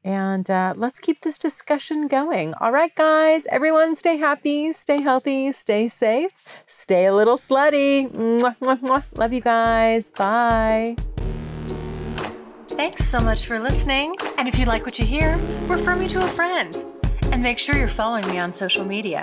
And 0.04 0.48
uh, 0.50 0.74
let's 0.76 1.00
keep 1.00 1.22
this 1.22 1.38
discussion 1.38 2.08
going. 2.08 2.52
All 2.60 2.72
right, 2.72 2.94
guys, 2.94 3.46
everyone 3.46 3.96
stay 3.96 4.18
happy, 4.18 4.72
stay 4.74 5.00
healthy, 5.00 5.50
stay 5.52 5.88
safe, 5.88 6.32
stay 6.66 7.06
a 7.06 7.14
little 7.14 7.36
slutty. 7.36 8.10
Mwah, 8.12 8.56
mwah, 8.58 8.80
mwah. 8.82 9.04
Love 9.16 9.32
you 9.32 9.40
guys. 9.40 10.10
Bye. 10.10 10.96
Thanks 12.68 13.06
so 13.06 13.18
much 13.18 13.46
for 13.46 13.58
listening. 13.58 14.14
And 14.36 14.46
if 14.46 14.58
you 14.58 14.66
like 14.66 14.84
what 14.84 14.98
you 14.98 15.06
hear, 15.06 15.38
refer 15.68 15.96
me 15.96 16.06
to 16.08 16.22
a 16.22 16.28
friend. 16.28 16.84
And 17.32 17.42
make 17.42 17.58
sure 17.58 17.76
you're 17.76 17.88
following 17.88 18.28
me 18.28 18.38
on 18.38 18.52
social 18.52 18.84
media. 18.84 19.22